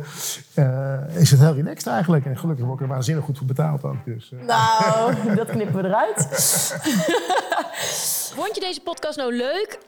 eh, 0.54 1.16
is 1.16 1.32
het 1.32 1.40
heel 1.40 1.54
relaxed 1.54 1.88
eigenlijk. 1.88 2.26
En 2.26 2.38
gelukkig 2.38 2.66
word 2.66 2.80
ik 2.80 2.86
er 2.86 2.92
waanzinnig 2.94 3.26
goed 3.26 3.38
voor 3.38 3.48
betaald 3.48 3.84
ook. 3.84 4.06
Dus, 4.06 4.34
eh. 4.40 4.46
Nou, 4.48 5.14
dat 5.36 5.48
knippen 5.50 5.82
we 5.82 5.88
eruit. 5.88 6.28
Vond 8.38 8.56
je 8.56 8.62
deze 8.62 8.82
podcast 8.82 9.18
nou 9.18 9.36
leuk? 9.36 9.80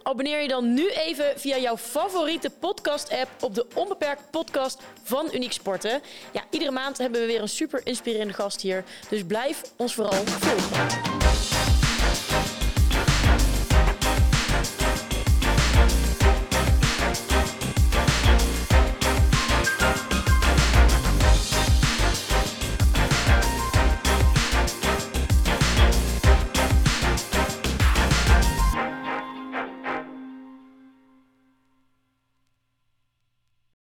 Je 0.41 0.47
dan 0.47 0.73
nu 0.73 0.89
even 0.89 1.33
via 1.35 1.57
jouw 1.57 1.77
favoriete 1.77 2.49
podcast-app 2.49 3.29
op 3.39 3.55
de 3.55 3.65
Onbeperkt 3.73 4.31
podcast 4.31 4.81
van 5.03 5.29
Uniek 5.33 5.51
Sporten. 5.51 6.01
Ja, 6.31 6.43
iedere 6.49 6.71
maand 6.71 6.97
hebben 6.97 7.21
we 7.21 7.27
weer 7.27 7.41
een 7.41 7.49
super 7.49 7.81
inspirerende 7.83 8.33
gast 8.33 8.61
hier. 8.61 8.83
Dus 9.09 9.23
blijf 9.23 9.61
ons 9.75 9.93
vooral 9.93 10.23
volgen. 10.25 11.58